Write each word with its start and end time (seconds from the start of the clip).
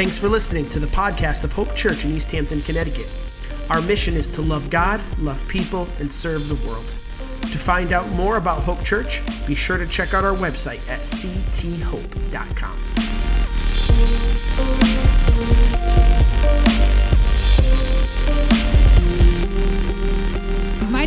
Thanks 0.00 0.16
for 0.16 0.30
listening 0.30 0.66
to 0.70 0.80
the 0.80 0.86
podcast 0.86 1.44
of 1.44 1.52
Hope 1.52 1.76
Church 1.76 2.06
in 2.06 2.12
East 2.12 2.32
Hampton, 2.32 2.62
Connecticut. 2.62 3.06
Our 3.68 3.82
mission 3.82 4.14
is 4.14 4.26
to 4.28 4.40
love 4.40 4.70
God, 4.70 4.98
love 5.18 5.46
people, 5.46 5.86
and 5.98 6.10
serve 6.10 6.48
the 6.48 6.54
world. 6.66 6.86
To 6.86 7.58
find 7.58 7.92
out 7.92 8.08
more 8.12 8.38
about 8.38 8.62
Hope 8.62 8.82
Church, 8.82 9.20
be 9.46 9.54
sure 9.54 9.76
to 9.76 9.86
check 9.86 10.14
out 10.14 10.24
our 10.24 10.34
website 10.34 10.80
at 10.88 11.00
cthope.com. 11.00 12.79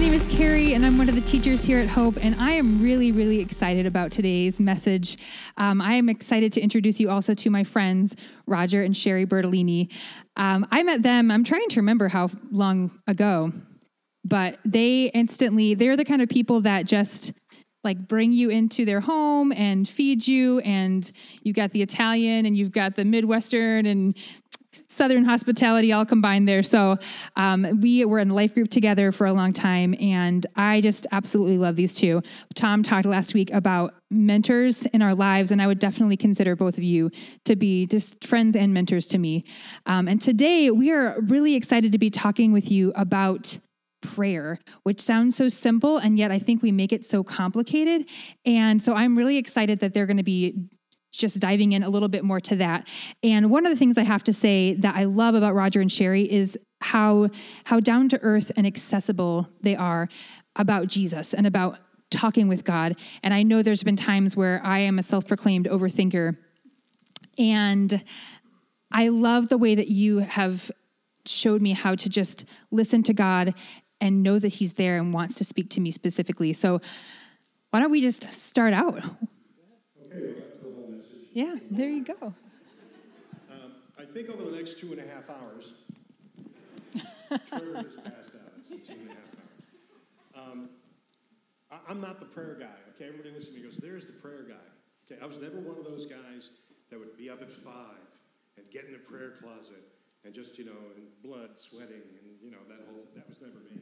name 0.04 0.14
is 0.14 0.28
Carrie, 0.28 0.74
and 0.74 0.86
I'm 0.86 0.98
one 0.98 1.08
of 1.08 1.16
the 1.16 1.22
teachers 1.22 1.64
here 1.64 1.80
at 1.80 1.88
Hope, 1.88 2.18
and 2.22 2.36
I 2.36 2.52
am 2.52 2.82
really, 2.82 3.14
really 3.14 3.40
excited 3.40 3.86
about 3.86 4.12
today's 4.12 4.60
message. 4.60 5.16
Um, 5.56 5.80
I 5.80 5.94
am 5.94 6.10
excited 6.10 6.52
to 6.54 6.62
introduce 6.62 7.00
you 7.00 7.10
also 7.10 7.34
to 7.36 7.50
my 7.50 7.64
friends, 7.64 8.14
Roger 8.46 8.82
and 8.82 8.98
Sherry 8.98 9.26
Bertolini. 9.26 9.90
Um, 10.36 10.68
I 10.72 10.84
met 10.84 11.04
them, 11.04 11.32
I'm 11.32 11.46
trying 11.46 11.70
to 11.70 11.80
remember 11.80 12.10
how 12.10 12.28
long 12.52 13.00
ago, 13.08 13.54
but 14.26 14.60
they 14.66 15.06
instantly, 15.14 15.74
they're 15.74 15.96
the 15.96 16.04
kind 16.04 16.22
of 16.22 16.28
people 16.28 16.60
that 16.60 16.86
just 16.86 17.32
like 17.86 18.06
bring 18.06 18.34
you 18.34 18.50
into 18.50 18.84
their 18.84 19.00
home 19.00 19.54
and 19.54 19.88
feed 19.88 20.28
you 20.28 20.60
and 20.60 21.12
you've 21.44 21.56
got 21.56 21.72
the 21.72 21.82
italian 21.82 22.46
and 22.46 22.56
you've 22.56 22.72
got 22.72 22.96
the 22.96 23.04
midwestern 23.04 23.86
and 23.86 24.16
Southern 24.88 25.26
hospitality 25.26 25.92
all 25.92 26.06
combined 26.06 26.48
there. 26.48 26.64
So 26.64 26.98
um, 27.36 27.80
we 27.82 28.06
were 28.06 28.20
in 28.20 28.30
life 28.30 28.54
group 28.54 28.70
together 28.70 29.12
for 29.12 29.28
a 29.28 29.34
long 29.34 29.54
time, 29.54 29.96
and 30.00 30.46
I 30.56 30.82
just 30.82 31.08
absolutely 31.12 31.58
love 31.58 31.76
these 31.76 31.94
two. 31.94 32.22
Tom 32.56 32.84
talked 32.84 33.06
last 33.06 33.34
week 33.34 33.52
about 33.52 33.94
mentors 34.10 34.86
in 34.88 35.02
our 35.02 35.16
lives, 35.16 35.52
and 35.52 35.62
I 35.62 35.68
would 35.68 35.80
definitely 35.80 36.18
consider 36.18 36.56
both 36.56 36.78
of 36.78 36.84
you 36.84 37.12
to 37.46 37.56
be 37.56 37.86
just 37.86 38.24
friends 38.24 38.56
and 38.56 38.74
mentors 38.74 39.08
to 39.10 39.18
me. 39.18 39.44
Um, 39.86 40.08
and 40.08 40.22
today 40.22 40.72
we 40.72 40.92
are 40.92 41.20
really 41.22 41.56
excited 41.56 41.92
to 41.92 41.98
be 41.98 42.10
talking 42.10 42.52
with 42.52 42.72
you 42.72 42.92
about 42.96 43.58
prayer, 44.02 44.60
which 44.84 45.00
sounds 45.00 45.36
so 45.36 45.48
simple, 45.50 45.98
and 45.98 46.18
yet 46.18 46.32
I 46.32 46.40
think 46.40 46.62
we 46.62 46.72
make 46.72 46.94
it 46.94 47.06
so 47.06 47.24
complicated. 47.24 48.06
And 48.46 48.84
so 48.84 48.94
I'm 48.94 49.18
really 49.18 49.38
excited 49.38 49.80
that 49.80 49.94
they're 49.94 50.06
going 50.06 50.18
to 50.18 50.24
be 50.24 50.68
just 51.14 51.40
diving 51.40 51.72
in 51.72 51.84
a 51.84 51.90
little 51.90 52.10
bit 52.10 52.24
more 52.24 52.40
to 52.42 52.56
that. 52.58 52.88
And 53.22 53.50
one 53.50 53.66
of 53.66 53.72
the 53.72 53.78
things 53.78 53.98
I 53.98 54.04
have 54.04 54.24
to 54.26 54.34
say 54.34 54.74
that 54.74 54.96
I 54.96 55.06
love 55.06 55.36
about 55.36 55.54
Roger 55.54 55.80
and 55.80 55.92
Sherry 55.92 56.30
is 56.30 56.58
how 56.82 57.30
how 57.66 57.80
down 57.80 58.10
to 58.10 58.20
earth 58.22 58.52
and 58.58 58.68
accessible 58.68 59.48
they 59.62 59.76
are 59.76 60.10
about 60.56 60.88
Jesus 60.88 61.34
and 61.34 61.48
about 61.48 61.80
talking 62.10 62.48
with 62.48 62.64
God. 62.64 62.96
And 63.22 63.34
I 63.34 63.44
know 63.44 63.62
there's 63.62 63.84
been 63.84 63.96
times 63.96 64.36
where 64.36 64.62
I 64.64 64.80
am 64.80 65.00
a 65.00 65.04
self-proclaimed 65.04 65.68
overthinker 65.68 66.36
and 67.38 68.04
I 68.92 69.08
love 69.08 69.50
the 69.50 69.58
way 69.58 69.76
that 69.76 69.88
you 69.88 70.20
have 70.20 70.70
showed 71.26 71.62
me 71.62 71.72
how 71.72 71.96
to 71.96 72.10
just 72.10 72.46
listen 72.70 73.02
to 73.04 73.14
God 73.14 73.56
and 74.02 74.22
know 74.22 74.38
that 74.38 74.50
he's 74.50 74.74
there 74.74 74.98
and 74.98 75.14
wants 75.14 75.36
to 75.36 75.44
speak 75.44 75.70
to 75.72 75.82
me 75.82 75.90
specifically. 75.90 76.54
So 76.54 76.82
why 77.70 77.80
don't 77.80 77.92
we 77.92 78.02
just 78.02 78.32
start 78.32 78.74
out? 78.74 79.00
Okay. 80.12 80.44
Yeah, 81.34 81.56
there 81.72 81.90
you 81.90 82.04
go. 82.04 82.34
Um, 83.50 83.74
I 83.98 84.06
think 84.06 84.30
over 84.30 84.44
the 84.44 84.56
next 84.56 84.78
two 84.78 84.92
and 84.92 85.02
a 85.02 85.08
half 85.08 85.30
hours, 85.32 85.74
passed 87.30 88.36
out. 88.38 88.54
Two 88.70 88.94
and 88.94 89.10
a 89.10 89.14
half 89.18 89.34
hours. 89.34 90.36
Um, 90.36 90.70
I, 91.72 91.78
I'm 91.90 92.00
not 92.00 92.20
the 92.20 92.28
prayer 92.28 92.56
guy. 92.60 92.78
Okay, 92.96 93.08
everybody 93.08 93.32
listen 93.32 93.54
to 93.54 93.60
me. 93.60 93.66
Goes, 93.66 93.78
there's 93.78 94.06
the 94.06 94.14
prayer 94.14 94.46
guy. 94.48 94.68
Okay, 95.10 95.20
I 95.22 95.26
was 95.26 95.42
never 95.42 95.58
one 95.58 95.78
of 95.80 95.86
those 95.86 96.06
guys 96.06 96.52
that 96.92 97.00
would 97.00 97.18
be 97.18 97.32
up 97.32 97.42
at 97.42 97.52
five 97.52 98.06
and 98.58 98.70
get 98.70 98.86
in 98.86 98.94
a 98.94 99.00
prayer 99.02 99.34
closet 99.42 99.82
and 100.26 100.34
just 100.36 100.60
you 100.60 100.66
know, 100.66 100.94
and 100.96 101.10
blood, 101.24 101.58
sweating, 101.58 102.06
and 102.22 102.38
you 102.42 102.52
know 102.52 102.62
that 102.70 102.86
whole. 102.86 103.10
That 103.16 103.28
was 103.28 103.42
never 103.42 103.58
me. 103.74 103.82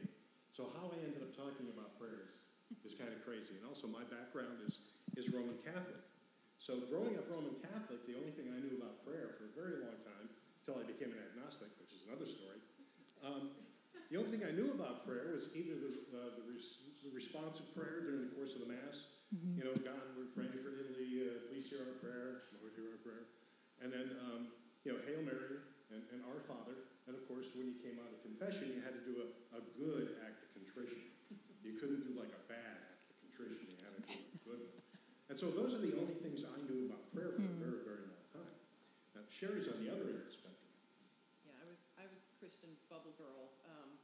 So 0.56 0.72
how 0.72 0.88
I 0.88 0.96
ended 1.04 1.20
up 1.20 1.36
talking 1.36 1.68
about 1.68 2.00
prayers 2.00 2.40
is 2.84 2.96
kind 2.96 3.12
of 3.12 3.20
crazy. 3.24 3.60
And 3.60 3.68
also, 3.68 3.86
my 3.86 4.08
background 4.08 4.56
is 4.66 4.80
is 5.20 5.28
Roman 5.28 5.60
Catholic. 5.60 6.00
So 6.62 6.78
growing 6.86 7.18
up 7.18 7.26
Roman 7.26 7.58
Catholic, 7.58 8.06
the 8.06 8.14
only 8.14 8.30
thing 8.38 8.46
I 8.54 8.62
knew 8.62 8.78
about 8.78 9.02
prayer 9.02 9.34
for 9.34 9.50
a 9.50 9.54
very 9.58 9.82
long 9.82 9.98
time, 9.98 10.30
until 10.62 10.78
I 10.78 10.86
became 10.86 11.10
an 11.10 11.18
agnostic, 11.18 11.74
which 11.82 11.90
is 11.90 12.06
another 12.06 12.22
story, 12.22 12.62
um, 13.26 13.50
the 14.14 14.22
only 14.22 14.30
thing 14.30 14.46
I 14.46 14.54
knew 14.54 14.70
about 14.70 15.02
prayer 15.02 15.34
was 15.34 15.50
either 15.58 15.74
the, 15.74 15.90
uh, 16.14 16.38
the, 16.38 16.46
res- 16.46 16.78
the 17.02 17.10
responsive 17.10 17.66
prayer 17.74 18.06
during 18.06 18.30
the 18.30 18.32
course 18.38 18.54
of 18.54 18.62
the 18.62 18.70
Mass, 18.70 19.10
mm-hmm. 19.34 19.58
you 19.58 19.66
know, 19.66 19.74
God, 19.82 20.14
we're 20.14 20.30
praying 20.38 20.54
for 20.62 20.70
Italy, 20.70 21.26
uh, 21.26 21.50
please 21.50 21.66
hear 21.66 21.82
our 21.82 21.98
prayer, 21.98 22.46
Lord, 22.54 22.78
hear 22.78 22.94
our 22.94 23.02
prayer. 23.02 23.26
And 23.82 23.90
then, 23.90 24.14
um, 24.22 24.54
you 24.86 24.94
know, 24.94 25.02
Hail 25.02 25.18
Mary 25.26 25.66
and, 25.90 26.06
and, 26.14 26.22
Our 26.30 26.38
Father. 26.46 26.78
And 27.10 27.18
of 27.18 27.26
course, 27.26 27.50
when 27.58 27.66
you 27.66 27.74
came 27.82 27.98
out 27.98 28.14
of 28.14 28.22
confession, 28.22 28.70
you 28.70 28.86
had 28.86 28.94
to 28.94 29.02
do 29.02 29.18
a, 29.18 29.58
a 29.58 29.62
good 29.74 30.14
act 30.22 30.46
of 30.46 30.54
contrition. 30.54 31.10
You 31.66 31.74
couldn't 31.74 32.06
do 32.06 32.14
like 32.14 32.30
a 32.30 32.42
bad 32.46 32.78
act 32.86 33.10
of 33.10 33.18
contrition, 33.18 33.66
you 33.66 33.82
had 33.82 33.98
to 33.98 34.02
do 34.06 34.22
a 34.22 34.40
good 34.46 34.62
one. 34.62 34.82
And 35.31 35.31
so 35.42 35.50
those 35.50 35.74
are 35.74 35.82
the 35.82 35.98
only 35.98 36.14
things 36.22 36.46
I 36.46 36.54
knew 36.70 36.86
about 36.86 37.02
prayer 37.10 37.34
for 37.34 37.42
mm. 37.42 37.50
a 37.50 37.58
hmm. 37.58 37.66
very, 37.66 37.82
very 37.82 38.06
long 38.06 38.22
time. 38.30 38.54
Now, 39.18 39.26
Sherry's 39.26 39.66
on 39.66 39.82
the 39.82 39.90
other 39.90 40.06
end 40.06 40.22
of 40.22 40.30
the 40.30 40.30
spectrum. 40.30 40.70
Yeah, 41.42 41.58
I 41.58 41.66
was, 41.66 41.82
I 41.98 42.06
was 42.14 42.30
Christian 42.38 42.70
bubble 42.86 43.10
girl. 43.18 43.50
Um, 43.66 43.98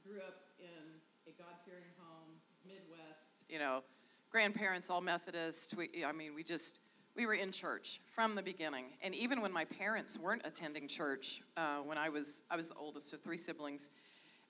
grew 0.00 0.24
up 0.24 0.48
in 0.56 0.96
a 1.28 1.36
God-fearing 1.36 1.92
home, 2.00 2.40
Midwest. 2.64 3.44
You 3.52 3.58
know, 3.58 3.84
grandparents 4.32 4.88
all 4.88 5.02
Methodist. 5.02 5.76
We, 5.76 5.90
I 6.08 6.12
mean, 6.12 6.34
we 6.34 6.42
just 6.42 6.80
we 7.14 7.26
were 7.26 7.34
in 7.34 7.52
church 7.52 8.00
from 8.14 8.34
the 8.34 8.42
beginning. 8.42 8.86
And 9.02 9.14
even 9.14 9.42
when 9.42 9.52
my 9.52 9.66
parents 9.66 10.16
weren't 10.16 10.46
attending 10.46 10.88
church, 10.88 11.42
uh, 11.58 11.84
when 11.84 11.98
I 11.98 12.08
was 12.08 12.44
I 12.50 12.56
was 12.56 12.68
the 12.68 12.76
oldest 12.76 13.12
of 13.12 13.20
three 13.20 13.36
siblings, 13.36 13.90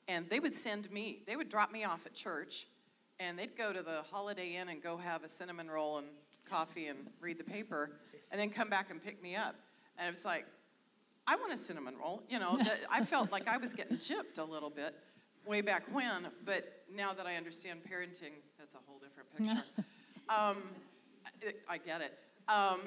and 0.07 0.31
they 0.31 0.39
would 0.39 0.55
send 0.55 0.89
me, 0.93 1.25
they 1.27 1.35
would 1.35 1.49
drop 1.49 1.73
me 1.73 1.83
off 1.83 2.07
at 2.07 2.15
church 2.15 2.69
and 3.21 3.37
they'd 3.37 3.57
go 3.57 3.73
to 3.73 3.83
the 3.83 4.03
Holiday 4.13 4.55
Inn 4.55 4.69
and 4.69 4.81
go 4.81 4.97
have 4.97 5.25
a 5.25 5.29
cinnamon 5.29 5.69
roll 5.69 5.99
and 5.99 6.07
coffee 6.49 6.87
and 6.87 6.99
read 7.21 7.39
the 7.39 7.45
paper, 7.45 7.91
and 8.31 8.41
then 8.41 8.51
come 8.51 8.69
back 8.69 8.91
and 8.91 9.03
pick 9.03 9.23
me 9.23 9.37
up. 9.37 9.57
And 9.99 10.15
it's 10.15 10.25
like, 10.25 10.47
I 11.27 11.37
want 11.37 11.53
a 11.53 11.57
cinnamon 11.57 11.95
roll. 12.01 12.23
You 12.29 12.39
know, 12.39 12.57
I 12.91 13.05
felt 13.05 13.31
like 13.33 13.49
I 13.49 13.59
was 13.59 13.75
getting 13.75 13.99
gypped 13.99 14.39
a 14.39 14.45
little 14.45 14.71
bit 14.71 14.95
way 15.47 15.61
back 15.61 15.85
when, 15.93 16.29
but 16.45 16.85
now 16.95 17.13
that 17.13 17.27
I 17.27 17.37
understand 17.37 17.81
parenting, 17.85 18.33
that's 18.59 18.75
a 18.75 18.79
whole 18.87 18.99
different 18.99 19.35
picture. 19.37 19.85
um, 20.29 20.57
I 21.69 21.79
get 21.79 22.01
it. 22.01 22.19
Um, 22.49 22.81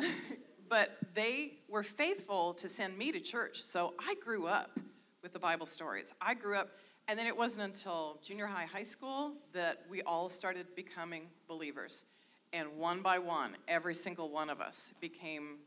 but 0.69 0.97
they 1.13 1.53
were 1.67 1.83
faithful 1.83 2.53
to 2.55 2.69
send 2.69 2.97
me 2.97 3.11
to 3.11 3.19
church. 3.19 3.63
So 3.63 3.93
I 3.99 4.15
grew 4.23 4.47
up 4.47 4.79
with 5.21 5.33
the 5.33 5.39
Bible 5.39 5.65
stories. 5.65 6.13
I 6.21 6.33
grew 6.33 6.55
up 6.55 6.69
and 7.07 7.19
then 7.19 7.27
it 7.27 7.35
wasn't 7.35 7.65
until 7.65 8.19
junior 8.23 8.47
high, 8.47 8.65
high 8.65 8.83
school 8.83 9.33
that 9.53 9.85
we 9.89 10.01
all 10.03 10.29
started 10.29 10.67
becoming 10.75 11.23
believers. 11.47 12.05
And 12.53 12.77
one 12.77 13.01
by 13.01 13.19
one, 13.19 13.55
every 13.67 13.95
single 13.95 14.29
one 14.29 14.49
of 14.49 14.59
us 14.59 14.93
became 14.99 15.59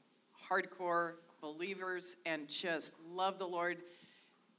hardcore 0.51 1.15
believers 1.41 2.17
and 2.27 2.49
just 2.49 2.95
loved 3.13 3.39
the 3.39 3.47
Lord. 3.47 3.79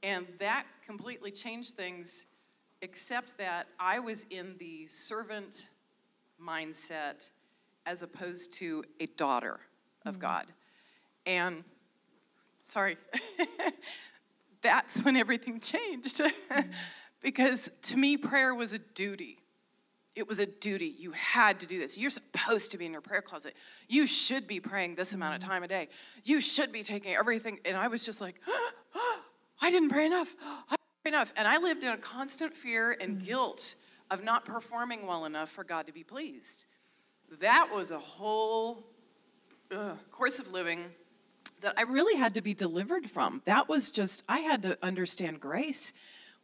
And 0.02 0.26
that 0.40 0.66
completely 0.84 1.30
changed 1.30 1.74
things, 1.74 2.26
except 2.82 3.38
that 3.38 3.68
I 3.78 4.00
was 4.00 4.26
in 4.30 4.56
the 4.58 4.86
servant 4.88 5.68
mindset 6.42 7.30
as 7.86 8.02
opposed 8.02 8.52
to 8.54 8.84
a 9.00 9.06
daughter 9.06 9.60
of 10.04 10.14
mm-hmm. 10.14 10.22
God. 10.22 10.46
And 11.24 11.64
sorry. 12.64 12.96
that's 14.66 15.02
when 15.02 15.16
everything 15.16 15.60
changed. 15.74 16.20
because 17.22 17.70
to 17.82 17.96
me, 17.96 18.16
prayer 18.16 18.54
was 18.54 18.72
a 18.72 18.78
duty. 18.78 19.38
It 20.16 20.26
was 20.26 20.40
a 20.40 20.46
duty. 20.46 20.94
You 20.98 21.12
had 21.12 21.60
to 21.60 21.66
do 21.66 21.78
this. 21.78 21.98
You're 21.98 22.10
supposed 22.10 22.72
to 22.72 22.78
be 22.78 22.86
in 22.86 22.92
your 22.92 23.02
prayer 23.02 23.20
closet. 23.20 23.54
You 23.86 24.06
should 24.06 24.48
be 24.48 24.60
praying 24.60 24.94
this 24.94 25.12
amount 25.12 25.34
of 25.34 25.46
time 25.46 25.62
a 25.62 25.68
day. 25.68 25.88
You 26.24 26.40
should 26.40 26.72
be 26.72 26.82
taking 26.82 27.14
everything. 27.14 27.60
And 27.66 27.76
I 27.76 27.88
was 27.88 28.04
just 28.04 28.22
like, 28.22 28.40
oh, 28.48 29.20
I 29.60 29.70
didn't 29.70 29.90
pray 29.90 30.06
enough. 30.06 30.34
I 30.42 30.70
didn't 30.70 31.02
pray 31.02 31.08
enough. 31.10 31.34
And 31.36 31.46
I 31.46 31.58
lived 31.58 31.84
in 31.84 31.92
a 31.92 31.98
constant 31.98 32.56
fear 32.56 32.96
and 32.98 33.18
mm. 33.18 33.26
guilt 33.26 33.74
of 34.10 34.24
not 34.24 34.46
performing 34.46 35.06
well 35.06 35.26
enough 35.26 35.50
for 35.50 35.64
God 35.64 35.86
to 35.86 35.92
be 35.92 36.02
pleased. 36.02 36.64
That 37.40 37.68
was 37.70 37.90
a 37.90 37.98
whole 37.98 38.86
uh, 39.70 39.96
course 40.10 40.38
of 40.38 40.50
living 40.50 40.86
that 41.60 41.74
I 41.76 41.82
really 41.82 42.16
had 42.16 42.34
to 42.34 42.40
be 42.40 42.54
delivered 42.54 43.10
from. 43.10 43.42
That 43.44 43.68
was 43.68 43.90
just, 43.90 44.22
I 44.28 44.38
had 44.38 44.62
to 44.62 44.78
understand 44.82 45.40
grace. 45.40 45.92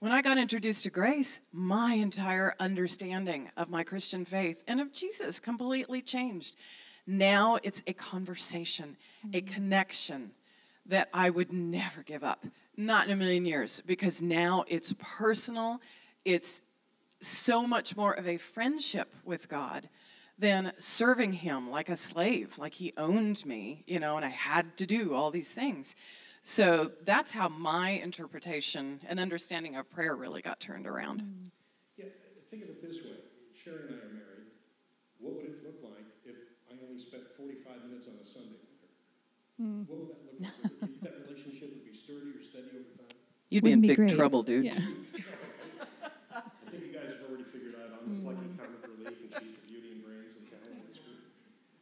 When 0.03 0.11
I 0.11 0.21
got 0.21 0.37
introduced 0.37 0.83
to 0.83 0.91
grace, 0.91 1.39
my 1.53 1.95
entire 1.95 2.57
understanding 2.59 3.53
of 3.57 3.71
my 3.71 3.85
Christian 3.85 4.25
faith 4.25 4.65
and 4.67 4.81
of 4.81 4.93
Jesus 4.93 5.39
completely 5.39 6.03
changed. 6.03 6.57
Now 7.07 7.61
it's 7.63 7.85
a 7.87 7.93
conversation, 7.93 8.97
a 9.33 9.41
mm-hmm. 9.41 9.55
connection 9.55 10.33
that 10.87 11.09
I 11.15 11.31
would 11.31 11.53
never 11.53 12.03
give 12.03 12.25
up, 12.25 12.45
not 12.77 13.07
in 13.07 13.13
a 13.13 13.17
million 13.17 13.47
years, 13.47 13.81
because 13.87 14.21
now 14.21 14.65
it's 14.67 14.93
personal. 14.99 15.81
It's 16.25 16.63
so 17.21 17.69
much 17.69 17.97
more 17.97 18.13
of 18.13 18.27
a 18.27 18.39
friendship 18.39 19.15
with 19.25 19.49
God 19.49 19.89
than 20.37 20.73
serving 20.79 21.35
him 21.35 21.71
like 21.71 21.89
a 21.89 21.95
slave, 21.95 22.59
like 22.59 22.75
he 22.75 22.93
owned 22.97 23.47
me, 23.47 23.85
you 23.87 24.01
know, 24.01 24.17
and 24.17 24.27
I 24.27 24.31
had 24.31 24.77
to 24.79 24.85
do 24.85 25.15
all 25.15 25.31
these 25.31 25.53
things. 25.53 25.95
So 26.43 26.91
that's 27.05 27.31
how 27.31 27.49
my 27.49 27.91
interpretation 27.91 29.01
and 29.09 29.21
understanding 29.21 29.77
of 29.77 29.89
prayer 29.89 30.17
really 30.17 30.43
got 30.43 30.59
turned 30.59 30.89
around. 30.89 31.23
Yeah, 31.97 32.07
think 32.51 32.65
of 32.65 32.71
it 32.71 32.83
this 32.83 32.99
way. 32.99 33.23
Sherry 33.55 33.87
and 33.87 33.95
I 33.95 34.03
are 34.03 34.11
married. 34.11 34.51
What 35.23 35.39
would 35.39 35.47
it 35.47 35.63
look 35.63 35.79
like 35.87 36.03
if 36.27 36.35
I 36.67 36.75
only 36.83 36.99
spent 36.99 37.23
45 37.39 37.87
minutes 37.87 38.11
on 38.11 38.19
a 38.21 38.27
Sunday 38.27 38.59
with 38.59 38.75
her? 38.83 38.91
Mm. 39.63 39.87
What 39.87 39.99
would 40.03 40.11
that 40.11 40.19
look 40.19 40.43
like? 40.43 40.91
Would 40.91 41.03
that 41.07 41.15
relationship 41.31 41.71
would 41.79 41.87
be 41.87 41.95
sturdy 41.95 42.35
or 42.35 42.43
steady 42.43 42.75
over 42.75 42.91
time? 42.99 43.15
You'd 43.49 43.63
be 43.63 43.71
in 43.71 43.81
big 43.81 43.95
great. 43.95 44.17
trouble, 44.19 44.43
dude. 44.43 44.67
Yeah. 44.67 44.75
I 46.35 46.43
think 46.75 46.91
you 46.91 46.91
guys 46.91 47.15
have 47.15 47.23
already 47.31 47.47
figured 47.47 47.79
out 47.79 48.03
I'm 48.03 48.19
the 48.19 48.19
plucky 48.19 48.51
comic 48.59 48.83
relief 48.83 49.15
and 49.15 49.31
she's 49.47 49.55
the 49.63 49.67
beauty 49.71 49.95
and 49.95 50.03
brains 50.03 50.35
and 50.35 50.51
talent 50.51 50.75
in 50.75 50.91
this 50.91 50.99
group. 50.99 51.23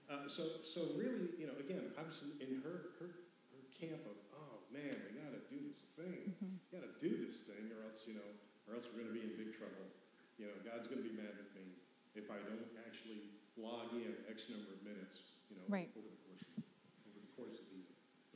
Uh, 0.04 0.28
so, 0.28 0.60
so 0.68 0.92
really, 1.00 1.32
you 1.40 1.48
know, 1.48 1.56
again, 1.56 1.96
I 1.96 2.04
was 2.04 2.20
in 2.44 2.60
her, 2.60 2.92
her, 3.00 3.08
her 3.08 3.64
camp 3.72 4.04
of 4.04 4.20
man, 4.70 4.94
we 5.10 5.18
got 5.18 5.34
to 5.34 5.42
do 5.50 5.58
this 5.66 5.90
thing. 5.98 6.30
Mm-hmm. 6.30 6.54
We 6.56 6.66
got 6.72 6.86
to 6.86 6.94
do 7.02 7.12
this 7.26 7.42
thing, 7.42 7.70
or 7.74 7.86
else, 7.90 8.06
you 8.06 8.14
know, 8.14 8.30
or 8.70 8.78
else 8.78 8.86
we're 8.90 9.02
going 9.02 9.12
to 9.12 9.18
be 9.18 9.26
in 9.26 9.34
big 9.34 9.50
trouble. 9.50 9.90
You 10.38 10.48
know, 10.48 10.56
God's 10.62 10.86
going 10.86 11.02
to 11.02 11.06
be 11.06 11.14
mad 11.14 11.34
with 11.36 11.50
me 11.52 11.66
if 12.14 12.30
I 12.30 12.38
don't 12.46 12.70
actually 12.86 13.28
log 13.58 13.92
in 13.92 14.14
X 14.30 14.48
number 14.48 14.70
of 14.72 14.80
minutes, 14.86 15.36
you 15.50 15.58
know, 15.58 15.66
right. 15.68 15.90
over 15.92 16.06
the 16.06 16.20
course 16.24 16.42
of, 16.46 16.64
over 17.10 17.20
the 17.20 17.32
course 17.36 17.58
of 17.60 17.66
the, 17.68 17.82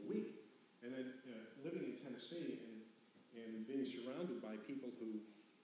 the 0.03 0.05
week. 0.05 0.43
And 0.85 0.93
then 0.93 1.17
uh, 1.25 1.49
living 1.65 1.87
in 1.87 1.97
Tennessee 2.03 2.61
and, 2.61 2.77
and 3.33 3.65
being 3.65 3.89
surrounded 3.89 4.45
by 4.45 4.61
people 4.69 4.93
who, 5.01 5.17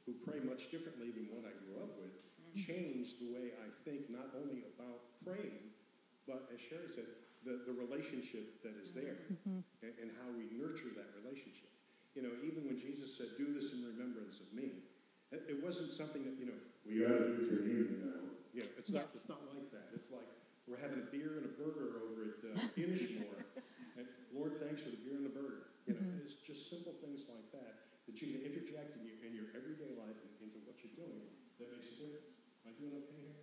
who 0.09 0.17
pray 0.25 0.41
much 0.41 0.73
differently 0.73 1.13
than 1.13 1.29
what 1.29 1.45
I 1.45 1.53
grew 1.61 1.77
up 1.85 1.93
with 2.01 2.15
mm-hmm. 2.15 2.57
changed 2.57 3.21
the 3.21 3.29
way 3.37 3.53
I 3.61 3.69
think 3.85 4.09
not 4.09 4.33
only 4.33 4.65
about 4.75 5.13
praying, 5.21 5.77
but 6.25 6.49
as 6.49 6.63
Sherry 6.63 6.89
said, 6.89 7.11
the, 7.45 7.65
the 7.65 7.73
relationship 7.73 8.61
that 8.63 8.77
is 8.77 8.93
there 8.93 9.25
mm-hmm. 9.33 9.65
and, 9.81 9.93
and, 9.97 10.09
how 10.21 10.29
we 10.37 10.53
nurture 10.53 10.93
that 10.93 11.09
relationship. 11.17 11.73
You 12.13 12.29
know, 12.29 12.35
even 12.45 12.69
when 12.69 12.77
Jesus 12.77 13.17
said, 13.17 13.33
Do 13.41 13.49
this 13.55 13.73
in 13.73 13.81
remembrance 13.81 14.45
of 14.45 14.53
me, 14.53 14.85
it, 15.33 15.47
it 15.49 15.59
wasn't 15.65 15.89
something 15.95 16.21
that, 16.29 16.37
you 16.37 16.53
know, 16.53 16.59
we 16.85 17.01
got 17.01 17.17
to 17.17 17.33
do 17.33 17.49
communion 17.49 18.13
now. 18.13 18.23
You 18.53 18.61
know, 18.67 18.73
it's, 18.77 18.91
yes. 18.93 19.01
not, 19.01 19.05
it's 19.15 19.29
not 19.31 19.43
like 19.49 19.69
that. 19.73 19.89
It's 19.97 20.11
like 20.13 20.27
we're 20.69 20.83
having 20.83 21.01
a 21.01 21.09
beer 21.09 21.41
and 21.41 21.49
a 21.49 21.55
burger 21.57 22.03
over 22.05 22.35
at 22.35 22.39
uh, 22.45 22.61
Inishmore. 22.77 23.47
and 23.97 24.05
Lord, 24.35 24.59
thanks 24.61 24.85
for 24.85 24.93
the 24.93 25.01
beer 25.01 25.17
and 25.17 25.25
the 25.25 25.33
burger. 25.33 25.71
You 25.87 25.97
know, 25.97 26.05
mm-hmm. 26.05 26.27
it's 26.27 26.37
just 26.45 26.69
simple 26.69 26.93
things 27.01 27.25
like 27.31 27.47
that 27.57 27.89
that 28.11 28.19
you 28.21 28.35
can 28.35 28.43
interject 28.43 28.99
in 28.99 29.07
your, 29.07 29.17
in 29.23 29.33
your 29.33 29.49
everyday 29.55 29.95
life 29.97 30.19
and 30.19 30.31
into 30.43 30.59
what 30.67 30.77
you're 30.83 30.99
doing 30.99 31.31
that 31.63 31.71
makes 31.71 31.95
a 31.95 31.97
difference. 32.05 32.35
Am 32.67 32.71
I 32.71 32.73
doing 32.75 32.95
okay 33.07 33.23
here? 33.23 33.40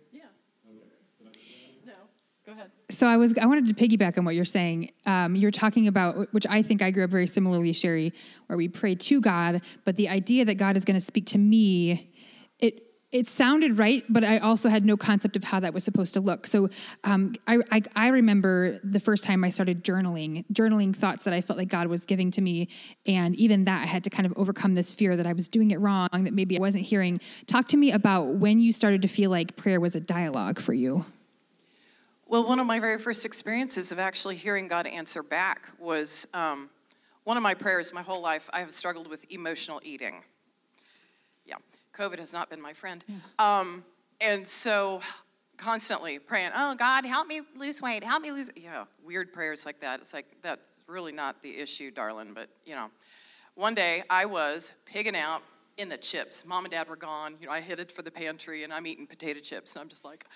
So 2.90 3.06
I 3.06 3.16
was 3.16 3.36
I 3.38 3.46
wanted 3.46 3.66
to 3.68 3.74
piggyback 3.74 4.18
on 4.18 4.24
what 4.24 4.34
you're 4.34 4.44
saying. 4.44 4.90
Um, 5.06 5.36
you're 5.36 5.50
talking 5.50 5.88
about 5.88 6.32
which 6.32 6.46
I 6.48 6.62
think 6.62 6.82
I 6.82 6.90
grew 6.90 7.04
up 7.04 7.10
very 7.10 7.26
similarly, 7.26 7.72
Sherry, 7.72 8.12
where 8.46 8.56
we 8.56 8.68
pray 8.68 8.94
to 8.94 9.20
God, 9.20 9.62
but 9.84 9.96
the 9.96 10.08
idea 10.08 10.44
that 10.44 10.54
God 10.54 10.76
is 10.76 10.84
going 10.84 10.98
to 10.98 11.04
speak 11.04 11.26
to 11.26 11.38
me, 11.38 12.12
it 12.58 12.88
it 13.10 13.26
sounded 13.26 13.78
right, 13.78 14.04
but 14.10 14.22
I 14.22 14.36
also 14.36 14.68
had 14.68 14.84
no 14.84 14.96
concept 14.96 15.34
of 15.34 15.44
how 15.44 15.60
that 15.60 15.72
was 15.72 15.82
supposed 15.82 16.12
to 16.14 16.20
look. 16.20 16.46
So 16.46 16.68
um, 17.04 17.34
I, 17.46 17.58
I, 17.70 17.82
I, 17.96 18.08
remember 18.08 18.78
the 18.84 19.00
first 19.00 19.24
time 19.24 19.44
I 19.44 19.48
started 19.48 19.82
journaling, 19.82 20.44
journaling 20.52 20.94
thoughts 20.94 21.24
that 21.24 21.32
I 21.32 21.40
felt 21.40 21.58
like 21.58 21.68
God 21.68 21.86
was 21.86 22.04
giving 22.04 22.30
to 22.32 22.42
me. 22.42 22.68
And 23.06 23.34
even 23.36 23.64
that, 23.64 23.80
I 23.80 23.86
had 23.86 24.04
to 24.04 24.10
kind 24.10 24.26
of 24.26 24.34
overcome 24.36 24.74
this 24.74 24.92
fear 24.92 25.16
that 25.16 25.26
I 25.26 25.32
was 25.32 25.48
doing 25.48 25.70
it 25.70 25.80
wrong, 25.80 26.08
that 26.12 26.34
maybe 26.34 26.58
I 26.58 26.60
wasn't 26.60 26.84
hearing. 26.84 27.16
Talk 27.46 27.68
to 27.68 27.78
me 27.78 27.92
about 27.92 28.34
when 28.34 28.60
you 28.60 28.72
started 28.72 29.00
to 29.00 29.08
feel 29.08 29.30
like 29.30 29.56
prayer 29.56 29.80
was 29.80 29.94
a 29.94 30.00
dialogue 30.00 30.60
for 30.60 30.74
you. 30.74 31.06
Well, 32.30 32.44
one 32.44 32.60
of 32.60 32.66
my 32.66 32.78
very 32.78 32.98
first 32.98 33.24
experiences 33.24 33.90
of 33.90 33.98
actually 33.98 34.36
hearing 34.36 34.68
God 34.68 34.86
answer 34.86 35.22
back 35.22 35.66
was 35.78 36.28
um, 36.34 36.68
one 37.24 37.38
of 37.38 37.42
my 37.42 37.54
prayers 37.54 37.90
my 37.94 38.02
whole 38.02 38.20
life. 38.20 38.50
I 38.52 38.60
have 38.60 38.70
struggled 38.70 39.08
with 39.08 39.24
emotional 39.30 39.80
eating. 39.82 40.16
Yeah, 41.46 41.54
COVID 41.96 42.18
has 42.18 42.34
not 42.34 42.50
been 42.50 42.60
my 42.60 42.74
friend. 42.74 43.02
Yeah. 43.08 43.16
Um, 43.38 43.82
and 44.20 44.46
so 44.46 45.00
constantly 45.56 46.18
praying, 46.18 46.50
oh, 46.54 46.74
God, 46.74 47.06
help 47.06 47.28
me 47.28 47.40
lose 47.56 47.80
weight, 47.80 48.04
help 48.04 48.20
me 48.20 48.30
lose, 48.30 48.50
you 48.54 48.68
know, 48.68 48.86
weird 49.02 49.32
prayers 49.32 49.64
like 49.64 49.80
that. 49.80 50.00
It's 50.00 50.12
like, 50.12 50.26
that's 50.42 50.84
really 50.86 51.12
not 51.12 51.42
the 51.42 51.56
issue, 51.56 51.90
darling, 51.90 52.32
but, 52.34 52.50
you 52.66 52.74
know. 52.74 52.88
One 53.54 53.74
day 53.74 54.02
I 54.10 54.26
was 54.26 54.72
pigging 54.84 55.16
out 55.16 55.40
in 55.78 55.88
the 55.88 55.96
chips. 55.96 56.44
Mom 56.44 56.66
and 56.66 56.72
dad 56.72 56.90
were 56.90 56.96
gone. 56.96 57.36
You 57.40 57.46
know, 57.46 57.52
I 57.54 57.62
headed 57.62 57.90
for 57.90 58.02
the 58.02 58.10
pantry 58.10 58.64
and 58.64 58.72
I'm 58.72 58.86
eating 58.86 59.06
potato 59.06 59.40
chips. 59.40 59.74
And 59.74 59.80
I'm 59.80 59.88
just 59.88 60.04
like, 60.04 60.26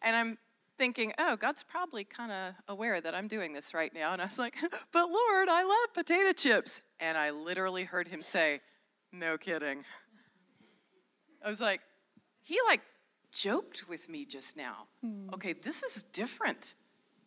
and 0.00 0.16
I'm 0.16 0.38
thinking, 0.78 1.12
oh, 1.18 1.36
God's 1.36 1.62
probably 1.62 2.04
kind 2.04 2.32
of 2.32 2.54
aware 2.68 3.00
that 3.00 3.14
I'm 3.14 3.28
doing 3.28 3.52
this 3.52 3.74
right 3.74 3.92
now. 3.94 4.12
And 4.12 4.22
I 4.22 4.26
was 4.26 4.38
like, 4.38 4.56
but 4.92 5.08
Lord, 5.08 5.48
I 5.48 5.62
love 5.62 5.94
potato 5.94 6.32
chips. 6.32 6.80
And 7.00 7.16
I 7.18 7.30
literally 7.30 7.84
heard 7.84 8.08
him 8.08 8.22
say, 8.22 8.60
no 9.12 9.36
kidding. 9.36 9.84
I 11.44 11.50
was 11.50 11.60
like, 11.60 11.80
he 12.40 12.58
like 12.66 12.82
joked 13.32 13.88
with 13.88 14.08
me 14.08 14.24
just 14.24 14.56
now. 14.56 14.86
Hmm. 15.02 15.28
Okay, 15.34 15.52
this 15.52 15.82
is 15.82 16.02
different. 16.04 16.74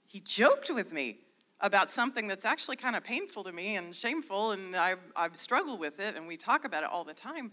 He 0.06 0.20
joked 0.20 0.70
with 0.74 0.94
me 0.94 1.20
about 1.60 1.90
something 1.90 2.28
that's 2.28 2.46
actually 2.46 2.76
kind 2.76 2.96
of 2.96 3.04
painful 3.04 3.44
to 3.44 3.52
me 3.52 3.76
and 3.76 3.96
shameful, 3.96 4.52
and 4.52 4.76
I've, 4.76 5.00
I've 5.16 5.38
struggled 5.38 5.80
with 5.80 6.00
it, 6.00 6.16
and 6.16 6.28
we 6.28 6.38
talk 6.38 6.66
about 6.66 6.84
it 6.84 6.90
all 6.90 7.04
the 7.04 7.14
time. 7.14 7.52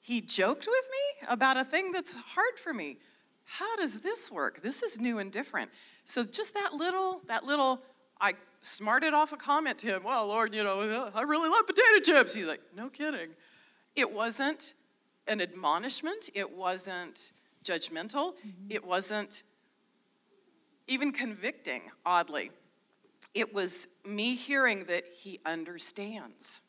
He 0.00 0.20
joked 0.20 0.66
with 0.66 0.88
me 0.90 1.28
about 1.28 1.56
a 1.56 1.64
thing 1.64 1.92
that's 1.92 2.14
hard 2.14 2.58
for 2.62 2.72
me 2.72 2.98
how 3.50 3.76
does 3.76 4.00
this 4.00 4.30
work? 4.30 4.60
This 4.62 4.82
is 4.82 5.00
new 5.00 5.18
and 5.18 5.32
different. 5.32 5.70
So 6.04 6.22
just 6.22 6.52
that 6.52 6.74
little, 6.74 7.22
that 7.28 7.44
little, 7.44 7.80
I 8.20 8.34
smarted 8.60 9.14
off 9.14 9.32
a 9.32 9.38
comment 9.38 9.78
to 9.78 9.86
him. 9.86 10.04
Well, 10.04 10.26
Lord, 10.26 10.54
you 10.54 10.62
know, 10.62 11.10
I 11.14 11.22
really 11.22 11.48
love 11.48 11.66
potato 11.66 12.00
chips. 12.02 12.34
He's 12.34 12.46
like, 12.46 12.60
no 12.76 12.90
kidding. 12.90 13.30
It 13.96 14.12
wasn't 14.12 14.74
an 15.26 15.40
admonishment. 15.40 16.28
It 16.34 16.54
wasn't 16.54 17.32
judgmental. 17.64 18.34
Mm-hmm. 18.34 18.66
It 18.68 18.84
wasn't 18.84 19.42
even 20.86 21.10
convicting, 21.10 21.82
oddly. 22.04 22.50
It 23.34 23.54
was 23.54 23.88
me 24.06 24.34
hearing 24.34 24.84
that 24.84 25.04
he 25.16 25.40
understands. 25.46 26.60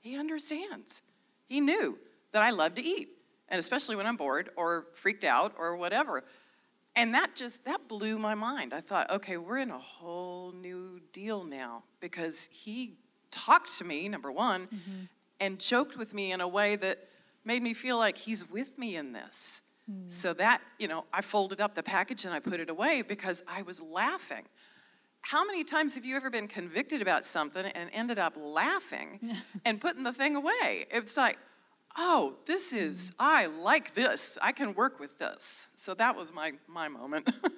He 0.00 0.16
understands. 0.16 1.02
He 1.46 1.60
knew 1.60 1.98
that 2.32 2.42
I 2.42 2.50
love 2.50 2.74
to 2.76 2.82
eat 2.82 3.10
and 3.48 3.58
especially 3.58 3.96
when 3.96 4.06
I'm 4.06 4.16
bored 4.16 4.50
or 4.56 4.86
freaked 4.92 5.24
out 5.24 5.54
or 5.58 5.76
whatever. 5.76 6.24
And 6.94 7.12
that 7.14 7.36
just 7.36 7.64
that 7.66 7.88
blew 7.88 8.18
my 8.18 8.34
mind. 8.34 8.72
I 8.72 8.80
thought, 8.80 9.10
okay, 9.10 9.36
we're 9.36 9.58
in 9.58 9.70
a 9.70 9.78
whole 9.78 10.52
new 10.52 11.00
deal 11.12 11.44
now 11.44 11.84
because 12.00 12.48
he 12.50 12.94
talked 13.30 13.76
to 13.78 13.84
me 13.84 14.08
number 14.08 14.32
one 14.32 14.66
mm-hmm. 14.66 15.04
and 15.38 15.58
joked 15.58 15.96
with 15.96 16.14
me 16.14 16.32
in 16.32 16.40
a 16.40 16.48
way 16.48 16.74
that 16.76 17.08
made 17.44 17.62
me 17.62 17.74
feel 17.74 17.98
like 17.98 18.16
he's 18.16 18.48
with 18.50 18.78
me 18.78 18.96
in 18.96 19.12
this. 19.12 19.60
Mm. 19.90 20.10
So 20.10 20.32
that, 20.34 20.62
you 20.78 20.88
know, 20.88 21.04
I 21.12 21.20
folded 21.20 21.60
up 21.60 21.74
the 21.74 21.82
package 21.82 22.24
and 22.24 22.32
I 22.34 22.40
put 22.40 22.60
it 22.60 22.70
away 22.70 23.02
because 23.02 23.42
I 23.46 23.62
was 23.62 23.80
laughing. 23.80 24.44
How 25.20 25.44
many 25.44 25.64
times 25.64 25.94
have 25.96 26.04
you 26.04 26.16
ever 26.16 26.30
been 26.30 26.48
convicted 26.48 27.02
about 27.02 27.24
something 27.24 27.66
and 27.66 27.90
ended 27.92 28.18
up 28.18 28.34
laughing 28.36 29.20
and 29.64 29.80
putting 29.80 30.02
the 30.02 30.12
thing 30.12 30.34
away? 30.34 30.86
It's 30.90 31.16
like, 31.16 31.38
oh, 31.96 32.34
this 32.46 32.72
is, 32.72 33.12
I 33.18 33.46
like 33.46 33.94
this. 33.94 34.38
I 34.42 34.52
can 34.52 34.74
work 34.74 35.00
with 35.00 35.18
this. 35.18 35.66
So 35.76 35.94
that 35.94 36.16
was 36.16 36.32
my, 36.32 36.52
my 36.68 36.88
moment. 36.88 37.30
oh, 37.44 37.50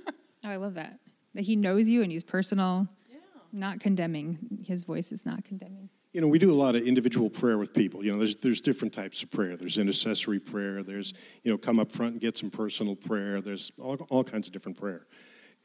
I 0.45 0.57
love 0.57 0.75
that. 0.75 0.99
That 1.35 1.43
he 1.43 1.57
knows 1.57 1.89
you 1.89 2.03
and 2.03 2.11
he's 2.11 2.25
personal, 2.25 2.89
yeah. 3.11 3.19
not 3.53 3.81
condemning. 3.81 4.39
His 4.67 4.85
voice 4.85 5.13
is 5.13 5.27
not 5.27 5.45
condemning. 5.45 5.91
You 6.13 6.23
know, 6.23 6.29
we 6.29 6.39
do 6.39 6.51
a 6.51 6.55
lot 6.55 6.75
of 6.75 6.87
individual 6.87 7.29
prayer 7.29 7.59
with 7.59 7.75
people. 7.75 8.05
You 8.05 8.13
know, 8.13 8.19
there's, 8.19 8.37
there's 8.37 8.61
different 8.61 8.95
types 8.95 9.23
of 9.23 9.31
prayer. 9.31 9.57
There's 9.57 9.77
intercessory 9.77 10.41
prayer. 10.41 10.83
There's, 10.83 11.13
you 11.43 11.53
know, 11.53 11.59
come 11.59 11.79
up 11.79 11.93
front 11.93 12.13
and 12.13 12.21
get 12.21 12.37
some 12.37 12.51
personal 12.51 12.97
prayer. 12.97 13.41
There's 13.41 13.73
all, 13.79 13.97
all 14.09 14.25
kinds 14.25 14.47
of 14.47 14.53
different 14.53 14.79
prayer. 14.79 15.07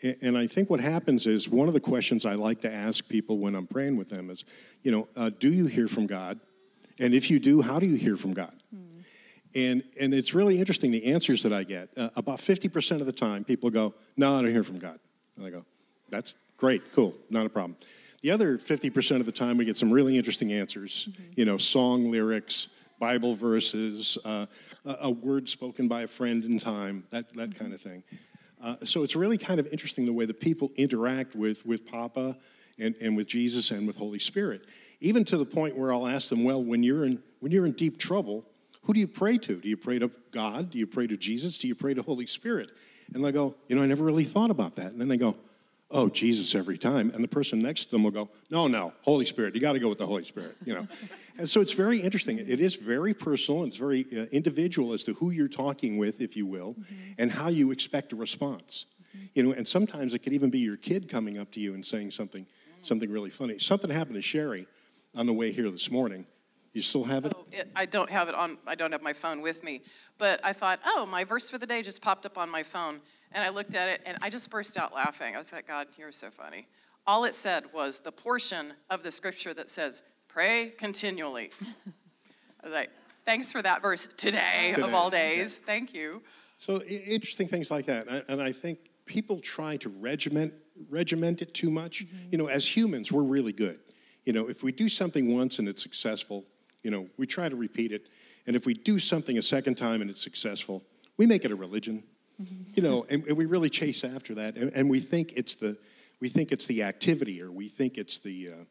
And, 0.01 0.17
and 0.21 0.37
I 0.37 0.47
think 0.47 0.69
what 0.69 0.81
happens 0.81 1.25
is 1.25 1.47
one 1.47 1.69
of 1.69 1.73
the 1.73 1.79
questions 1.79 2.25
I 2.25 2.33
like 2.33 2.61
to 2.61 2.71
ask 2.71 3.07
people 3.07 3.37
when 3.37 3.55
I'm 3.55 3.67
praying 3.67 3.95
with 3.95 4.09
them 4.09 4.29
is, 4.29 4.43
you 4.81 4.91
know, 4.91 5.07
uh, 5.15 5.29
do 5.29 5.51
you 5.51 5.67
hear 5.67 5.87
from 5.87 6.07
God? 6.07 6.39
And 6.99 7.13
if 7.13 7.31
you 7.31 7.39
do, 7.39 7.61
how 7.61 7.79
do 7.79 7.85
you 7.85 7.95
hear 7.95 8.17
from 8.17 8.33
God? 8.33 8.62
And, 9.55 9.83
and 9.99 10.13
it's 10.13 10.33
really 10.33 10.59
interesting 10.59 10.91
the 10.91 11.05
answers 11.05 11.43
that 11.43 11.53
I 11.53 11.63
get. 11.63 11.89
Uh, 11.95 12.09
about 12.15 12.39
50% 12.39 12.99
of 12.99 13.05
the 13.05 13.11
time, 13.11 13.43
people 13.43 13.69
go, 13.69 13.93
No, 14.17 14.37
I 14.37 14.41
don't 14.41 14.51
hear 14.51 14.63
from 14.63 14.79
God. 14.79 14.99
And 15.37 15.45
I 15.45 15.49
go, 15.49 15.65
That's 16.09 16.35
great, 16.57 16.93
cool, 16.93 17.13
not 17.29 17.45
a 17.45 17.49
problem. 17.49 17.77
The 18.21 18.31
other 18.31 18.57
50% 18.57 19.19
of 19.19 19.25
the 19.25 19.31
time, 19.31 19.57
we 19.57 19.65
get 19.65 19.77
some 19.77 19.91
really 19.91 20.17
interesting 20.17 20.53
answers, 20.53 21.09
mm-hmm. 21.11 21.23
you 21.35 21.45
know, 21.45 21.57
song 21.57 22.09
lyrics, 22.09 22.69
Bible 22.99 23.35
verses, 23.35 24.17
uh, 24.23 24.45
a, 24.85 24.97
a, 25.01 25.09
word 25.09 25.49
spoken 25.49 25.89
by 25.89 26.03
a 26.03 26.07
friend 26.07 26.45
in 26.45 26.57
time, 26.57 27.03
that, 27.09 27.33
that 27.33 27.49
mm-hmm. 27.49 27.59
kind 27.59 27.73
of 27.73 27.81
thing. 27.81 28.03
Uh, 28.61 28.75
so 28.85 29.03
it's 29.03 29.15
really 29.15 29.37
kind 29.37 29.59
of 29.59 29.67
interesting 29.67 30.05
the 30.05 30.13
way 30.13 30.25
that 30.25 30.39
people 30.39 30.71
interact 30.77 31.35
with, 31.35 31.65
with 31.65 31.85
Papa 31.85 32.37
and, 32.79 32.95
and 33.01 33.17
with 33.17 33.27
Jesus 33.27 33.71
and 33.71 33.85
with 33.85 33.97
Holy 33.97 34.19
Spirit 34.19 34.65
even 35.03 35.25
to 35.25 35.37
the 35.37 35.45
point 35.45 35.77
where 35.77 35.91
I'll 35.91 36.07
ask 36.07 36.29
them, 36.29 36.45
well, 36.45 36.63
when 36.63 36.81
you're 36.81 37.03
in, 37.03 37.21
when 37.41 37.51
you're 37.51 37.65
in 37.65 37.73
deep 37.73 37.99
trouble, 37.99 38.45
who 38.83 38.93
do 38.93 38.99
you 38.99 39.07
pray 39.07 39.37
to? 39.39 39.55
Do 39.55 39.69
you 39.69 39.77
pray 39.77 39.99
to 39.99 40.11
God? 40.31 40.69
Do 40.69 40.77
you 40.77 40.87
pray 40.87 41.07
to 41.07 41.17
Jesus? 41.17 41.57
Do 41.57 41.67
you 41.67 41.75
pray 41.75 41.93
to 41.93 42.01
Holy 42.01 42.25
Spirit? 42.25 42.71
And 43.13 43.23
they 43.23 43.31
go, 43.31 43.55
you 43.67 43.75
know, 43.75 43.83
I 43.83 43.85
never 43.85 44.03
really 44.03 44.23
thought 44.23 44.51
about 44.51 44.75
that. 44.75 44.91
And 44.91 44.99
then 44.99 45.07
they 45.07 45.17
go, 45.17 45.35
oh, 45.89 46.09
Jesus 46.09 46.55
every 46.55 46.77
time. 46.77 47.11
And 47.13 47.23
the 47.23 47.27
person 47.27 47.59
next 47.59 47.85
to 47.85 47.91
them 47.91 48.03
will 48.03 48.11
go, 48.11 48.29
no, 48.49 48.67
no, 48.67 48.93
Holy 49.03 49.25
Spirit. 49.25 49.55
You 49.55 49.61
got 49.61 49.73
to 49.73 49.79
go 49.79 49.87
with 49.87 49.99
the 49.99 50.05
Holy 50.05 50.25
Spirit, 50.25 50.57
you 50.65 50.73
know. 50.73 50.87
and 51.37 51.49
so 51.49 51.61
it's 51.61 51.73
very 51.73 51.99
interesting. 51.99 52.39
It 52.39 52.59
is 52.59 52.75
very 52.75 53.13
personal. 53.13 53.61
And 53.61 53.69
it's 53.69 53.77
very 53.77 54.05
uh, 54.11 54.25
individual 54.31 54.93
as 54.93 55.03
to 55.05 55.13
who 55.13 55.29
you're 55.29 55.47
talking 55.47 55.97
with, 55.97 56.19
if 56.19 56.35
you 56.35 56.45
will, 56.45 56.73
mm-hmm. 56.73 56.95
and 57.17 57.31
how 57.31 57.47
you 57.47 57.71
expect 57.71 58.11
a 58.11 58.15
response. 58.15 58.85
Mm-hmm. 59.15 59.25
You 59.35 59.43
know, 59.43 59.51
and 59.53 59.67
sometimes 59.67 60.13
it 60.13 60.19
could 60.19 60.33
even 60.33 60.49
be 60.49 60.59
your 60.59 60.77
kid 60.77 61.07
coming 61.07 61.37
up 61.37 61.51
to 61.51 61.59
you 61.59 61.73
and 61.73 61.85
saying 61.85 62.11
something, 62.11 62.47
something 62.81 63.11
really 63.11 63.29
funny. 63.29 63.59
Something 63.59 63.91
happened 63.91 64.15
to 64.15 64.21
Sherry 64.21 64.67
on 65.15 65.27
the 65.27 65.33
way 65.33 65.51
here 65.51 65.69
this 65.69 65.91
morning. 65.91 66.25
You 66.73 66.81
still 66.81 67.03
have 67.03 67.25
it? 67.25 67.33
Oh, 67.35 67.45
it? 67.51 67.71
I 67.75 67.85
don't 67.85 68.09
have 68.09 68.29
it 68.29 68.35
on, 68.35 68.57
I 68.65 68.75
don't 68.75 68.91
have 68.91 69.03
my 69.03 69.13
phone 69.13 69.41
with 69.41 69.63
me. 69.63 69.81
But 70.17 70.43
I 70.43 70.53
thought, 70.53 70.79
oh, 70.85 71.05
my 71.05 71.23
verse 71.23 71.49
for 71.49 71.57
the 71.57 71.67
day 71.67 71.83
just 71.83 72.01
popped 72.01 72.25
up 72.25 72.37
on 72.37 72.49
my 72.49 72.63
phone. 72.63 72.99
And 73.31 73.43
I 73.43 73.49
looked 73.49 73.75
at 73.75 73.89
it 73.89 74.01
and 74.05 74.17
I 74.21 74.29
just 74.29 74.49
burst 74.49 74.77
out 74.77 74.93
laughing. 74.93 75.35
I 75.35 75.37
was 75.37 75.51
like, 75.51 75.67
God, 75.67 75.87
you're 75.97 76.11
so 76.11 76.29
funny. 76.29 76.67
All 77.05 77.25
it 77.25 77.35
said 77.35 77.65
was 77.73 77.99
the 77.99 78.11
portion 78.11 78.73
of 78.89 79.03
the 79.03 79.11
scripture 79.11 79.53
that 79.53 79.69
says, 79.69 80.01
pray 80.27 80.73
continually. 80.77 81.51
I 82.63 82.65
was 82.65 82.73
like, 82.73 82.89
thanks 83.25 83.51
for 83.51 83.61
that 83.61 83.81
verse 83.81 84.07
today, 84.17 84.71
today. 84.73 84.87
of 84.87 84.93
all 84.93 85.09
days. 85.09 85.59
Yeah. 85.59 85.67
Thank 85.67 85.93
you. 85.93 86.23
So 86.57 86.81
interesting 86.81 87.47
things 87.47 87.69
like 87.69 87.85
that. 87.87 88.07
And 88.27 88.41
I 88.41 88.51
think 88.51 88.79
people 89.05 89.39
try 89.39 89.77
to 89.77 89.89
regiment, 89.89 90.53
regiment 90.89 91.41
it 91.41 91.53
too 91.53 91.69
much. 91.69 92.05
Mm-hmm. 92.05 92.17
You 92.31 92.37
know, 92.37 92.47
as 92.47 92.75
humans, 92.75 93.11
we're 93.11 93.21
really 93.23 93.53
good. 93.53 93.79
You 94.23 94.33
know, 94.33 94.47
if 94.47 94.63
we 94.63 94.71
do 94.71 94.87
something 94.87 95.35
once 95.35 95.59
and 95.59 95.67
it's 95.67 95.83
successful, 95.83 96.45
you 96.83 96.91
know, 96.91 97.07
we 97.17 97.25
try 97.25 97.49
to 97.49 97.55
repeat 97.55 97.91
it. 97.91 98.07
And 98.45 98.55
if 98.55 98.65
we 98.65 98.73
do 98.73 98.99
something 98.99 99.37
a 99.37 99.41
second 99.41 99.75
time 99.75 100.01
and 100.01 100.09
it's 100.09 100.21
successful, 100.21 100.83
we 101.17 101.25
make 101.25 101.45
it 101.45 101.51
a 101.51 101.55
religion. 101.55 102.03
Mm-hmm. 102.41 102.71
You 102.75 102.83
know, 102.83 103.05
and, 103.09 103.23
and, 103.25 103.37
we 103.37 103.45
really 103.45 103.69
chase 103.69 104.03
after 104.03 104.35
that, 104.35 104.55
and, 104.55 104.71
and, 104.73 104.89
we 104.89 104.99
think 104.99 105.33
it's 105.35 105.53
the 105.53 105.77
we 106.19 106.29
think 106.29 106.51
it's 106.51 106.65
the 106.65 106.81
activity, 106.81 107.41
or 107.41 107.51
we 107.51 107.67
think 107.67 107.97
it's 107.97 108.17
the, 108.17 108.49
uh, 108.49 108.63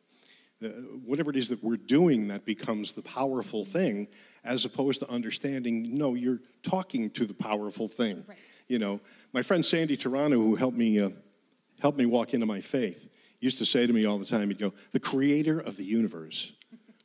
the 0.60 0.68
whatever 1.04 1.30
it 1.30 1.36
is 1.36 1.48
that 1.50 1.62
we're 1.62 1.76
doing 1.76 2.26
that 2.28 2.44
becomes 2.44 2.92
the 2.92 3.02
powerful 3.02 3.64
thing, 3.64 4.08
as 4.42 4.64
opposed 4.64 4.98
to 5.00 5.08
understanding. 5.08 5.96
No, 5.96 6.14
you're 6.14 6.40
talking 6.64 7.08
to 7.10 7.24
the 7.24 7.34
powerful 7.34 7.86
thing. 7.86 8.24
Right. 8.26 8.38
You 8.66 8.80
know, 8.80 9.00
my 9.32 9.42
friend 9.42 9.64
Sandy 9.64 9.96
Toronto, 9.96 10.38
who 10.38 10.56
helped 10.56 10.76
me 10.76 10.98
uh, 10.98 11.10
helped 11.80 11.98
me 11.98 12.06
walk 12.06 12.34
into 12.34 12.46
my 12.46 12.60
faith, 12.60 13.08
used 13.38 13.58
to 13.58 13.64
say 13.64 13.86
to 13.86 13.92
me 13.92 14.06
all 14.06 14.18
the 14.18 14.26
time, 14.26 14.48
he'd 14.48 14.58
go, 14.58 14.72
"The 14.90 15.00
Creator 15.00 15.60
of 15.60 15.76
the 15.76 15.84
universe." 15.84 16.52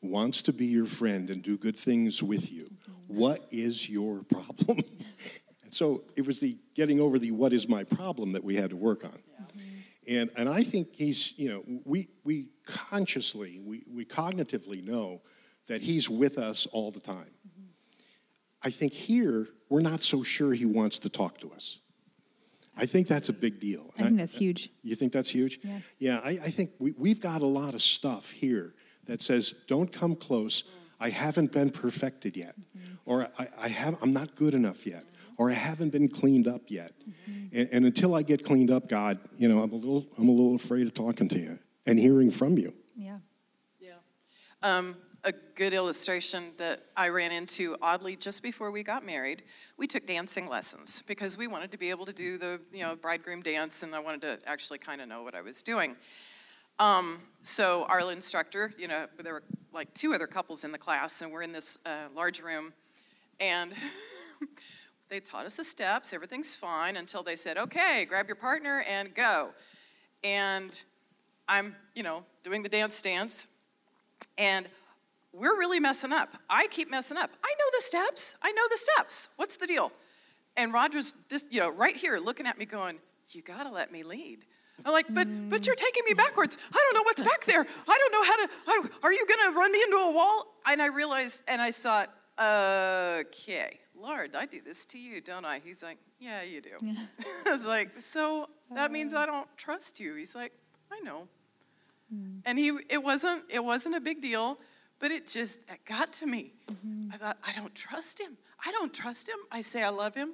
Wants 0.02 0.42
to 0.44 0.54
be 0.54 0.66
your 0.66 0.86
friend 0.86 1.30
and 1.30 1.42
do 1.42 1.58
good 1.58 1.76
things 1.76 2.22
with 2.22 2.52
you. 2.52 2.72
What 3.08 3.48
is 3.52 3.90
your 3.90 4.24
problem? 4.24 4.80
and 5.64 5.74
so 5.74 6.04
it 6.16 6.26
was 6.26 6.40
the 6.40 6.58
getting 6.76 7.00
over 7.00 7.18
the 7.18 7.32
what 7.32 7.54
is 7.54 7.68
my 7.68 7.84
problem 7.84 8.34
that 8.34 8.44
we 8.44 8.56
had 8.56 8.70
to 8.72 8.76
work 8.76 9.04
on. 9.04 9.20
Yeah. 9.28 10.22
And, 10.22 10.30
and 10.38 10.48
I 10.48 10.64
think 10.64 10.94
he's, 10.94 11.38
you 11.38 11.50
know, 11.50 11.64
we, 11.84 12.08
we 12.24 12.48
consciously, 12.66 13.60
we, 13.60 13.84
we 13.92 14.06
cognitively 14.06 14.84
know 14.84 15.22
that 15.68 15.82
he's 15.82 16.10
with 16.10 16.38
us 16.38 16.66
all 16.72 16.92
the 16.92 17.02
time. 17.02 17.32
Mm-hmm. 17.46 17.68
I 18.64 18.70
think 18.70 18.94
here, 18.94 19.50
we're 19.70 19.82
not 19.82 20.02
so 20.02 20.24
sure 20.24 20.54
he 20.54 20.66
wants 20.66 21.00
to 21.00 21.10
talk 21.10 21.40
to 21.40 21.52
us. 21.52 21.80
I 22.78 22.86
think 22.86 23.08
that's 23.08 23.28
a 23.28 23.34
big 23.34 23.60
deal. 23.60 23.92
I 23.98 24.04
think 24.04 24.20
that's 24.20 24.38
huge. 24.38 24.70
You 24.84 24.96
think 24.96 25.12
that's 25.12 25.30
huge? 25.30 25.60
Yeah. 25.64 25.80
Yeah, 25.98 26.22
I, 26.24 26.30
I 26.30 26.50
think 26.52 26.72
we, 26.80 26.94
we've 26.98 27.20
got 27.20 27.42
a 27.42 27.48
lot 27.48 27.74
of 27.74 27.82
stuff 27.82 28.30
here 28.30 28.76
that 29.08 29.22
says, 29.22 29.54
don't 29.68 29.92
come 29.92 30.16
close. 30.16 30.64
I 31.00 31.10
haven't 31.10 31.52
been 31.52 31.70
perfected 31.70 32.36
yet. 32.36 32.56
Mm-hmm. 32.58 32.94
Or 33.06 33.30
I, 33.38 33.48
I, 33.58 33.68
have, 33.70 33.98
I'm 34.02 34.14
not 34.14 34.36
good 34.36 34.54
enough 34.54 34.86
yet. 34.86 35.04
Or 35.38 35.52
I 35.52 35.54
haven't 35.54 35.90
been 35.90 36.08
cleaned 36.08 36.48
up 36.48 36.64
yet. 36.68 36.94
Mm-hmm. 37.02 37.58
And, 37.58 37.70
and, 37.72 37.86
until 37.86 38.16
I 38.16 38.24
get 38.24 38.44
cleaned 38.44 38.72
up, 38.72 38.90
God, 38.90 39.20
you 39.38 39.48
know, 39.48 39.62
I'm 39.62 39.72
a 39.72 39.76
little, 39.76 40.08
I'm 40.18 40.28
a 40.28 40.32
little 40.32 40.56
afraid 40.56 40.88
of 40.88 40.94
talking 40.94 41.28
to 41.30 41.40
you 41.40 41.60
and 41.86 42.00
hearing 42.00 42.32
from 42.32 42.58
you. 42.58 42.74
Yeah. 42.96 43.20
Yeah. 43.80 43.94
Um, 44.64 44.98
a 45.24 45.34
good 45.56 45.74
illustration 45.74 46.54
that 46.58 46.84
I 46.96 47.10
ran 47.10 47.32
into 47.32 47.76
oddly 47.82 48.16
just 48.16 48.42
before 48.42 48.72
we 48.72 48.82
got 48.82 49.06
married. 49.06 49.44
We 49.76 49.86
took 49.86 50.08
dancing 50.08 50.48
lessons 50.48 51.04
because 51.06 51.38
we 51.38 51.48
wanted 51.48 51.72
to 51.72 51.78
be 51.78 51.90
able 51.90 52.06
to 52.06 52.14
do 52.14 52.38
the 52.38 52.62
you 52.72 52.84
know 52.84 52.96
bridegroom 52.96 53.42
dance, 53.42 53.84
and 53.84 53.94
I 53.94 54.00
wanted 54.00 54.22
to 54.22 54.40
actually 54.50 54.80
kind 54.80 55.02
of 55.02 55.10
know 55.10 55.24
what 55.24 55.36
I 55.36 55.42
was 55.42 55.62
doing. 55.62 55.98
Um, 56.80 57.22
so 57.42 57.86
our 57.86 58.12
instructor, 58.12 58.72
you 58.78 58.88
know, 58.88 59.08
there 59.22 59.34
were 59.34 59.44
like 59.74 59.92
two 59.94 60.14
other 60.14 60.28
couples 60.28 60.64
in 60.64 60.72
the 60.72 60.78
class, 60.78 61.22
and 61.22 61.32
we're 61.32 61.42
in 61.42 61.52
this 61.52 61.80
uh, 61.86 62.08
large 62.16 62.40
room, 62.40 62.74
and 63.40 63.74
they 65.10 65.20
taught 65.20 65.46
us 65.46 65.56
the 65.56 65.64
steps. 65.64 66.14
Everything's 66.14 66.54
fine 66.54 66.98
until 66.98 67.24
they 67.24 67.36
said, 67.36 67.58
"Okay, 67.58 68.06
grab 68.06 68.28
your 68.28 68.36
partner 68.36 68.84
and 68.88 69.16
go." 69.16 69.50
And 70.24 70.84
I'm, 71.48 71.76
you 71.96 72.04
know, 72.04 72.26
doing 72.44 72.62
the 72.62 72.70
dance 72.70 72.96
stance, 72.96 73.48
and 74.38 74.68
we're 75.34 75.58
really 75.58 75.80
messing 75.80 76.14
up. 76.14 76.36
I 76.50 76.68
keep 76.68 76.92
messing 76.92 77.18
up. 77.18 77.32
I 77.44 77.54
know 77.58 77.78
the 77.78 77.84
steps. 77.84 78.36
I 78.42 78.52
know 78.52 78.68
the 78.70 78.78
steps. 78.78 79.30
What's 79.36 79.58
the 79.58 79.68
deal? 79.68 79.92
And 80.56 80.74
Roger's 80.74 81.16
this, 81.30 81.46
you 81.50 81.60
know, 81.60 81.70
right 81.70 81.96
here 81.96 82.20
looking 82.20 82.46
at 82.46 82.60
me, 82.60 82.66
going, 82.66 83.00
"You 83.30 83.42
gotta 83.42 83.72
let 83.72 83.92
me 83.92 84.04
lead." 84.04 84.46
I'm 84.86 84.94
like, 84.94 85.08
but 85.10 85.28
but 85.50 85.66
you're 85.66 85.76
taking 85.76 86.04
me 86.06 86.14
backwards. 86.14 86.58
I 86.72 86.78
don't 86.78 86.94
know 86.94 87.04
what's 87.04 87.22
back 87.22 87.46
there. 87.46 87.66
I 87.88 87.98
don't 87.98 88.12
know 88.12 88.24
how 88.24 88.36
to. 88.36 88.50
I, 88.68 89.08
are 89.08 89.14
you 89.14 89.26
going 89.26 89.52
to 89.52 89.58
run 89.58 89.72
me 89.72 89.82
into 89.84 89.98
a 89.98 90.12
wall? 90.12 90.56
And 90.68 90.82
I 90.82 90.88
realized, 90.88 91.44
and 91.48 91.62
I 91.62 91.72
thought, 91.72 92.14
okay, 92.40 93.80
Lord, 94.00 94.36
I 94.36 94.46
do 94.46 94.62
this 94.62 94.86
to 94.88 95.00
you, 95.00 95.22
don't 95.22 95.46
I? 95.46 95.60
He's 95.64 95.82
like, 95.82 95.98
yeah, 96.20 96.44
you 96.44 96.62
do. 96.62 96.70
Yeah. 96.82 96.94
I 97.46 97.52
was 97.52 97.66
like, 97.66 98.02
so 98.02 98.50
that 98.74 98.92
means 98.92 99.14
I 99.14 99.26
don't 99.26 99.48
trust 99.58 100.00
you. 100.00 100.16
He's 100.16 100.36
like, 100.36 100.54
I 100.92 101.00
know. 101.00 101.28
Mm. 102.14 102.42
And 102.46 102.60
he, 102.60 102.78
it 102.90 103.04
wasn't, 103.04 103.44
it 103.50 103.64
wasn't 103.64 103.96
a 103.96 104.00
big 104.00 104.22
deal, 104.22 104.60
but 105.00 105.12
it 105.12 105.28
just 105.28 105.60
it 105.68 105.80
got 105.86 106.14
to 106.14 106.26
me. 106.28 106.54
Mm-hmm. 106.72 107.12
I 107.14 107.18
thought, 107.18 107.38
I 107.46 107.54
don't 107.54 107.76
trust 107.76 108.20
him. 108.20 108.38
I 108.66 108.72
don't 108.72 108.94
trust 108.94 109.28
him. 109.28 109.38
I 109.52 109.62
say 109.62 109.84
I 109.84 109.90
love 109.90 110.16
him, 110.16 110.34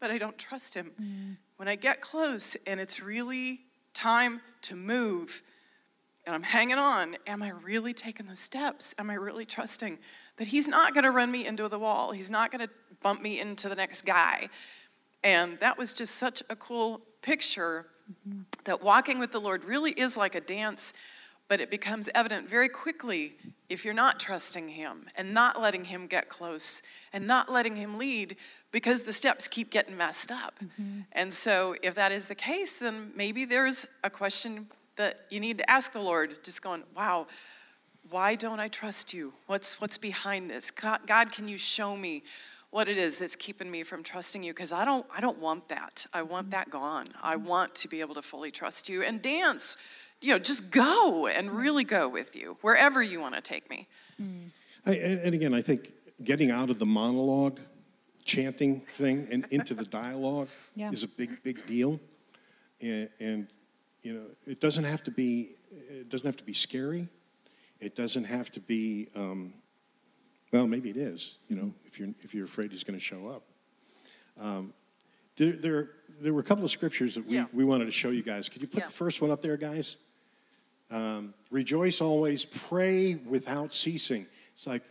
but 0.00 0.10
I 0.10 0.18
don't 0.18 0.38
trust 0.38 0.74
him. 0.74 0.92
Mm. 1.00 1.36
When 1.56 1.68
I 1.68 1.76
get 1.76 2.00
close 2.00 2.56
and 2.66 2.78
it's 2.80 3.02
really 3.02 3.62
time 3.98 4.40
to 4.62 4.76
move. 4.76 5.42
And 6.24 6.34
I'm 6.34 6.44
hanging 6.44 6.78
on. 6.78 7.16
Am 7.26 7.42
I 7.42 7.50
really 7.50 7.92
taking 7.92 8.26
those 8.26 8.38
steps? 8.38 8.94
Am 8.98 9.10
I 9.10 9.14
really 9.14 9.44
trusting 9.44 9.98
that 10.36 10.48
He's 10.48 10.68
not 10.68 10.94
going 10.94 11.04
to 11.04 11.10
run 11.10 11.32
me 11.32 11.44
into 11.44 11.68
the 11.68 11.78
wall? 11.78 12.12
He's 12.12 12.30
not 12.30 12.52
going 12.52 12.66
to 12.66 12.72
bump 13.02 13.22
me 13.22 13.40
into 13.40 13.68
the 13.68 13.74
next 13.74 14.04
guy. 14.04 14.48
And 15.24 15.58
that 15.58 15.76
was 15.76 15.92
just 15.92 16.14
such 16.14 16.44
a 16.48 16.54
cool 16.54 17.00
picture 17.22 17.86
mm-hmm. 18.28 18.42
that 18.64 18.82
walking 18.82 19.18
with 19.18 19.32
the 19.32 19.40
Lord 19.40 19.64
really 19.64 19.90
is 19.92 20.16
like 20.16 20.36
a 20.36 20.40
dance, 20.40 20.92
but 21.48 21.60
it 21.60 21.70
becomes 21.70 22.08
evident 22.14 22.48
very 22.48 22.68
quickly 22.68 23.36
if 23.68 23.84
you're 23.84 23.94
not 23.94 24.20
trusting 24.20 24.68
Him 24.68 25.06
and 25.16 25.34
not 25.34 25.60
letting 25.60 25.86
Him 25.86 26.06
get 26.06 26.28
close 26.28 26.82
and 27.12 27.26
not 27.26 27.50
letting 27.50 27.74
Him 27.74 27.98
lead 27.98 28.36
because 28.70 29.02
the 29.02 29.12
steps 29.12 29.48
keep 29.48 29.70
getting 29.70 29.96
messed 29.96 30.30
up. 30.30 30.58
Mm-hmm. 30.62 31.00
And 31.12 31.32
so, 31.32 31.74
if 31.82 31.94
that 31.94 32.12
is 32.12 32.26
the 32.26 32.34
case, 32.34 32.78
then 32.78 33.12
maybe 33.14 33.44
there's 33.44 33.86
a 34.04 34.10
question 34.10 34.68
that 34.96 35.26
you 35.30 35.40
need 35.40 35.58
to 35.58 35.70
ask 35.70 35.92
the 35.92 36.00
Lord, 36.00 36.42
just 36.42 36.60
going, 36.60 36.82
wow, 36.94 37.26
why 38.10 38.34
don't 38.34 38.60
I 38.60 38.68
trust 38.68 39.14
you? 39.14 39.32
What's, 39.46 39.80
what's 39.80 39.96
behind 39.96 40.50
this? 40.50 40.70
God, 40.70 41.00
God, 41.06 41.32
can 41.32 41.48
you 41.48 41.56
show 41.56 41.96
me 41.96 42.22
what 42.70 42.88
it 42.88 42.98
is 42.98 43.18
that's 43.18 43.36
keeping 43.36 43.70
me 43.70 43.82
from 43.82 44.02
trusting 44.02 44.42
you? 44.42 44.52
Because 44.52 44.72
I 44.72 44.84
don't, 44.84 45.06
I 45.14 45.20
don't 45.20 45.38
want 45.38 45.68
that. 45.68 46.06
I 46.12 46.22
want 46.22 46.46
mm-hmm. 46.46 46.50
that 46.50 46.70
gone. 46.70 47.08
I 47.22 47.36
want 47.36 47.74
to 47.76 47.88
be 47.88 48.00
able 48.00 48.14
to 48.16 48.22
fully 48.22 48.50
trust 48.50 48.88
you 48.88 49.02
and 49.02 49.22
dance. 49.22 49.76
You 50.20 50.32
know, 50.32 50.38
just 50.38 50.70
go 50.70 51.26
and 51.26 51.50
really 51.52 51.84
go 51.84 52.08
with 52.08 52.34
you 52.34 52.58
wherever 52.60 53.02
you 53.02 53.20
want 53.20 53.34
to 53.36 53.40
take 53.40 53.70
me. 53.70 53.86
Mm. 54.20 54.50
I, 54.84 54.94
and 54.94 55.34
again, 55.34 55.54
I 55.54 55.62
think 55.62 55.92
getting 56.24 56.50
out 56.50 56.70
of 56.70 56.78
the 56.78 56.86
monologue 56.86 57.60
chanting 58.28 58.82
thing 58.82 59.26
and 59.30 59.46
into 59.50 59.74
the 59.74 59.86
dialogue 59.86 60.48
yeah. 60.76 60.92
is 60.92 61.02
a 61.02 61.08
big, 61.08 61.42
big 61.42 61.66
deal. 61.66 61.98
And, 62.80 63.08
and, 63.18 63.48
you 64.02 64.12
know, 64.12 64.26
it 64.46 64.60
doesn't 64.60 64.84
have 64.84 65.02
to 65.04 65.10
be, 65.10 65.56
it 65.70 66.08
doesn't 66.08 66.26
have 66.26 66.36
to 66.36 66.44
be 66.44 66.52
scary. 66.52 67.08
It 67.80 67.96
doesn't 67.96 68.24
have 68.24 68.52
to 68.52 68.60
be, 68.60 69.08
um, 69.16 69.54
well, 70.52 70.66
maybe 70.66 70.90
it 70.90 70.96
is, 70.96 71.36
you 71.48 71.56
know, 71.56 71.72
if 71.86 71.98
you're, 71.98 72.10
if 72.20 72.34
you're 72.34 72.44
afraid 72.44 72.70
he's 72.70 72.84
going 72.84 72.98
to 72.98 73.04
show 73.04 73.28
up. 73.28 73.42
Um, 74.38 74.74
there, 75.36 75.52
there, 75.52 75.90
there 76.20 76.34
were 76.34 76.40
a 76.40 76.44
couple 76.44 76.64
of 76.64 76.70
scriptures 76.70 77.14
that 77.14 77.26
we, 77.26 77.36
yeah. 77.36 77.46
we 77.52 77.64
wanted 77.64 77.86
to 77.86 77.92
show 77.92 78.10
you 78.10 78.22
guys. 78.22 78.48
Could 78.48 78.62
you 78.62 78.68
put 78.68 78.80
yeah. 78.80 78.86
the 78.86 78.92
first 78.92 79.20
one 79.22 79.30
up 79.30 79.40
there, 79.40 79.56
guys? 79.56 79.96
Um, 80.90 81.34
Rejoice 81.50 82.00
always, 82.00 82.44
pray 82.44 83.14
without 83.14 83.72
ceasing. 83.72 84.26
It's 84.54 84.66
like, 84.66 84.82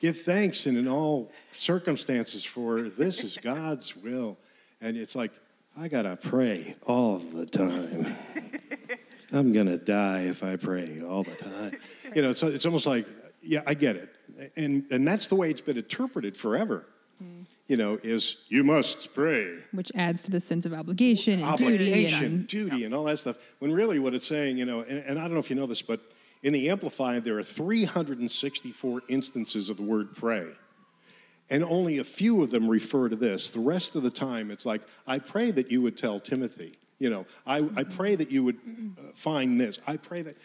give 0.00 0.20
thanks 0.20 0.66
and 0.66 0.76
in 0.76 0.88
all 0.88 1.30
circumstances 1.52 2.44
for 2.44 2.82
this 2.82 3.24
is 3.24 3.38
God's 3.42 3.96
will. 3.96 4.36
And 4.80 4.96
it's 4.96 5.14
like, 5.14 5.32
I 5.78 5.88
got 5.88 6.02
to 6.02 6.16
pray 6.16 6.76
all 6.86 7.18
the 7.18 7.46
time. 7.46 8.14
I'm 9.32 9.52
going 9.52 9.66
to 9.66 9.78
die 9.78 10.22
if 10.22 10.42
I 10.42 10.56
pray 10.56 11.02
all 11.02 11.22
the 11.22 11.34
time. 11.34 11.76
You 12.14 12.22
know, 12.22 12.30
it's, 12.30 12.42
it's 12.42 12.64
almost 12.64 12.86
like, 12.86 13.06
yeah, 13.42 13.62
I 13.66 13.74
get 13.74 13.96
it. 13.96 14.52
And, 14.56 14.84
and 14.90 15.06
that's 15.06 15.26
the 15.26 15.34
way 15.34 15.50
it's 15.50 15.60
been 15.60 15.76
interpreted 15.76 16.36
forever. 16.36 16.86
Mm. 17.22 17.46
you 17.66 17.76
know, 17.76 17.98
is 18.02 18.36
you 18.48 18.62
must 18.62 19.14
pray. 19.14 19.54
Which 19.72 19.90
adds 19.94 20.22
to 20.24 20.30
the 20.30 20.40
sense 20.40 20.66
of 20.66 20.74
obligation 20.74 21.40
and 21.40 21.44
obligation, 21.44 21.86
duty, 21.86 22.24
and, 22.24 22.46
duty, 22.46 22.84
and 22.84 22.94
all 22.94 23.04
that 23.04 23.18
stuff. 23.18 23.36
When 23.58 23.72
really, 23.72 23.98
what 23.98 24.14
it's 24.14 24.26
saying, 24.26 24.58
you 24.58 24.64
know, 24.64 24.80
and, 24.80 24.98
and 24.98 25.18
I 25.18 25.22
don't 25.22 25.32
know 25.32 25.40
if 25.40 25.50
you 25.50 25.56
know 25.56 25.66
this, 25.66 25.82
but 25.82 26.00
in 26.42 26.52
the 26.52 26.70
Amplified, 26.70 27.24
there 27.24 27.38
are 27.38 27.42
364 27.42 29.02
instances 29.08 29.68
of 29.68 29.76
the 29.76 29.82
word 29.82 30.14
pray. 30.14 30.46
And 31.48 31.64
only 31.64 31.98
a 31.98 32.04
few 32.04 32.42
of 32.42 32.50
them 32.50 32.68
refer 32.68 33.08
to 33.08 33.16
this. 33.16 33.50
The 33.50 33.60
rest 33.60 33.94
of 33.94 34.02
the 34.02 34.10
time, 34.10 34.50
it's 34.50 34.66
like, 34.66 34.82
I 35.06 35.18
pray 35.18 35.50
that 35.52 35.70
you 35.70 35.80
would 35.82 35.96
tell 35.96 36.18
Timothy. 36.18 36.74
You 36.98 37.10
know, 37.10 37.26
I, 37.46 37.58
I 37.76 37.84
pray 37.84 38.16
that 38.16 38.30
you 38.30 38.42
would 38.42 38.56
uh, 38.56 39.12
find 39.14 39.60
this. 39.60 39.78
I 39.86 39.96
pray 39.96 40.22
that. 40.22 40.36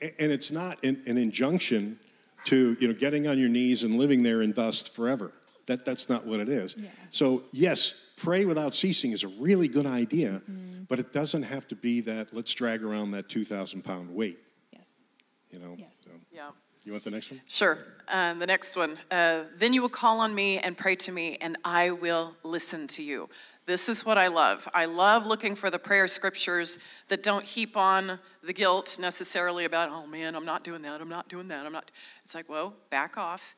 And 0.00 0.32
it's 0.32 0.50
not 0.50 0.82
an, 0.84 1.02
an 1.06 1.18
injunction 1.18 1.98
to, 2.46 2.76
you 2.80 2.88
know, 2.88 2.94
getting 2.94 3.26
on 3.26 3.38
your 3.38 3.48
knees 3.48 3.84
and 3.84 3.96
living 3.96 4.22
there 4.22 4.42
in 4.42 4.52
dust 4.52 4.94
forever. 4.94 5.32
That, 5.66 5.84
that's 5.84 6.08
not 6.08 6.26
what 6.26 6.40
it 6.40 6.48
is. 6.48 6.74
Yeah. 6.76 6.88
So, 7.10 7.44
yes, 7.52 7.94
pray 8.16 8.44
without 8.44 8.74
ceasing 8.74 9.12
is 9.12 9.22
a 9.22 9.28
really 9.28 9.68
good 9.68 9.86
idea, 9.86 10.42
mm-hmm. 10.50 10.82
but 10.88 10.98
it 10.98 11.12
doesn't 11.12 11.44
have 11.44 11.68
to 11.68 11.76
be 11.76 12.00
that 12.02 12.34
let's 12.34 12.52
drag 12.52 12.82
around 12.82 13.12
that 13.12 13.28
2,000 13.28 13.82
pound 13.82 14.14
weight. 14.14 14.38
Yes. 15.50 15.60
You 15.60 15.66
know? 15.66 15.74
Yes. 15.78 16.02
So. 16.04 16.10
Yeah. 16.32 16.50
You 16.84 16.92
want 16.92 17.04
the 17.04 17.10
next 17.10 17.30
one? 17.30 17.40
Sure. 17.46 17.78
Uh, 18.08 18.34
the 18.34 18.46
next 18.46 18.74
one. 18.74 18.98
Uh, 19.10 19.44
then 19.58 19.74
you 19.74 19.82
will 19.82 19.90
call 19.90 20.20
on 20.20 20.34
me 20.34 20.58
and 20.58 20.76
pray 20.76 20.96
to 20.96 21.12
me, 21.12 21.36
and 21.40 21.58
I 21.64 21.90
will 21.90 22.36
listen 22.42 22.86
to 22.88 23.02
you. 23.02 23.28
This 23.66 23.88
is 23.88 24.04
what 24.04 24.16
I 24.16 24.28
love. 24.28 24.66
I 24.72 24.86
love 24.86 25.26
looking 25.26 25.54
for 25.54 25.70
the 25.70 25.78
prayer 25.78 26.08
scriptures 26.08 26.78
that 27.08 27.22
don't 27.22 27.44
heap 27.44 27.76
on 27.76 28.18
the 28.42 28.52
guilt 28.52 28.98
necessarily 28.98 29.64
about, 29.64 29.90
oh 29.92 30.06
man, 30.06 30.34
I'm 30.34 30.46
not 30.46 30.64
doing 30.64 30.82
that, 30.82 31.00
I'm 31.00 31.08
not 31.08 31.28
doing 31.28 31.48
that, 31.48 31.66
I'm 31.66 31.72
not. 31.72 31.90
It's 32.24 32.34
like, 32.34 32.48
whoa, 32.48 32.72
back 32.88 33.18
off. 33.18 33.54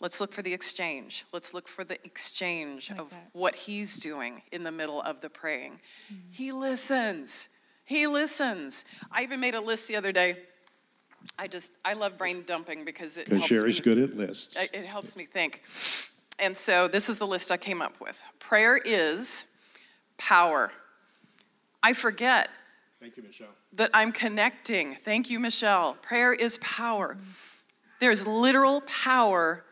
Let's 0.00 0.20
look 0.20 0.32
for 0.32 0.42
the 0.42 0.52
exchange. 0.52 1.24
Let's 1.32 1.54
look 1.54 1.68
for 1.68 1.84
the 1.84 2.04
exchange 2.04 2.90
like 2.90 3.00
of 3.00 3.10
that. 3.10 3.28
what 3.32 3.54
he's 3.54 3.98
doing 3.98 4.42
in 4.50 4.62
the 4.64 4.72
middle 4.72 5.00
of 5.00 5.20
the 5.20 5.30
praying. 5.30 5.80
Mm-hmm. 6.12 6.32
He 6.32 6.52
listens. 6.52 7.48
He 7.84 8.06
listens. 8.06 8.84
I 9.12 9.22
even 9.22 9.40
made 9.40 9.54
a 9.54 9.60
list 9.60 9.88
the 9.88 9.96
other 9.96 10.12
day 10.12 10.38
I 11.38 11.48
just, 11.48 11.72
I 11.84 11.92
love 11.92 12.16
brain 12.16 12.44
dumping 12.46 12.84
because 12.84 13.16
it 13.16 13.28
Because 13.28 13.44
Sherry's 13.44 13.78
me, 13.78 13.94
good 13.94 13.98
at 13.98 14.16
lists. 14.16 14.56
It 14.56 14.86
helps 14.86 15.16
me 15.16 15.26
think. 15.26 15.62
And 16.38 16.56
so 16.56 16.88
this 16.88 17.08
is 17.08 17.18
the 17.18 17.26
list 17.26 17.50
I 17.50 17.56
came 17.56 17.82
up 17.82 18.00
with. 18.00 18.20
Prayer 18.38 18.76
is 18.76 19.44
power. 20.18 20.72
I 21.82 21.92
forget. 21.92 22.50
Thank 23.00 23.16
you, 23.16 23.22
Michelle. 23.22 23.48
That 23.72 23.90
I'm 23.92 24.12
connecting. 24.12 24.94
Thank 24.94 25.30
you, 25.30 25.38
Michelle. 25.38 25.94
Prayer 26.02 26.32
is 26.32 26.58
power. 26.58 27.16
There's 28.00 28.26
literal 28.26 28.82
power 28.82 29.64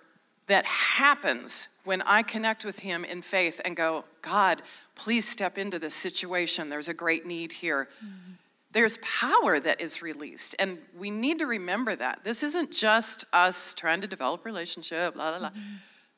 that 0.46 0.64
happens 0.66 1.68
when 1.84 2.02
I 2.02 2.22
connect 2.22 2.64
with 2.64 2.80
Him 2.80 3.04
in 3.04 3.22
faith 3.22 3.60
and 3.64 3.76
go, 3.76 4.04
God, 4.22 4.62
please 4.94 5.26
step 5.26 5.56
into 5.56 5.78
this 5.78 5.94
situation. 5.94 6.68
There's 6.68 6.88
a 6.88 6.94
great 6.94 7.26
need 7.26 7.52
here. 7.52 7.88
Mm-hmm 8.04 8.33
there's 8.74 8.98
power 8.98 9.58
that 9.60 9.80
is 9.80 10.02
released. 10.02 10.54
And 10.58 10.78
we 10.98 11.10
need 11.10 11.38
to 11.38 11.46
remember 11.46 11.96
that. 11.96 12.24
This 12.24 12.42
isn't 12.42 12.72
just 12.72 13.24
us 13.32 13.72
trying 13.72 14.00
to 14.02 14.06
develop 14.06 14.44
relationship, 14.44 15.16
la 15.16 15.30
la 15.30 15.38
la. 15.38 15.50
Mm-hmm. 15.50 15.60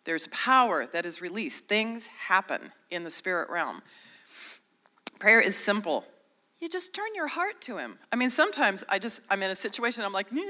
There's 0.04 0.26
power 0.28 0.86
that 0.86 1.04
is 1.04 1.20
released. 1.20 1.66
Things 1.66 2.08
happen 2.08 2.72
in 2.90 3.04
the 3.04 3.10
spirit 3.10 3.50
realm. 3.50 3.82
Prayer 5.18 5.40
is 5.40 5.56
simple. 5.56 6.04
You 6.60 6.68
just 6.68 6.94
turn 6.94 7.14
your 7.14 7.26
heart 7.26 7.60
to 7.62 7.76
him. 7.76 7.98
I 8.10 8.16
mean, 8.16 8.30
sometimes 8.30 8.84
I 8.88 8.98
just 8.98 9.20
I'm 9.28 9.42
in 9.42 9.50
a 9.50 9.54
situation 9.54 10.02
I'm 10.02 10.12
like, 10.12 10.30
and 10.30 10.40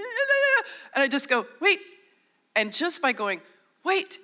I 0.95 1.09
just 1.09 1.29
go, 1.29 1.47
wait. 1.61 1.81
And 2.55 2.73
just 2.73 3.03
by 3.03 3.13
going, 3.13 3.41
wait, 3.85 4.21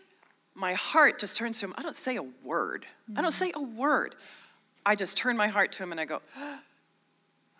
my 0.55 0.75
heart 0.75 1.19
just 1.19 1.37
turns 1.37 1.59
to 1.61 1.67
him. 1.67 1.75
I 1.77 1.83
don't 1.83 1.97
say 1.97 2.17
a 2.17 2.23
word. 2.23 2.87
Mm-hmm. 3.11 3.19
I 3.19 3.23
don't 3.23 3.31
mm-hmm. 3.31 3.45
say 3.45 3.53
a 3.55 3.61
word. 3.61 4.15
I 4.87 4.95
just 4.95 5.17
turn 5.17 5.37
my 5.37 5.49
heart 5.49 5.73
to 5.73 5.83
him 5.83 5.91
and 5.91 6.01
I 6.01 6.05
go, 6.05 6.23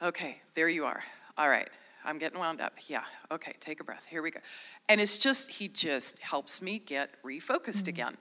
Okay, 0.03 0.39
there 0.55 0.69
you 0.69 0.85
are. 0.85 1.01
All 1.39 1.49
right, 1.49 1.69
I'm 2.05 2.19
getting 2.19 2.41
wound 2.41 2.61
up. 2.61 2.73
Yeah, 2.89 3.05
okay, 3.31 3.55
take 3.61 3.79
a 3.79 3.85
breath. 3.85 4.07
Here 4.07 4.21
we 4.21 4.33
go. 4.33 4.41
And 4.89 5.01
it's 5.01 5.17
just, 5.17 5.49
he 5.49 5.69
just 5.69 6.19
helps 6.19 6.61
me 6.61 6.81
get 6.81 7.11
refocused 7.23 7.83
mm-hmm. 7.83 7.89
again. 7.91 8.17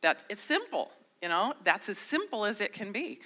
That 0.00 0.24
it's 0.28 0.42
simple, 0.42 0.90
you 1.22 1.28
know, 1.28 1.54
that's 1.62 1.88
as 1.88 1.98
simple 1.98 2.44
as 2.44 2.60
it 2.60 2.72
can 2.72 2.90
be. 2.90 3.20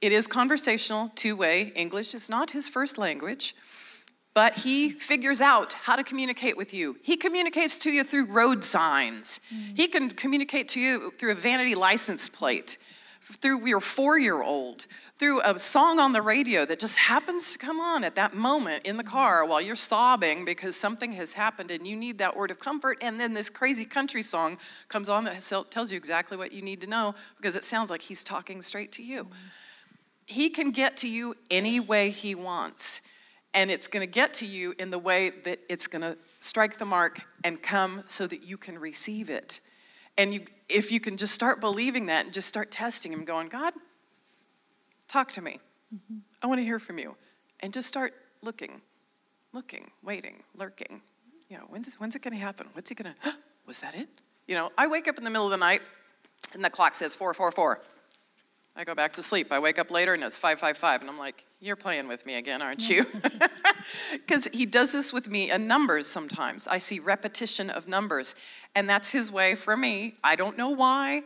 It 0.00 0.12
is 0.12 0.28
conversational, 0.28 1.10
two 1.16 1.34
way. 1.34 1.72
English 1.74 2.14
is 2.14 2.28
not 2.28 2.52
his 2.52 2.68
first 2.68 2.96
language, 2.96 3.56
but 4.32 4.58
he 4.58 4.90
figures 4.90 5.40
out 5.40 5.72
how 5.72 5.96
to 5.96 6.04
communicate 6.04 6.56
with 6.56 6.72
you. 6.72 6.96
He 7.02 7.16
communicates 7.16 7.76
to 7.80 7.90
you 7.90 8.04
through 8.04 8.26
road 8.26 8.62
signs, 8.62 9.40
mm-hmm. 9.52 9.74
he 9.74 9.88
can 9.88 10.10
communicate 10.10 10.68
to 10.70 10.80
you 10.80 11.12
through 11.18 11.32
a 11.32 11.34
vanity 11.34 11.74
license 11.74 12.28
plate 12.28 12.78
through 13.30 13.66
your 13.66 13.80
four 13.80 14.18
year 14.18 14.42
old, 14.42 14.86
through 15.18 15.40
a 15.42 15.58
song 15.58 15.98
on 15.98 16.12
the 16.12 16.22
radio 16.22 16.64
that 16.64 16.78
just 16.78 16.96
happens 16.96 17.52
to 17.52 17.58
come 17.58 17.80
on 17.80 18.04
at 18.04 18.14
that 18.16 18.34
moment 18.34 18.86
in 18.86 18.96
the 18.96 19.04
car 19.04 19.44
while 19.44 19.60
you're 19.60 19.76
sobbing 19.76 20.44
because 20.44 20.76
something 20.76 21.12
has 21.12 21.34
happened 21.34 21.70
and 21.70 21.86
you 21.86 21.96
need 21.96 22.18
that 22.18 22.36
word 22.36 22.50
of 22.50 22.58
comfort. 22.58 22.98
And 23.00 23.20
then 23.20 23.34
this 23.34 23.48
crazy 23.48 23.84
country 23.84 24.22
song 24.22 24.58
comes 24.88 25.08
on 25.08 25.24
that 25.24 25.40
tells 25.70 25.92
you 25.92 25.96
exactly 25.96 26.36
what 26.36 26.52
you 26.52 26.62
need 26.62 26.80
to 26.80 26.86
know 26.86 27.14
because 27.36 27.56
it 27.56 27.64
sounds 27.64 27.90
like 27.90 28.02
he's 28.02 28.24
talking 28.24 28.62
straight 28.62 28.92
to 28.92 29.02
you. 29.02 29.28
He 30.26 30.48
can 30.50 30.70
get 30.70 30.96
to 30.98 31.08
you 31.08 31.34
any 31.50 31.80
way 31.80 32.10
he 32.10 32.36
wants, 32.36 33.02
and 33.52 33.68
it's 33.68 33.88
going 33.88 34.06
to 34.06 34.10
get 34.10 34.32
to 34.34 34.46
you 34.46 34.74
in 34.78 34.90
the 34.90 34.98
way 34.98 35.30
that 35.30 35.58
it's 35.68 35.88
going 35.88 36.02
to 36.02 36.16
strike 36.38 36.78
the 36.78 36.84
mark 36.84 37.22
and 37.42 37.60
come 37.60 38.04
so 38.06 38.26
that 38.28 38.44
you 38.44 38.56
can 38.56 38.78
receive 38.78 39.28
it. 39.28 39.60
And 40.20 40.34
you, 40.34 40.42
if 40.68 40.92
you 40.92 41.00
can 41.00 41.16
just 41.16 41.34
start 41.34 41.62
believing 41.62 42.04
that 42.06 42.26
and 42.26 42.34
just 42.34 42.46
start 42.46 42.70
testing 42.70 43.10
Him, 43.10 43.24
going, 43.24 43.48
God, 43.48 43.72
talk 45.08 45.32
to 45.32 45.40
me. 45.40 45.60
Mm-hmm. 45.94 46.18
I 46.42 46.46
want 46.46 46.60
to 46.60 46.64
hear 46.64 46.78
from 46.78 46.98
you. 46.98 47.16
And 47.60 47.72
just 47.72 47.88
start 47.88 48.12
looking, 48.42 48.82
looking, 49.54 49.92
waiting, 50.02 50.42
lurking. 50.54 51.00
You 51.48 51.56
know, 51.56 51.64
when's, 51.70 51.94
when's 51.94 52.14
it 52.16 52.20
going 52.20 52.34
to 52.34 52.38
happen? 52.38 52.66
What's 52.74 52.90
he 52.90 52.94
going 52.94 53.14
to, 53.24 53.34
was 53.66 53.78
that 53.78 53.94
it? 53.94 54.10
You 54.46 54.56
know, 54.56 54.70
I 54.76 54.88
wake 54.88 55.08
up 55.08 55.16
in 55.16 55.24
the 55.24 55.30
middle 55.30 55.46
of 55.46 55.52
the 55.52 55.56
night 55.56 55.80
and 56.52 56.62
the 56.62 56.68
clock 56.68 56.92
says 56.92 57.14
444. 57.14 57.80
I 58.76 58.84
go 58.84 58.94
back 58.94 59.12
to 59.14 59.22
sleep. 59.22 59.52
I 59.52 59.58
wake 59.58 59.78
up 59.78 59.90
later 59.90 60.14
and 60.14 60.22
it's 60.22 60.36
555. 60.36 61.00
And 61.02 61.10
I'm 61.10 61.18
like, 61.18 61.44
you're 61.60 61.76
playing 61.76 62.08
with 62.08 62.24
me 62.24 62.36
again, 62.36 62.62
aren't 62.62 62.88
you? 62.88 63.04
Because 64.12 64.46
he 64.52 64.64
does 64.64 64.92
this 64.92 65.12
with 65.12 65.28
me 65.28 65.50
in 65.50 65.66
numbers 65.66 66.06
sometimes. 66.06 66.66
I 66.66 66.78
see 66.78 66.98
repetition 66.98 67.68
of 67.68 67.88
numbers. 67.88 68.34
And 68.74 68.88
that's 68.88 69.10
his 69.10 69.30
way 69.30 69.54
for 69.54 69.76
me. 69.76 70.14
I 70.24 70.36
don't 70.36 70.56
know 70.56 70.70
why. 70.70 71.22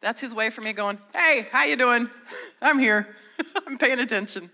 That's 0.00 0.20
his 0.20 0.34
way 0.34 0.50
for 0.50 0.60
me 0.60 0.72
going, 0.72 0.98
hey, 1.14 1.48
how 1.50 1.64
you 1.64 1.76
doing? 1.76 2.10
I'm 2.62 2.78
here. 2.78 3.16
I'm 3.66 3.78
paying 3.78 4.00
attention. 4.00 4.50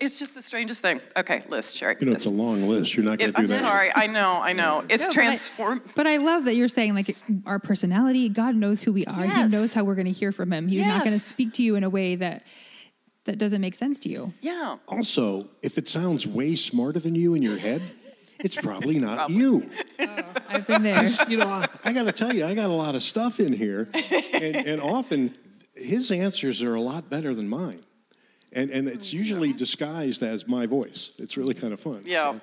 It's 0.00 0.18
just 0.18 0.34
the 0.34 0.40
strangest 0.40 0.80
thing. 0.80 1.00
Okay, 1.14 1.42
list, 1.48 1.76
Sherry. 1.76 1.96
You 2.00 2.06
know, 2.06 2.12
it's 2.12 2.24
a 2.24 2.30
long 2.30 2.66
list. 2.66 2.96
You're 2.96 3.04
not 3.04 3.18
going 3.18 3.32
to 3.32 3.36
do 3.36 3.42
I'm 3.42 3.46
that. 3.46 3.62
I'm 3.62 3.68
sorry. 3.68 3.92
I 3.94 4.06
know. 4.06 4.40
I 4.40 4.54
know. 4.54 4.82
It's 4.88 5.08
no, 5.08 5.12
transformed. 5.12 5.82
But, 5.84 5.94
but, 5.94 6.06
I 6.06 6.16
love 6.16 6.46
that 6.46 6.54
you're 6.54 6.68
saying 6.68 6.94
like 6.94 7.14
our 7.44 7.58
personality. 7.58 8.30
God 8.30 8.56
knows 8.56 8.82
who 8.82 8.94
we 8.94 9.04
are. 9.04 9.26
Yes. 9.26 9.36
He 9.36 9.56
knows 9.56 9.74
how 9.74 9.84
we're 9.84 9.94
going 9.94 10.06
to 10.06 10.12
hear 10.12 10.32
from 10.32 10.52
Him. 10.52 10.68
He's 10.68 10.78
yes. 10.78 10.88
not 10.88 11.04
going 11.04 11.12
to 11.12 11.20
speak 11.22 11.52
to 11.54 11.62
you 11.62 11.76
in 11.76 11.84
a 11.84 11.90
way 11.90 12.14
that 12.16 12.44
that 13.24 13.38
doesn't 13.38 13.60
make 13.60 13.74
sense 13.74 14.00
to 14.00 14.08
you. 14.08 14.32
Yeah. 14.40 14.76
Also, 14.88 15.48
if 15.60 15.76
it 15.76 15.86
sounds 15.86 16.26
way 16.26 16.54
smarter 16.54 16.98
than 16.98 17.14
you 17.14 17.34
in 17.34 17.42
your 17.42 17.58
head, 17.58 17.82
it's 18.38 18.56
probably 18.56 18.98
not 18.98 19.16
probably. 19.16 19.36
you. 19.36 19.70
Oh, 20.00 20.18
I've 20.48 20.66
been 20.66 20.82
there. 20.82 21.04
you 21.28 21.36
know, 21.36 21.46
I, 21.46 21.68
I 21.84 21.92
got 21.92 22.04
to 22.04 22.12
tell 22.12 22.34
you, 22.34 22.46
I 22.46 22.54
got 22.54 22.70
a 22.70 22.74
lot 22.74 22.94
of 22.94 23.02
stuff 23.02 23.38
in 23.38 23.52
here, 23.52 23.88
and, 24.32 24.56
and 24.56 24.80
often 24.80 25.36
his 25.74 26.10
answers 26.10 26.62
are 26.62 26.74
a 26.74 26.80
lot 26.80 27.10
better 27.10 27.34
than 27.34 27.48
mine. 27.48 27.82
And, 28.52 28.70
and 28.70 28.88
it's 28.88 29.12
usually 29.12 29.52
disguised 29.52 30.22
as 30.22 30.48
my 30.48 30.66
voice. 30.66 31.12
It's 31.18 31.36
really 31.36 31.54
kind 31.54 31.72
of 31.72 31.80
fun. 31.80 32.02
Yeah. 32.04 32.32
So. 32.32 32.40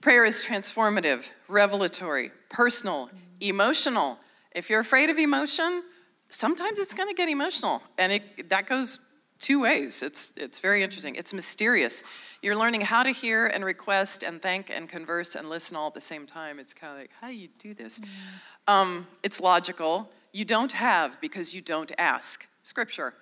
Prayer 0.00 0.24
is 0.24 0.42
transformative, 0.42 1.30
revelatory, 1.46 2.32
personal, 2.48 3.10
emotional. 3.40 4.18
If 4.52 4.70
you're 4.70 4.80
afraid 4.80 5.10
of 5.10 5.18
emotion, 5.18 5.82
sometimes 6.28 6.78
it's 6.78 6.94
going 6.94 7.08
to 7.08 7.14
get 7.14 7.28
emotional. 7.28 7.82
And 7.98 8.12
it, 8.12 8.48
that 8.48 8.66
goes 8.66 8.98
two 9.38 9.60
ways. 9.60 10.02
It's, 10.02 10.32
it's 10.36 10.58
very 10.58 10.82
interesting. 10.82 11.14
It's 11.16 11.32
mysterious. 11.32 12.02
You're 12.42 12.56
learning 12.56 12.82
how 12.82 13.02
to 13.02 13.10
hear 13.10 13.46
and 13.46 13.64
request 13.64 14.22
and 14.22 14.40
thank 14.40 14.70
and 14.70 14.88
converse 14.88 15.34
and 15.34 15.48
listen 15.48 15.76
all 15.76 15.88
at 15.88 15.94
the 15.94 16.00
same 16.00 16.26
time. 16.26 16.58
It's 16.58 16.74
kind 16.74 16.92
of 16.92 16.98
like, 16.98 17.10
how 17.20 17.28
do 17.28 17.34
you 17.34 17.48
do 17.58 17.74
this? 17.74 18.00
Mm-hmm. 18.00 18.72
Um, 18.74 19.06
it's 19.22 19.40
logical. 19.40 20.10
You 20.32 20.44
don't 20.44 20.72
have 20.72 21.20
because 21.20 21.54
you 21.54 21.60
don't 21.60 21.92
ask. 21.98 22.46
Scripture. 22.62 23.14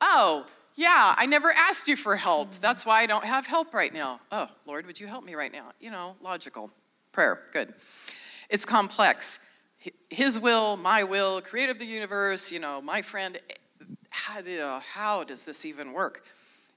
Oh, 0.00 0.46
yeah, 0.74 1.14
I 1.16 1.26
never 1.26 1.52
asked 1.52 1.86
you 1.86 1.96
for 1.96 2.16
help. 2.16 2.54
That's 2.56 2.84
why 2.84 3.02
I 3.02 3.06
don't 3.06 3.24
have 3.24 3.46
help 3.46 3.72
right 3.72 3.92
now. 3.92 4.20
Oh, 4.32 4.48
Lord, 4.66 4.86
would 4.86 4.98
you 4.98 5.06
help 5.06 5.24
me 5.24 5.34
right 5.34 5.52
now? 5.52 5.72
You 5.80 5.90
know, 5.90 6.16
logical. 6.20 6.70
Prayer, 7.12 7.42
good. 7.52 7.74
It's 8.48 8.64
complex. 8.64 9.38
His 10.10 10.38
will, 10.38 10.76
my 10.76 11.04
will, 11.04 11.40
creator 11.40 11.72
of 11.72 11.78
the 11.78 11.86
universe, 11.86 12.50
you 12.50 12.58
know, 12.58 12.80
my 12.80 13.02
friend. 13.02 13.38
Eh, 13.48 13.54
how, 14.10 14.40
uh, 14.40 14.80
how 14.80 15.24
does 15.24 15.44
this 15.44 15.64
even 15.64 15.92
work? 15.92 16.24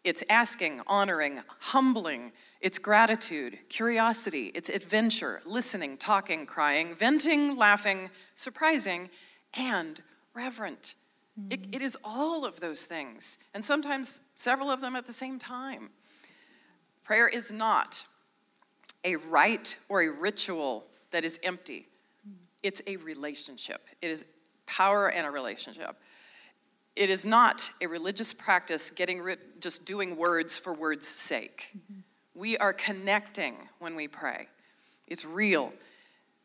It's 0.03 0.23
asking, 0.29 0.81
honoring, 0.87 1.41
humbling. 1.59 2.31
It's 2.61 2.79
gratitude, 2.79 3.59
curiosity, 3.69 4.51
it's 4.55 4.69
adventure, 4.69 5.41
listening, 5.45 5.97
talking, 5.97 6.45
crying, 6.45 6.95
venting, 6.95 7.55
laughing, 7.55 8.09
surprising, 8.33 9.09
and 9.53 10.01
reverent. 10.33 10.95
It, 11.49 11.67
it 11.71 11.81
is 11.81 11.97
all 12.03 12.45
of 12.45 12.59
those 12.59 12.85
things, 12.85 13.37
and 13.53 13.63
sometimes 13.63 14.21
several 14.35 14.71
of 14.71 14.81
them 14.81 14.95
at 14.95 15.05
the 15.05 15.13
same 15.13 15.37
time. 15.37 15.89
Prayer 17.03 17.27
is 17.27 17.51
not 17.51 18.05
a 19.03 19.15
rite 19.15 19.77
or 19.87 20.01
a 20.01 20.09
ritual 20.09 20.85
that 21.11 21.23
is 21.23 21.39
empty. 21.43 21.87
It's 22.63 22.81
a 22.87 22.97
relationship. 22.97 23.87
It 24.01 24.11
is 24.11 24.25
power 24.65 25.09
and 25.09 25.25
a 25.25 25.31
relationship. 25.31 25.95
It 26.95 27.09
is 27.09 27.25
not 27.25 27.71
a 27.79 27.87
religious 27.87 28.33
practice 28.33 28.89
getting 28.89 29.21
rid, 29.21 29.39
just 29.61 29.85
doing 29.85 30.17
words 30.17 30.57
for 30.57 30.73
words' 30.73 31.07
sake. 31.07 31.69
Mm-hmm. 31.77 31.99
We 32.33 32.57
are 32.57 32.73
connecting 32.73 33.55
when 33.79 33.95
we 33.95 34.07
pray. 34.07 34.47
It's 35.07 35.23
real. 35.23 35.73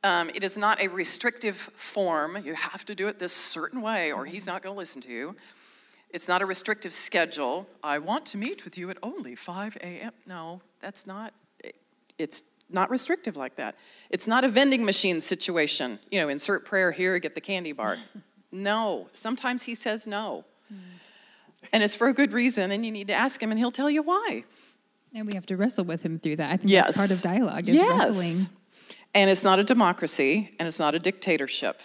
Um, 0.04 0.30
it 0.30 0.42
is 0.42 0.58
not 0.58 0.80
a 0.80 0.88
restrictive 0.88 1.56
form. 1.56 2.36
You 2.44 2.54
have 2.54 2.84
to 2.86 2.94
do 2.94 3.06
it 3.06 3.18
this 3.18 3.32
certain 3.32 3.82
way, 3.82 4.12
or 4.12 4.24
he's 4.24 4.46
not 4.46 4.62
going 4.62 4.74
to 4.74 4.78
listen 4.78 5.00
to 5.02 5.08
you. 5.08 5.36
It's 6.10 6.28
not 6.28 6.42
a 6.42 6.46
restrictive 6.46 6.92
schedule. 6.92 7.68
I 7.82 7.98
want 7.98 8.26
to 8.26 8.36
meet 8.36 8.64
with 8.64 8.76
you 8.76 8.90
at 8.90 8.98
only 9.02 9.34
5 9.34 9.76
a.m. 9.80 10.12
No, 10.26 10.60
that's 10.80 11.06
not. 11.06 11.32
It's 12.18 12.42
not 12.68 12.90
restrictive 12.90 13.36
like 13.36 13.56
that. 13.56 13.76
It's 14.10 14.26
not 14.26 14.44
a 14.44 14.48
vending 14.48 14.84
machine 14.84 15.20
situation. 15.20 16.00
You 16.10 16.20
know, 16.20 16.28
insert 16.28 16.64
prayer 16.64 16.92
here, 16.92 17.18
get 17.18 17.34
the 17.34 17.40
candy 17.40 17.72
bar. 17.72 17.96
no. 18.52 19.08
Sometimes 19.14 19.64
he 19.64 19.74
says 19.74 20.06
no. 20.06 20.44
And 21.72 21.82
it's 21.82 21.94
for 21.94 22.08
a 22.08 22.12
good 22.12 22.32
reason, 22.32 22.72
and 22.72 22.84
you 22.84 22.90
need 22.90 23.06
to 23.06 23.12
ask 23.14 23.42
him, 23.42 23.50
and 23.50 23.58
he'll 23.58 23.70
tell 23.70 23.90
you 23.90 24.02
why. 24.02 24.44
And 25.14 25.26
we 25.26 25.34
have 25.34 25.46
to 25.46 25.56
wrestle 25.56 25.84
with 25.84 26.02
him 26.02 26.18
through 26.18 26.36
that. 26.36 26.50
I 26.50 26.56
think 26.56 26.70
yes. 26.70 26.86
that's 26.86 26.96
part 26.96 27.10
of 27.10 27.22
dialogue 27.22 27.68
is 27.68 27.76
yes. 27.76 28.08
wrestling. 28.08 28.48
And 29.14 29.28
it's 29.28 29.44
not 29.44 29.58
a 29.58 29.64
democracy, 29.64 30.54
and 30.58 30.66
it's 30.66 30.78
not 30.78 30.94
a 30.94 30.98
dictatorship. 30.98 31.80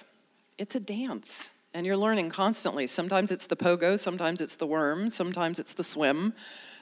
It's 0.58 0.76
a 0.76 0.80
dance, 0.80 1.50
and 1.74 1.86
you're 1.86 1.98
learning 1.98 2.30
constantly. 2.30 2.88
Sometimes 2.88 3.32
it's 3.32 3.48
the 3.48 3.58
pogo, 3.58 4.00
sometimes 4.00 4.42
it's 4.42 4.56
the 4.56 4.66
worm, 4.66 5.10
sometimes 5.10 5.60
it's 5.60 5.74
the 5.74 5.84
swim, 5.84 6.34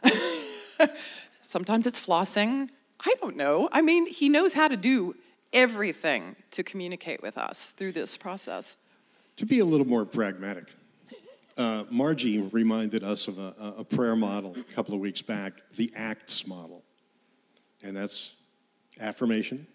sometimes 1.41 1.87
it's 1.87 1.99
flossing, 1.99 2.69
I 3.05 3.13
don't 3.21 3.35
know. 3.35 3.69
I 3.71 3.81
mean, 3.81 4.05
he 4.05 4.29
knows 4.29 4.53
how 4.53 4.67
to 4.67 4.77
do 4.77 5.15
everything 5.51 6.35
to 6.51 6.63
communicate 6.63 7.21
with 7.21 7.37
us 7.37 7.73
through 7.77 7.93
this 7.93 8.17
process. 8.17 8.77
To 9.37 9.45
be 9.45 9.59
a 9.59 9.65
little 9.65 9.87
more 9.87 10.05
pragmatic, 10.05 10.73
uh, 11.57 11.83
Margie 11.89 12.41
reminded 12.41 13.03
us 13.03 13.27
of 13.27 13.37
a, 13.37 13.75
a, 13.77 13.83
prayer 13.83 14.15
model 14.15 14.55
a 14.57 14.73
couple 14.73 14.93
of 14.93 14.99
weeks 14.99 15.21
back, 15.21 15.53
the 15.75 15.91
ACTS 15.95 16.47
model. 16.47 16.83
And 17.83 17.95
that's 17.95 18.33
affirmation, 18.99 19.67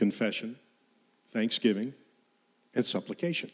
confession, 0.00 0.56
thanksgiving, 1.30 1.92
and 2.74 2.86
supplication. 2.86 3.50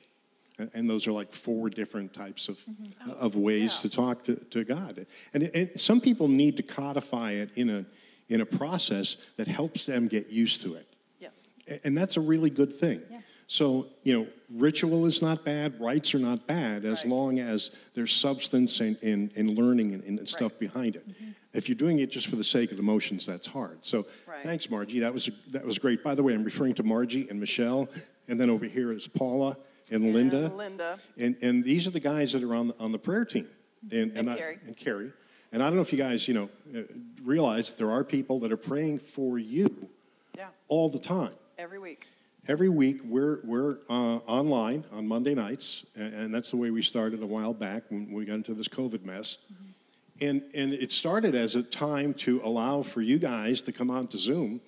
And 0.75 0.89
those 0.89 1.09
are 1.09 1.13
like 1.13 1.33
four 1.33 1.69
different 1.69 2.15
types 2.15 2.49
of, 2.49 2.57
mm-hmm. 2.59 3.11
of 3.11 3.35
ways 3.35 3.73
yeah. 3.75 3.83
to 3.83 3.89
talk 3.89 4.23
to, 4.25 4.37
to 4.37 4.65
God. 4.65 5.07
And, 5.35 5.43
and 5.43 5.81
some 5.81 6.01
people 6.01 6.29
need 6.29 6.57
to 6.59 6.63
codify 6.63 7.33
it 7.33 7.51
in 7.57 7.69
a, 7.69 7.85
in 8.29 8.41
a 8.41 8.47
process 8.47 9.17
that 9.37 9.49
helps 9.49 9.87
them 9.87 10.07
get 10.07 10.31
used 10.31 10.63
to 10.63 10.75
it. 10.75 10.87
Yes. 11.19 11.49
And 11.83 11.99
that's 11.99 12.17
a 12.17 12.21
really 12.21 12.49
good 12.49 12.73
thing. 12.73 13.03
Yeah. 13.11 13.16
So, 13.49 13.87
you 14.03 14.13
know, 14.13 14.27
ritual 14.51 15.07
is 15.07 15.23
not 15.23 15.45
bad, 15.45 15.81
rites 15.81 16.15
are 16.15 16.19
not 16.19 16.47
bad, 16.47 16.85
as 16.85 17.05
right. 17.05 17.13
long 17.13 17.39
as 17.39 17.71
there's 17.95 18.13
substance 18.13 18.81
and, 18.81 18.97
and, 19.03 19.31
and 19.37 19.57
learning 19.57 19.95
and, 19.95 20.03
and 20.03 20.29
stuff 20.29 20.53
right. 20.53 20.61
behind 20.61 20.97
it. 20.97 21.09
Mm-hmm. 21.09 21.31
If 21.53 21.69
you're 21.69 21.77
doing 21.77 22.01
it 22.01 22.11
just 22.11 22.27
for 22.27 22.37
the 22.37 22.45
sake 22.45 22.73
of 22.73 22.79
emotions, 22.79 23.25
that's 23.25 23.47
hard. 23.47 23.85
So, 23.85 24.07
right. 24.27 24.43
thanks, 24.43 24.69
Margie. 24.69 25.01
That 25.01 25.15
was, 25.15 25.31
that 25.51 25.65
was 25.65 25.79
great. 25.79 26.03
By 26.03 26.15
the 26.15 26.23
way, 26.23 26.35
I'm 26.35 26.45
referring 26.45 26.75
to 26.75 26.83
Margie 26.83 27.29
and 27.31 27.39
Michelle, 27.39 27.89
and 28.27 28.41
then 28.41 28.51
over 28.51 28.67
here 28.67 28.93
is 28.93 29.07
Paula 29.07 29.57
and, 29.91 30.05
and 30.05 30.15
Linda. 30.15 30.49
Linda. 30.49 30.99
And, 31.17 31.37
and 31.41 31.63
these 31.63 31.87
are 31.87 31.93
the 31.93 32.01
guys 32.01 32.33
that 32.33 32.43
are 32.43 32.55
on 32.55 32.69
the, 32.69 32.79
on 32.81 32.91
the 32.91 32.99
prayer 32.99 33.25
team. 33.25 33.47
And, 33.93 34.11
and, 34.11 34.19
and 34.19 34.31
I, 34.31 34.37
Carrie. 34.37 34.59
And 34.67 34.77
Carrie. 34.77 35.13
And 35.53 35.63
I 35.63 35.67
don't 35.67 35.77
know 35.77 35.83
if 35.83 35.93
you 35.93 35.99
guys, 35.99 36.27
you 36.27 36.35
know, 36.35 36.51
uh, 36.77 36.83
realize 37.23 37.71
that 37.71 37.79
there 37.79 37.93
are 37.93 38.03
people 38.03 38.41
that 38.41 38.51
are 38.51 38.57
praying 38.57 38.99
for 38.99 39.39
you 39.39 39.89
yeah. 40.37 40.49
all 40.67 40.89
the 40.89 40.99
time. 40.99 41.33
Every 41.57 41.79
week. 41.79 42.09
Every 42.49 42.69
week, 42.69 43.01
we're, 43.03 43.41
we're 43.43 43.79
uh, 43.91 44.19
online 44.27 44.85
on 44.93 45.09
Monday 45.09 45.35
nights, 45.35 45.85
and, 45.97 46.15
and, 46.15 46.35
that's 46.35 46.51
the 46.51 46.57
way 46.57 46.71
we 46.71 46.81
started 46.81 47.21
a 47.21 47.27
while 47.27 47.53
back 47.53 47.83
when 47.89 48.13
we 48.13 48.25
got 48.25 48.35
into 48.35 48.55
this 48.55 48.69
COVID 48.69 49.05
mess. 49.05 49.39
Mm-hmm. 49.53 50.25
And, 50.25 50.43
and 50.55 50.73
it 50.73 50.93
started 50.93 51.35
as 51.35 51.57
a 51.57 51.63
time 51.65 52.15
to 52.15 52.41
allow 52.45 52.83
for 52.83 53.01
you 53.01 53.19
guys 53.19 53.63
to 53.63 53.73
come 53.73 53.91
on 53.91 54.07
to 54.09 54.19
Zoom 54.19 54.61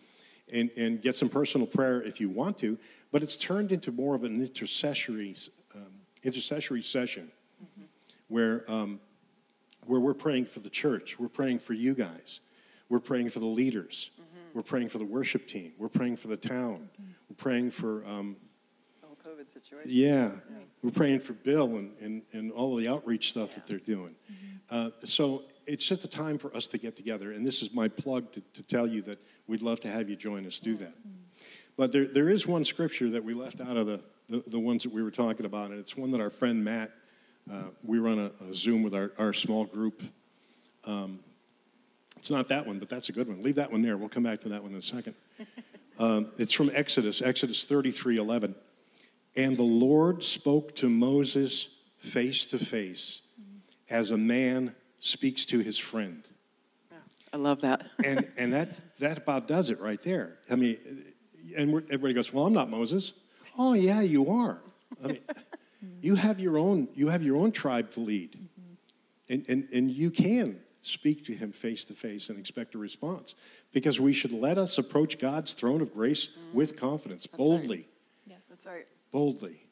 and, 0.52 0.70
and 0.76 1.00
get 1.00 1.14
some 1.14 1.28
personal 1.28 1.68
prayer 1.68 2.02
if 2.02 2.20
you 2.20 2.28
want 2.28 2.58
to, 2.58 2.78
but 3.12 3.22
it's 3.22 3.36
turned 3.36 3.70
into 3.70 3.92
more 3.92 4.16
of 4.16 4.24
an 4.24 4.40
intercessory, 4.40 5.36
um, 5.72 5.86
intercessory 6.24 6.82
session 6.82 7.30
mm-hmm. 7.62 7.84
where 8.26 8.64
um, 8.68 8.98
where 9.86 10.00
we're 10.00 10.14
praying 10.14 10.44
for 10.44 10.60
the 10.60 10.68
church, 10.68 11.18
we're 11.18 11.28
praying 11.28 11.60
for 11.60 11.72
you 11.72 11.94
guys, 11.94 12.40
we're 12.90 12.98
praying 12.98 13.30
for 13.30 13.38
the 13.38 13.46
leaders, 13.46 14.10
mm-hmm. 14.20 14.38
we're 14.52 14.62
praying 14.62 14.88
for 14.88 14.98
the 14.98 15.04
worship 15.04 15.46
team, 15.46 15.72
we're 15.78 15.88
praying 15.88 16.16
for 16.16 16.28
the 16.28 16.36
town, 16.36 16.90
mm-hmm. 17.00 17.12
Praying 17.38 17.70
for. 17.70 18.04
Um, 18.06 18.36
COVID 19.38 19.50
situation. 19.52 19.90
Yeah, 19.90 20.30
yeah, 20.50 20.58
we're 20.82 20.90
praying 20.90 21.20
for 21.20 21.32
Bill 21.32 21.76
and, 21.76 21.92
and, 22.00 22.22
and 22.32 22.52
all 22.52 22.76
of 22.76 22.80
the 22.82 22.88
outreach 22.88 23.30
stuff 23.30 23.50
yeah. 23.50 23.54
that 23.56 23.66
they're 23.66 23.78
doing. 23.78 24.14
Mm-hmm. 24.30 24.46
Uh, 24.70 24.90
so 25.04 25.44
it's 25.66 25.84
just 25.84 26.04
a 26.04 26.08
time 26.08 26.38
for 26.38 26.54
us 26.56 26.68
to 26.68 26.78
get 26.78 26.96
together, 26.96 27.32
and 27.32 27.46
this 27.46 27.62
is 27.62 27.72
my 27.72 27.88
plug 27.88 28.32
to, 28.32 28.42
to 28.54 28.62
tell 28.62 28.86
you 28.86 29.02
that 29.02 29.18
we'd 29.46 29.62
love 29.62 29.80
to 29.80 29.90
have 29.90 30.08
you 30.08 30.16
join 30.16 30.46
us 30.46 30.58
do 30.58 30.76
that. 30.76 30.98
Mm-hmm. 30.98 31.42
But 31.76 31.92
there, 31.92 32.06
there 32.06 32.28
is 32.28 32.46
one 32.46 32.64
scripture 32.64 33.10
that 33.10 33.22
we 33.22 33.34
left 33.34 33.60
out 33.60 33.76
of 33.76 33.86
the, 33.86 34.00
the, 34.28 34.42
the 34.46 34.58
ones 34.58 34.82
that 34.82 34.92
we 34.92 35.02
were 35.02 35.10
talking 35.10 35.46
about, 35.46 35.70
and 35.70 35.78
it's 35.78 35.96
one 35.96 36.10
that 36.12 36.20
our 36.20 36.30
friend 36.30 36.64
Matt 36.64 36.92
uh, 37.50 37.62
we 37.82 37.98
run 37.98 38.18
a, 38.18 38.50
a, 38.50 38.54
Zoom 38.54 38.82
with 38.82 38.94
our, 38.94 39.12
our 39.18 39.32
small 39.32 39.64
group. 39.64 40.02
Um, 40.84 41.20
it's 42.18 42.30
not 42.30 42.48
that 42.48 42.66
one, 42.66 42.78
but 42.78 42.88
that's 42.90 43.08
a 43.08 43.12
good 43.12 43.28
one. 43.28 43.42
Leave 43.42 43.54
that 43.54 43.72
one 43.72 43.80
there. 43.80 43.96
We'll 43.96 44.08
come 44.08 44.24
back 44.24 44.40
to 44.40 44.50
that 44.50 44.62
one 44.62 44.72
in 44.72 44.78
a 44.78 44.82
second. 44.82 45.14
Um, 45.98 46.28
it's 46.38 46.52
from 46.52 46.70
Exodus, 46.72 47.20
Exodus 47.20 47.64
33 47.64 48.18
11. 48.18 48.54
And 49.36 49.56
the 49.56 49.62
Lord 49.62 50.22
spoke 50.22 50.74
to 50.76 50.88
Moses 50.88 51.68
face 51.98 52.46
to 52.46 52.58
face 52.58 53.22
as 53.90 54.10
a 54.10 54.16
man 54.16 54.74
speaks 55.00 55.44
to 55.46 55.60
his 55.60 55.78
friend. 55.78 56.24
I 57.32 57.36
love 57.36 57.60
that. 57.60 57.86
and 58.04 58.26
and 58.36 58.52
that, 58.52 58.98
that 58.98 59.18
about 59.18 59.46
does 59.46 59.70
it 59.70 59.80
right 59.80 60.00
there. 60.02 60.38
I 60.50 60.56
mean, 60.56 60.78
and 61.56 61.74
everybody 61.84 62.14
goes, 62.14 62.32
Well, 62.32 62.46
I'm 62.46 62.52
not 62.52 62.70
Moses. 62.70 63.12
Oh, 63.58 63.72
yeah, 63.72 64.00
you 64.00 64.30
are. 64.30 64.60
I 65.02 65.08
mean, 65.08 65.20
you 66.00 66.14
have 66.14 66.40
your 66.40 66.58
own, 66.58 66.88
you 66.94 67.08
have 67.08 67.22
your 67.22 67.36
own 67.36 67.52
tribe 67.52 67.90
to 67.92 68.00
lead. 68.00 68.32
Mm-hmm. 68.32 69.32
And, 69.32 69.44
and, 69.48 69.68
and 69.72 69.90
you 69.90 70.10
can 70.10 70.60
speak 70.82 71.24
to 71.26 71.34
him 71.34 71.52
face 71.52 71.84
to 71.86 71.94
face 71.94 72.28
and 72.28 72.38
expect 72.38 72.74
a 72.74 72.78
response. 72.78 73.34
Because 73.72 74.00
we 74.00 74.12
should 74.12 74.32
let 74.32 74.58
us 74.58 74.78
approach 74.78 75.18
God's 75.18 75.52
throne 75.52 75.80
of 75.80 75.92
grace 75.92 76.28
mm-hmm. 76.28 76.56
with 76.56 76.76
confidence, 76.76 77.24
That's 77.24 77.36
boldly. 77.36 77.76
Right. 77.76 77.86
Yes. 78.26 78.48
That's 78.48 78.66
right. 78.66 78.86
Boldly. 79.12 79.62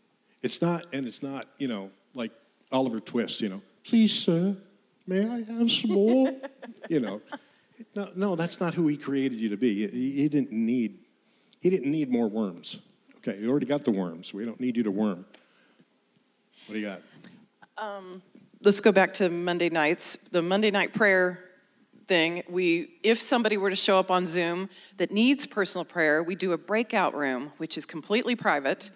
It's 0.42 0.60
not, 0.60 0.86
and 0.92 1.06
it's 1.06 1.22
not, 1.22 1.48
you 1.58 1.66
know, 1.66 1.90
like 2.14 2.30
Oliver 2.70 3.00
Twist, 3.00 3.40
you 3.40 3.48
know, 3.48 3.62
please, 3.84 4.12
sir, 4.12 4.56
may 5.06 5.26
I 5.26 5.42
have 5.42 5.70
some 5.70 5.92
more? 5.92 6.32
you 6.88 7.00
know, 7.00 7.20
no, 7.94 8.10
no, 8.14 8.36
that's 8.36 8.60
not 8.60 8.74
who 8.74 8.86
he 8.88 8.96
created 8.96 9.40
you 9.40 9.48
to 9.48 9.56
be. 9.56 9.88
He, 9.88 10.12
he 10.12 10.28
didn't 10.28 10.52
need, 10.52 10.98
he 11.60 11.70
didn't 11.70 11.90
need 11.90 12.10
more 12.10 12.28
worms. 12.28 12.78
Okay, 13.18 13.38
you 13.40 13.50
already 13.50 13.66
got 13.66 13.84
the 13.84 13.90
worms. 13.90 14.32
We 14.32 14.44
don't 14.44 14.60
need 14.60 14.76
you 14.76 14.82
to 14.84 14.90
worm. 14.90 15.24
What 16.66 16.74
do 16.74 16.78
you 16.78 16.86
got? 16.86 17.02
Um, 17.78 18.22
let's 18.62 18.80
go 18.80 18.92
back 18.92 19.14
to 19.14 19.28
Monday 19.28 19.68
nights. 19.68 20.16
The 20.30 20.42
Monday 20.42 20.70
night 20.70 20.92
prayer 20.92 21.45
thing, 22.06 22.42
we 22.48 22.98
if 23.02 23.20
somebody 23.20 23.56
were 23.56 23.70
to 23.70 23.76
show 23.76 23.98
up 23.98 24.10
on 24.10 24.26
Zoom 24.26 24.68
that 24.96 25.10
needs 25.10 25.46
personal 25.46 25.84
prayer, 25.84 26.22
we 26.22 26.34
do 26.34 26.52
a 26.52 26.58
breakout 26.58 27.14
room, 27.14 27.52
which 27.58 27.76
is 27.76 27.84
completely 27.86 28.36
private. 28.36 28.90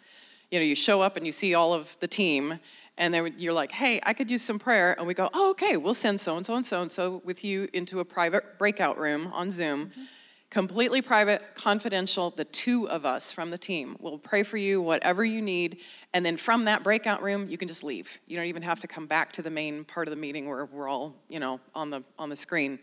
You 0.50 0.58
know, 0.58 0.64
you 0.64 0.74
show 0.74 1.00
up 1.00 1.16
and 1.16 1.26
you 1.26 1.32
see 1.32 1.54
all 1.54 1.72
of 1.72 1.96
the 2.00 2.08
team, 2.08 2.58
and 2.98 3.14
then 3.14 3.34
you're 3.38 3.52
like, 3.52 3.72
"Hey, 3.72 4.00
I 4.04 4.12
could 4.12 4.30
use 4.30 4.42
some 4.42 4.58
prayer," 4.58 4.94
and 4.98 5.06
we 5.06 5.14
go, 5.14 5.28
"Oh, 5.32 5.50
okay, 5.50 5.76
we'll 5.76 5.94
send 5.94 6.20
so 6.20 6.36
and 6.36 6.44
so 6.44 6.54
and 6.54 6.66
so 6.66 6.82
and 6.82 6.90
so 6.90 7.22
with 7.24 7.44
you 7.44 7.68
into 7.72 8.00
a 8.00 8.04
private 8.04 8.58
breakout 8.58 8.98
room 8.98 9.30
on 9.32 9.50
Zoom." 9.50 9.86
Mm-hmm 9.86 10.04
completely 10.50 11.00
private, 11.00 11.54
confidential, 11.54 12.30
the 12.30 12.44
two 12.44 12.88
of 12.88 13.06
us 13.06 13.30
from 13.30 13.50
the 13.50 13.58
team 13.58 13.96
will 14.00 14.18
pray 14.18 14.42
for 14.42 14.56
you, 14.56 14.82
whatever 14.82 15.24
you 15.24 15.40
need. 15.40 15.78
And 16.12 16.26
then 16.26 16.36
from 16.36 16.64
that 16.64 16.82
breakout 16.82 17.22
room, 17.22 17.48
you 17.48 17.56
can 17.56 17.68
just 17.68 17.84
leave. 17.84 18.18
You 18.26 18.36
don't 18.36 18.46
even 18.46 18.62
have 18.62 18.80
to 18.80 18.88
come 18.88 19.06
back 19.06 19.32
to 19.32 19.42
the 19.42 19.50
main 19.50 19.84
part 19.84 20.08
of 20.08 20.10
the 20.10 20.20
meeting 20.20 20.48
where 20.48 20.64
we're 20.64 20.88
all, 20.88 21.14
you 21.28 21.38
know, 21.38 21.60
on 21.74 21.90
the, 21.90 22.02
on 22.18 22.28
the 22.28 22.36
screen. 22.36 22.80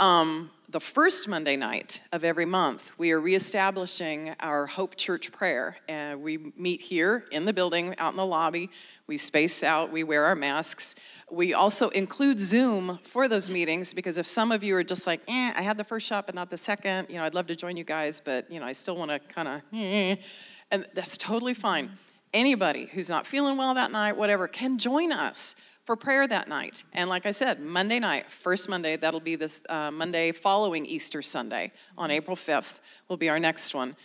Um, 0.00 0.50
the 0.70 0.80
first 0.80 1.28
Monday 1.28 1.56
night 1.56 2.00
of 2.10 2.24
every 2.24 2.46
month, 2.46 2.92
we 2.96 3.10
are 3.10 3.20
reestablishing 3.20 4.34
our 4.40 4.64
Hope 4.64 4.96
Church 4.96 5.30
prayer. 5.30 5.76
And 5.88 6.22
we 6.22 6.54
meet 6.56 6.80
here 6.80 7.26
in 7.30 7.44
the 7.44 7.52
building, 7.52 7.94
out 7.98 8.14
in 8.14 8.16
the 8.16 8.24
lobby. 8.24 8.70
We 9.06 9.18
space 9.18 9.62
out, 9.62 9.92
we 9.92 10.02
wear 10.02 10.24
our 10.24 10.34
masks. 10.34 10.94
We 11.30 11.52
also 11.52 11.90
include 11.90 12.40
Zoom 12.40 12.98
for 13.02 13.28
those 13.28 13.50
meetings 13.50 13.92
because 13.92 14.16
if 14.16 14.26
some 14.26 14.52
of 14.52 14.64
you 14.64 14.74
are 14.76 14.84
just 14.84 15.06
like, 15.06 15.20
eh, 15.28 15.52
I 15.54 15.60
had 15.60 15.76
the 15.76 15.84
first 15.84 16.06
shot 16.06 16.24
but 16.24 16.34
not 16.34 16.48
the 16.48 16.56
second, 16.56 17.08
you 17.10 17.16
know, 17.16 17.24
I'd 17.24 17.34
love 17.34 17.48
to 17.48 17.56
join 17.56 17.76
you 17.76 17.84
guys, 17.84 18.22
but, 18.24 18.50
you 18.50 18.58
know, 18.58 18.64
I 18.64 18.72
still 18.72 18.96
want 18.96 19.10
to 19.10 19.18
kind 19.18 19.48
of, 19.48 19.60
eh, 19.74 20.16
and 20.70 20.86
that's 20.94 21.18
totally 21.18 21.52
fine. 21.52 21.90
anybody 22.32 22.86
who's 22.86 23.10
not 23.10 23.26
feeling 23.26 23.58
well 23.58 23.74
that 23.74 23.90
night, 23.90 24.16
whatever, 24.16 24.48
can 24.48 24.78
join 24.78 25.12
us 25.12 25.54
for 25.90 25.96
prayer 25.96 26.24
that 26.24 26.46
night. 26.46 26.84
And 26.92 27.10
like 27.10 27.26
I 27.26 27.32
said, 27.32 27.58
Monday 27.58 27.98
night, 27.98 28.30
first 28.30 28.68
Monday, 28.68 28.94
that'll 28.94 29.18
be 29.18 29.34
this 29.34 29.60
uh, 29.68 29.90
Monday 29.90 30.30
following 30.30 30.86
Easter 30.86 31.20
Sunday 31.20 31.72
on 31.98 32.12
April 32.12 32.36
5th, 32.36 32.78
will 33.08 33.16
be 33.16 33.28
our 33.28 33.40
next 33.40 33.74
one. 33.74 33.96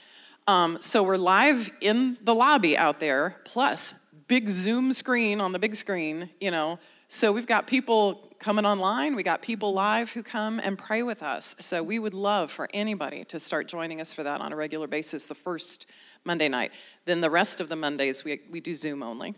Um, 0.47 0.79
so 0.81 1.03
we're 1.03 1.15
live 1.15 1.69
in 1.81 2.17
the 2.23 2.33
lobby 2.33 2.75
out 2.75 2.99
there, 2.99 3.39
plus 3.45 3.93
big 4.27 4.49
Zoom 4.49 4.93
screen 4.93 5.39
on 5.39 5.51
the 5.51 5.59
big 5.59 5.75
screen, 5.75 6.31
you 6.41 6.49
know. 6.49 6.79
So 7.07 7.31
we've 7.31 7.45
got 7.45 7.67
people 7.67 8.35
coming 8.39 8.65
online, 8.65 9.15
we 9.15 9.21
got 9.21 9.43
people 9.43 9.71
live 9.71 10.11
who 10.11 10.23
come 10.23 10.59
and 10.59 10.79
pray 10.79 11.03
with 11.03 11.21
us. 11.21 11.55
So 11.59 11.83
we 11.83 11.99
would 11.99 12.15
love 12.15 12.49
for 12.49 12.67
anybody 12.73 13.25
to 13.25 13.39
start 13.39 13.67
joining 13.67 14.01
us 14.01 14.11
for 14.11 14.23
that 14.23 14.41
on 14.41 14.51
a 14.51 14.55
regular 14.55 14.87
basis 14.87 15.27
the 15.27 15.35
first 15.35 15.85
Monday 16.23 16.49
night. 16.49 16.71
Then 17.05 17.21
the 17.21 17.29
rest 17.29 17.61
of 17.61 17.69
the 17.69 17.75
Mondays, 17.75 18.23
we, 18.23 18.41
we 18.49 18.59
do 18.59 18.73
Zoom 18.73 19.03
only. 19.03 19.35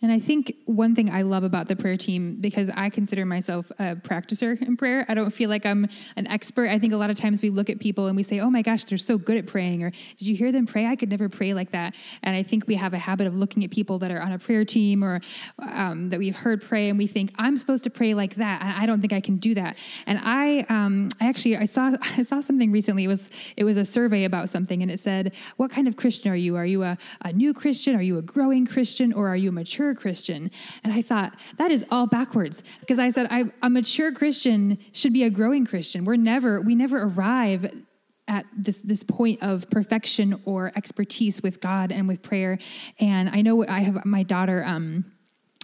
And 0.00 0.12
I 0.12 0.20
think 0.20 0.54
one 0.66 0.94
thing 0.94 1.10
I 1.10 1.22
love 1.22 1.42
about 1.42 1.66
the 1.66 1.74
prayer 1.74 1.96
team, 1.96 2.36
because 2.40 2.70
I 2.70 2.88
consider 2.88 3.26
myself 3.26 3.72
a 3.80 3.96
practicer 3.96 4.60
in 4.62 4.76
prayer, 4.76 5.04
I 5.08 5.14
don't 5.14 5.30
feel 5.30 5.50
like 5.50 5.66
I'm 5.66 5.88
an 6.14 6.28
expert. 6.28 6.68
I 6.68 6.78
think 6.78 6.92
a 6.92 6.96
lot 6.96 7.10
of 7.10 7.16
times 7.16 7.42
we 7.42 7.50
look 7.50 7.68
at 7.68 7.80
people 7.80 8.06
and 8.06 8.16
we 8.16 8.22
say, 8.22 8.38
oh 8.38 8.48
my 8.48 8.62
gosh, 8.62 8.84
they're 8.84 8.96
so 8.96 9.18
good 9.18 9.36
at 9.36 9.46
praying, 9.48 9.82
or 9.82 9.90
did 9.90 10.28
you 10.28 10.36
hear 10.36 10.52
them 10.52 10.66
pray? 10.66 10.86
I 10.86 10.94
could 10.94 11.10
never 11.10 11.28
pray 11.28 11.52
like 11.52 11.72
that. 11.72 11.96
And 12.22 12.36
I 12.36 12.44
think 12.44 12.68
we 12.68 12.76
have 12.76 12.94
a 12.94 12.98
habit 12.98 13.26
of 13.26 13.34
looking 13.34 13.64
at 13.64 13.72
people 13.72 13.98
that 13.98 14.12
are 14.12 14.20
on 14.20 14.30
a 14.30 14.38
prayer 14.38 14.64
team 14.64 15.02
or 15.02 15.20
um, 15.58 16.10
that 16.10 16.20
we've 16.20 16.36
heard 16.36 16.62
pray, 16.62 16.88
and 16.88 16.96
we 16.96 17.08
think, 17.08 17.32
I'm 17.36 17.56
supposed 17.56 17.82
to 17.84 17.90
pray 17.90 18.14
like 18.14 18.36
that. 18.36 18.62
I 18.62 18.86
don't 18.86 19.00
think 19.00 19.12
I 19.12 19.20
can 19.20 19.38
do 19.38 19.54
that. 19.54 19.76
And 20.06 20.20
I, 20.22 20.60
um, 20.68 21.08
I 21.20 21.28
actually, 21.28 21.56
I 21.56 21.64
saw, 21.64 21.96
I 22.16 22.22
saw 22.22 22.40
something 22.40 22.70
recently. 22.70 23.02
It 23.02 23.08
was, 23.08 23.30
it 23.56 23.64
was 23.64 23.76
a 23.76 23.84
survey 23.84 24.22
about 24.22 24.48
something, 24.48 24.80
and 24.80 24.92
it 24.92 25.00
said, 25.00 25.34
what 25.56 25.72
kind 25.72 25.88
of 25.88 25.96
Christian 25.96 26.30
are 26.30 26.36
you? 26.36 26.54
Are 26.54 26.66
you 26.66 26.84
a, 26.84 26.96
a 27.22 27.32
new 27.32 27.52
Christian? 27.52 27.96
Are 27.96 28.02
you 28.02 28.16
a 28.16 28.22
growing 28.22 28.64
Christian? 28.64 29.12
Or 29.12 29.26
are 29.28 29.36
you 29.36 29.48
a 29.48 29.52
mature 29.52 29.87
mature 29.88 30.00
Christian. 30.00 30.50
And 30.84 30.92
I 30.92 31.02
thought, 31.02 31.34
that 31.56 31.70
is 31.70 31.84
all 31.90 32.06
backwards. 32.06 32.62
Because 32.80 32.98
I 32.98 33.10
said, 33.10 33.26
I, 33.30 33.46
a 33.62 33.70
mature 33.70 34.12
Christian 34.12 34.78
should 34.92 35.12
be 35.12 35.24
a 35.24 35.30
growing 35.30 35.66
Christian. 35.66 36.04
We're 36.04 36.16
never, 36.16 36.60
we 36.60 36.74
never 36.74 37.02
arrive 37.02 37.84
at 38.26 38.44
this 38.54 38.82
this 38.82 39.02
point 39.02 39.42
of 39.42 39.70
perfection 39.70 40.38
or 40.44 40.70
expertise 40.76 41.42
with 41.42 41.62
God 41.62 41.90
and 41.90 42.06
with 42.06 42.20
prayer. 42.20 42.58
And 43.00 43.30
I 43.30 43.40
know 43.40 43.66
I 43.66 43.80
have 43.80 44.04
my 44.04 44.22
daughter. 44.22 44.64
Um, 44.64 45.06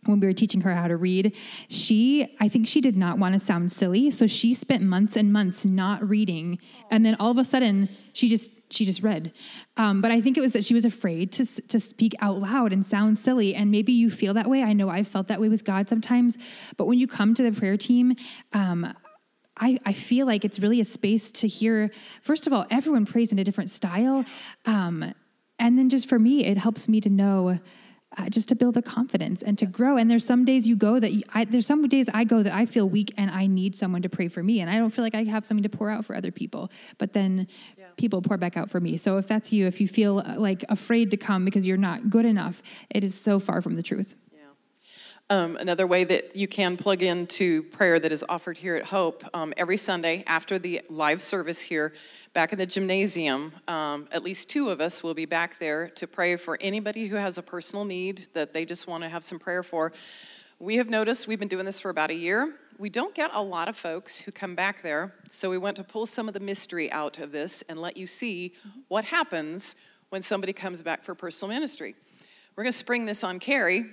when 0.06 0.20
we 0.20 0.26
were 0.26 0.34
teaching 0.34 0.60
her 0.60 0.74
how 0.74 0.86
to 0.86 0.98
read, 0.98 1.34
she, 1.70 2.36
I 2.38 2.46
think 2.46 2.68
she 2.68 2.82
did 2.82 2.94
not 2.94 3.18
want 3.18 3.32
to 3.32 3.40
sound 3.40 3.72
silly. 3.72 4.10
So 4.10 4.26
she 4.26 4.52
spent 4.52 4.82
months 4.82 5.16
and 5.16 5.32
months 5.32 5.64
not 5.64 6.06
reading. 6.06 6.58
And 6.90 7.06
then 7.06 7.16
all 7.18 7.30
of 7.30 7.38
a 7.38 7.44
sudden, 7.44 7.88
she 8.14 8.28
just 8.28 8.50
she 8.70 8.84
just 8.86 9.02
read. 9.02 9.32
Um, 9.76 10.00
but 10.00 10.10
I 10.10 10.20
think 10.20 10.38
it 10.38 10.40
was 10.40 10.52
that 10.52 10.64
she 10.64 10.74
was 10.74 10.84
afraid 10.84 11.30
to, 11.32 11.44
to 11.44 11.78
speak 11.78 12.14
out 12.20 12.38
loud 12.38 12.72
and 12.72 12.84
sound 12.84 13.18
silly. 13.18 13.54
And 13.54 13.70
maybe 13.70 13.92
you 13.92 14.10
feel 14.10 14.34
that 14.34 14.48
way. 14.48 14.62
I 14.62 14.72
know 14.72 14.88
I've 14.88 15.06
felt 15.06 15.28
that 15.28 15.40
way 15.40 15.48
with 15.48 15.64
God 15.64 15.88
sometimes. 15.88 16.38
But 16.76 16.86
when 16.86 16.98
you 16.98 17.06
come 17.06 17.34
to 17.34 17.42
the 17.42 17.52
prayer 17.52 17.76
team, 17.76 18.16
um, 18.52 18.94
I, 19.56 19.78
I 19.84 19.92
feel 19.92 20.26
like 20.26 20.44
it's 20.44 20.58
really 20.58 20.80
a 20.80 20.84
space 20.84 21.30
to 21.32 21.46
hear, 21.46 21.90
first 22.22 22.48
of 22.48 22.52
all, 22.52 22.66
everyone 22.70 23.06
prays 23.06 23.30
in 23.30 23.38
a 23.38 23.44
different 23.44 23.70
style. 23.70 24.24
Um, 24.66 25.14
and 25.60 25.78
then 25.78 25.88
just 25.88 26.08
for 26.08 26.18
me, 26.18 26.44
it 26.44 26.58
helps 26.58 26.88
me 26.88 27.00
to 27.00 27.10
know 27.10 27.60
uh, 28.16 28.28
just 28.28 28.48
to 28.48 28.54
build 28.54 28.74
the 28.74 28.82
confidence 28.82 29.42
and 29.42 29.58
to 29.58 29.66
grow. 29.66 29.96
And 29.96 30.10
there's 30.10 30.24
some 30.24 30.44
days 30.44 30.66
you 30.66 30.76
go 30.76 30.98
that 30.98 31.12
you, 31.12 31.22
I, 31.32 31.44
there's 31.44 31.66
some 31.66 31.86
days 31.88 32.08
I 32.12 32.24
go 32.24 32.42
that 32.42 32.52
I 32.52 32.66
feel 32.66 32.88
weak 32.88 33.12
and 33.16 33.30
I 33.30 33.46
need 33.46 33.76
someone 33.76 34.02
to 34.02 34.08
pray 34.08 34.28
for 34.28 34.42
me, 34.42 34.60
and 34.60 34.70
I 34.70 34.76
don't 34.76 34.90
feel 34.90 35.04
like 35.04 35.14
I 35.14 35.24
have 35.24 35.44
something 35.44 35.62
to 35.62 35.68
pour 35.68 35.90
out 35.90 36.04
for 36.04 36.14
other 36.14 36.30
people. 36.30 36.70
But 36.98 37.12
then 37.12 37.46
yeah. 37.76 37.83
People 37.96 38.22
pour 38.22 38.36
back 38.36 38.56
out 38.56 38.70
for 38.70 38.80
me. 38.80 38.96
So 38.96 39.18
if 39.18 39.28
that's 39.28 39.52
you, 39.52 39.66
if 39.66 39.80
you 39.80 39.88
feel 39.88 40.18
uh, 40.18 40.36
like 40.38 40.64
afraid 40.68 41.10
to 41.12 41.16
come 41.16 41.44
because 41.44 41.66
you're 41.66 41.76
not 41.76 42.10
good 42.10 42.24
enough, 42.24 42.62
it 42.90 43.04
is 43.04 43.14
so 43.14 43.38
far 43.38 43.62
from 43.62 43.76
the 43.76 43.82
truth. 43.82 44.14
Um, 45.30 45.56
another 45.56 45.86
way 45.86 46.04
that 46.04 46.36
you 46.36 46.46
can 46.46 46.76
plug 46.76 47.02
into 47.02 47.62
prayer 47.62 47.98
that 47.98 48.12
is 48.12 48.22
offered 48.28 48.58
here 48.58 48.76
at 48.76 48.84
Hope 48.84 49.24
um, 49.32 49.54
every 49.56 49.78
Sunday 49.78 50.22
after 50.26 50.58
the 50.58 50.82
live 50.90 51.22
service 51.22 51.62
here 51.62 51.94
back 52.34 52.52
in 52.52 52.58
the 52.58 52.66
gymnasium, 52.66 53.54
um, 53.66 54.06
at 54.12 54.22
least 54.22 54.50
two 54.50 54.68
of 54.68 54.82
us 54.82 55.02
will 55.02 55.14
be 55.14 55.24
back 55.24 55.58
there 55.58 55.88
to 55.88 56.06
pray 56.06 56.36
for 56.36 56.58
anybody 56.60 57.06
who 57.06 57.16
has 57.16 57.38
a 57.38 57.42
personal 57.42 57.86
need 57.86 58.26
that 58.34 58.52
they 58.52 58.66
just 58.66 58.86
want 58.86 59.02
to 59.02 59.08
have 59.08 59.24
some 59.24 59.38
prayer 59.38 59.62
for. 59.62 59.92
We 60.58 60.76
have 60.76 60.90
noticed, 60.90 61.26
we've 61.26 61.38
been 61.38 61.48
doing 61.48 61.64
this 61.64 61.80
for 61.80 61.88
about 61.88 62.10
a 62.10 62.14
year. 62.14 62.54
We 62.78 62.88
don't 62.88 63.14
get 63.14 63.30
a 63.32 63.42
lot 63.42 63.68
of 63.68 63.76
folks 63.76 64.20
who 64.20 64.32
come 64.32 64.54
back 64.54 64.82
there, 64.82 65.14
so 65.28 65.50
we 65.50 65.58
want 65.58 65.76
to 65.76 65.84
pull 65.84 66.06
some 66.06 66.28
of 66.28 66.34
the 66.34 66.40
mystery 66.40 66.90
out 66.90 67.18
of 67.18 67.32
this 67.32 67.62
and 67.68 67.80
let 67.80 67.96
you 67.96 68.06
see 68.06 68.54
what 68.88 69.04
happens 69.04 69.76
when 70.08 70.22
somebody 70.22 70.52
comes 70.52 70.82
back 70.82 71.02
for 71.02 71.14
personal 71.14 71.54
ministry. 71.54 71.94
We're 72.56 72.64
going 72.64 72.72
to 72.72 72.78
spring 72.78 73.06
this 73.06 73.24
on 73.24 73.38
Carrie 73.38 73.86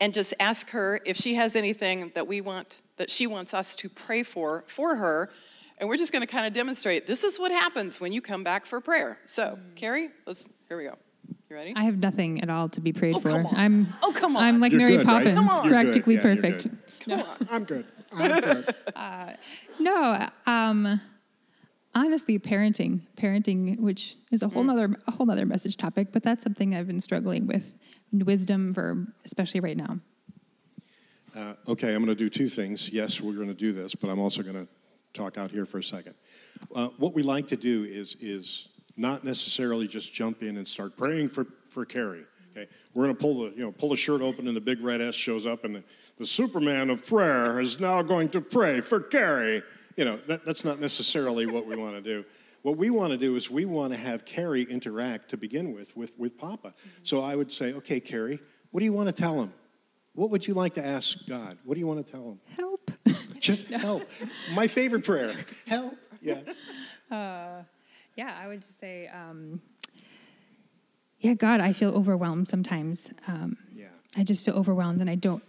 and 0.00 0.12
just 0.14 0.34
ask 0.40 0.70
her 0.70 1.00
if 1.04 1.16
she 1.16 1.34
has 1.34 1.54
anything 1.54 2.12
that 2.14 2.26
we 2.26 2.40
want 2.40 2.80
that 2.96 3.10
she 3.10 3.26
wants 3.26 3.52
us 3.52 3.74
to 3.76 3.88
pray 3.88 4.22
for 4.22 4.64
for 4.66 4.96
her 4.96 5.30
and 5.78 5.88
we're 5.88 5.96
just 5.96 6.12
going 6.12 6.20
to 6.20 6.26
kind 6.26 6.46
of 6.46 6.52
demonstrate 6.52 7.06
this 7.06 7.24
is 7.24 7.38
what 7.38 7.50
happens 7.50 8.00
when 8.00 8.12
you 8.12 8.20
come 8.20 8.44
back 8.44 8.64
for 8.66 8.80
prayer. 8.80 9.18
So 9.24 9.58
mm. 9.58 9.76
carrie 9.76 10.10
let's 10.26 10.48
here 10.68 10.78
we 10.78 10.84
go. 10.84 10.96
You 11.50 11.56
ready? 11.56 11.72
I 11.76 11.84
have 11.84 11.98
nothing 11.98 12.40
at 12.40 12.50
all 12.50 12.68
to 12.70 12.80
be 12.80 12.92
prayed 12.92 13.16
oh, 13.16 13.20
for. 13.20 13.30
i'm 13.30 13.92
oh 14.02 14.12
come 14.14 14.36
on. 14.36 14.42
i'm 14.42 14.60
like 14.60 14.72
you're 14.72 14.80
mary 14.80 14.96
good, 14.96 15.06
poppins 15.06 15.38
right? 15.38 15.68
practically 15.68 16.14
yeah, 16.16 16.22
perfect. 16.22 16.68
No. 17.06 17.16
i'm 17.16 17.20
good 17.24 17.48
i'm 17.50 17.64
good 17.64 17.86
uh, 18.96 19.32
no 19.78 20.28
um 20.46 21.00
honestly 21.94 22.38
parenting 22.38 23.02
parenting 23.16 23.78
which 23.80 24.16
is 24.30 24.42
a 24.42 24.48
whole 24.48 24.62
mm. 24.62 24.66
nother 24.66 24.96
a 25.06 25.12
whole 25.12 25.26
nother 25.26 25.46
message 25.46 25.76
topic 25.76 26.08
but 26.12 26.22
that's 26.22 26.42
something 26.42 26.74
i've 26.74 26.86
been 26.86 27.00
struggling 27.00 27.46
with 27.46 27.76
wisdom 28.12 28.72
for 28.72 29.06
especially 29.24 29.60
right 29.60 29.76
now. 29.76 29.98
Uh, 31.34 31.54
okay 31.66 31.94
i'm 31.94 32.04
going 32.04 32.06
to 32.06 32.14
do 32.14 32.30
two 32.30 32.48
things. 32.48 32.88
Yes 32.88 33.20
we're 33.20 33.34
going 33.34 33.48
to 33.48 33.54
do 33.54 33.72
this 33.72 33.94
but 33.94 34.08
i'm 34.08 34.20
also 34.20 34.42
going 34.42 34.54
to 34.54 34.68
talk 35.12 35.38
out 35.38 35.50
here 35.50 35.64
for 35.64 35.78
a 35.78 35.84
second. 35.84 36.14
Uh, 36.74 36.88
what 36.98 37.14
we 37.14 37.22
like 37.22 37.46
to 37.48 37.56
do 37.56 37.84
is 37.84 38.16
is 38.20 38.68
not 38.96 39.24
necessarily 39.24 39.88
just 39.88 40.12
jump 40.12 40.42
in 40.42 40.56
and 40.56 40.68
start 40.68 40.96
praying 40.96 41.28
for 41.28 41.46
for 41.68 41.84
carrie 41.84 42.24
okay 42.56 42.68
we're 42.94 43.04
going 43.04 43.16
to 43.16 43.20
pull 43.20 43.44
the 43.44 43.56
you 43.56 43.62
know 43.62 43.72
pull 43.72 43.90
the 43.90 43.96
shirt 43.96 44.20
open 44.20 44.46
and 44.46 44.56
the 44.56 44.60
big 44.60 44.80
red 44.82 45.00
s 45.00 45.14
shows 45.14 45.46
up 45.46 45.64
and 45.64 45.74
the, 45.76 45.84
the 46.18 46.26
superman 46.26 46.90
of 46.90 47.06
prayer 47.06 47.60
is 47.60 47.80
now 47.80 48.02
going 48.02 48.28
to 48.28 48.40
pray 48.40 48.80
for 48.80 49.00
carrie 49.00 49.62
you 49.96 50.04
know, 50.04 50.18
that, 50.26 50.44
that's 50.44 50.64
not 50.64 50.80
necessarily 50.80 51.46
what 51.46 51.66
we 51.66 51.76
want 51.76 51.94
to 51.94 52.00
do. 52.00 52.24
What 52.62 52.76
we 52.76 52.90
want 52.90 53.12
to 53.12 53.18
do 53.18 53.36
is 53.36 53.50
we 53.50 53.64
want 53.64 53.92
to 53.92 53.98
have 53.98 54.24
Carrie 54.24 54.62
interact 54.62 55.30
to 55.30 55.36
begin 55.36 55.72
with, 55.74 55.96
with, 55.96 56.12
with 56.18 56.38
Papa. 56.38 56.68
Mm-hmm. 56.68 56.88
So 57.02 57.20
I 57.20 57.36
would 57.36 57.52
say, 57.52 57.72
okay, 57.74 58.00
Carrie, 58.00 58.40
what 58.70 58.80
do 58.80 58.84
you 58.84 58.92
want 58.92 59.08
to 59.08 59.12
tell 59.12 59.40
him? 59.40 59.52
What 60.14 60.30
would 60.30 60.46
you 60.46 60.54
like 60.54 60.74
to 60.74 60.84
ask 60.84 61.18
God? 61.28 61.58
What 61.64 61.74
do 61.74 61.80
you 61.80 61.86
want 61.86 62.04
to 62.04 62.10
tell 62.10 62.22
him? 62.22 62.40
Help. 62.56 62.90
Just 63.38 63.66
help. 63.68 64.08
My 64.54 64.66
favorite 64.66 65.04
prayer. 65.04 65.34
Help. 65.66 65.96
Yeah. 66.20 66.40
Uh, 67.10 67.62
yeah, 68.16 68.36
I 68.42 68.48
would 68.48 68.62
just 68.62 68.80
say, 68.80 69.08
um, 69.08 69.60
yeah, 71.24 71.32
God, 71.32 71.60
I 71.60 71.72
feel 71.72 71.90
overwhelmed 71.94 72.48
sometimes. 72.48 73.10
Um, 73.26 73.56
yeah. 73.74 73.86
I 74.14 74.24
just 74.24 74.44
feel 74.44 74.54
overwhelmed 74.54 75.00
and 75.00 75.08
I 75.08 75.14
don't 75.14 75.42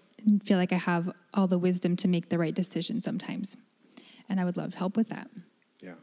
feel 0.45 0.57
like 0.57 0.71
I 0.71 0.77
have 0.77 1.11
all 1.33 1.47
the 1.47 1.59
wisdom 1.59 1.97
to 1.97 2.07
make 2.07 2.29
the 2.29 2.37
right 2.37 2.55
decision 2.55 3.01
sometimes 3.01 3.57
and 4.29 4.39
I 4.39 4.45
would 4.45 4.55
love 4.55 4.73
help 4.73 4.95
with 4.95 5.09
that. 5.09 5.29
Yeah. 5.81 5.95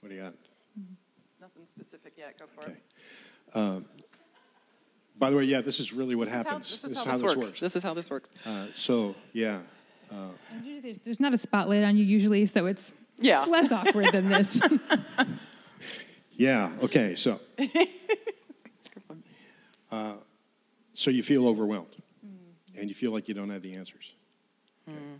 What 0.00 0.08
do 0.08 0.14
you 0.14 0.22
got? 0.22 0.34
Nothing 1.38 1.66
specific 1.66 2.14
yet. 2.16 2.38
Go 2.38 2.46
for 2.46 2.62
okay. 2.62 2.72
it. 2.72 3.56
Um, 3.56 3.84
by 5.18 5.28
the 5.28 5.36
way, 5.36 5.44
yeah, 5.44 5.60
this 5.60 5.78
is 5.78 5.92
really 5.92 6.14
what 6.14 6.28
this 6.28 6.34
happens. 6.34 6.72
Is 6.72 6.82
how, 6.82 6.88
this, 6.88 6.98
is 6.98 7.04
how, 7.04 7.12
this, 7.12 7.22
works. 7.22 7.36
works. 7.36 7.60
This 7.60 7.76
is 7.76 7.82
how 7.82 7.92
this 7.92 8.08
works. 8.08 8.32
Uh, 8.46 8.66
so, 8.74 9.14
yeah. 9.34 9.58
Uh, 10.10 10.28
there's, 10.82 11.00
there's, 11.00 11.20
not 11.20 11.34
a 11.34 11.38
spotlight 11.38 11.84
on 11.84 11.98
you 11.98 12.04
usually, 12.04 12.46
so 12.46 12.64
it's, 12.64 12.94
yeah. 13.18 13.40
it's 13.40 13.48
less 13.48 13.70
awkward 13.72 14.10
than 14.12 14.28
this. 14.28 14.62
yeah, 16.32 16.70
okay, 16.82 17.14
so. 17.14 17.40
Uh, 19.90 20.14
so 20.92 21.10
you 21.10 21.22
feel 21.22 21.46
overwhelmed, 21.46 21.96
mm. 22.24 22.80
and 22.80 22.88
you 22.88 22.94
feel 22.94 23.12
like 23.12 23.28
you 23.28 23.34
don't 23.34 23.50
have 23.50 23.62
the 23.62 23.74
answers. 23.74 24.14
Okay. 24.88 24.96
Mm. 24.96 25.18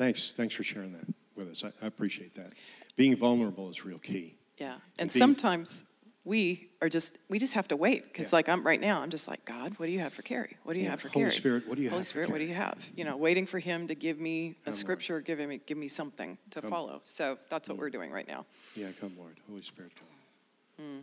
Thanks. 0.00 0.32
Thanks 0.32 0.54
for 0.54 0.62
sharing 0.62 0.92
that 0.94 1.04
with 1.36 1.50
us. 1.50 1.62
I, 1.62 1.84
I 1.84 1.86
appreciate 1.86 2.34
that. 2.36 2.54
Being 2.96 3.16
vulnerable 3.16 3.68
is 3.68 3.84
real 3.84 3.98
key. 3.98 4.34
Yeah. 4.56 4.72
And, 4.72 4.80
and 5.00 5.12
sometimes 5.12 5.84
we 6.24 6.70
are 6.80 6.88
just 6.88 7.18
we 7.28 7.38
just 7.38 7.52
have 7.52 7.68
to 7.68 7.76
wait 7.76 8.04
because 8.04 8.32
yeah. 8.32 8.36
like 8.36 8.48
I'm 8.48 8.64
right 8.66 8.80
now 8.80 9.02
I'm 9.02 9.10
just 9.10 9.28
like 9.28 9.44
God 9.44 9.74
what 9.78 9.86
do 9.86 9.92
you 9.92 9.98
have 10.00 10.14
for 10.14 10.22
Carrie 10.22 10.56
what 10.64 10.72
do 10.72 10.78
you 10.78 10.86
yeah. 10.86 10.92
have 10.92 11.02
for 11.02 11.08
Holy 11.08 11.24
Carrie 11.24 11.34
Spirit 11.34 11.68
what 11.68 11.76
do 11.76 11.82
you 11.82 11.90
Holy 11.90 11.98
have 11.98 12.04
Holy 12.04 12.04
Spirit 12.04 12.30
what 12.30 12.38
do 12.38 12.44
you 12.44 12.54
have 12.54 12.78
you 12.96 13.04
know 13.04 13.16
waiting 13.16 13.46
for 13.46 13.58
Him 13.58 13.88
to 13.88 13.94
give 13.94 14.18
me 14.18 14.56
a 14.62 14.64
come 14.66 14.72
scripture 14.74 15.14
Lord. 15.14 15.24
give 15.24 15.38
me 15.38 15.60
give 15.66 15.78
me 15.78 15.88
something 15.88 16.38
to 16.50 16.60
come. 16.60 16.70
follow 16.70 17.00
so 17.04 17.38
that's 17.50 17.68
what 17.68 17.76
mm. 17.76 17.80
we're 17.80 17.90
doing 17.90 18.10
right 18.10 18.28
now 18.28 18.46
yeah 18.74 18.88
come 19.00 19.12
Lord 19.18 19.36
Holy 19.48 19.62
Spirit 19.62 19.92
come 19.96 20.86
mm. 20.86 21.02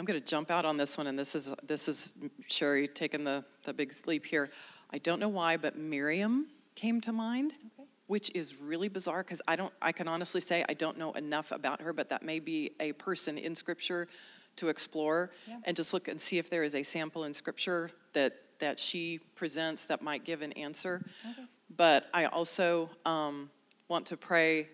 I'm 0.00 0.06
going 0.06 0.18
to 0.18 0.26
jump 0.26 0.50
out 0.50 0.64
on 0.64 0.78
this 0.78 0.96
one 0.96 1.08
and 1.08 1.18
this 1.18 1.34
is 1.34 1.52
this 1.62 1.86
is 1.86 2.14
Sherry 2.46 2.88
taking 2.88 3.22
the 3.22 3.44
the 3.64 3.74
big 3.74 3.92
sleep 3.92 4.24
here 4.24 4.50
I 4.90 4.96
don't 4.96 5.20
know 5.20 5.28
why 5.28 5.58
but 5.58 5.76
Miriam 5.76 6.46
came 6.74 7.02
to 7.02 7.12
mind, 7.12 7.52
okay. 7.78 7.86
which 8.06 8.30
is 8.34 8.58
really 8.58 8.88
bizarre 8.88 9.22
because 9.22 9.42
I 9.46 9.56
don't 9.56 9.74
I 9.82 9.92
can 9.92 10.08
honestly 10.08 10.40
say 10.40 10.64
I 10.66 10.72
don't 10.72 10.96
know 10.96 11.12
enough 11.12 11.52
about 11.52 11.82
her, 11.82 11.92
but 11.92 12.08
that 12.08 12.22
may 12.22 12.40
be 12.40 12.70
a 12.80 12.92
person 12.92 13.36
in 13.36 13.54
scripture 13.54 14.08
to 14.56 14.68
explore 14.68 15.32
Yeah. 15.46 15.58
and 15.64 15.76
just 15.76 15.92
look 15.92 16.08
and 16.08 16.18
see 16.18 16.38
if 16.38 16.48
there 16.48 16.64
is 16.64 16.74
a 16.74 16.82
sample 16.82 17.24
in 17.24 17.34
scripture 17.34 17.90
that, 18.14 18.32
that 18.58 18.80
she 18.80 19.18
presents 19.36 19.84
that 19.84 20.00
might 20.00 20.24
give 20.24 20.40
an 20.40 20.52
answer. 20.52 21.04
Okay. 21.30 21.44
But 21.76 22.08
I 22.14 22.24
also 22.24 22.88
um, 23.04 23.50
want 23.88 24.06
to 24.06 24.16
pray 24.16 24.68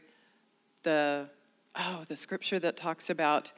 the, 0.84 1.28
oh, 1.74 2.04
the 2.06 2.14
scripture 2.14 2.60
that 2.60 2.76
talks 2.76 3.10
about 3.10 3.52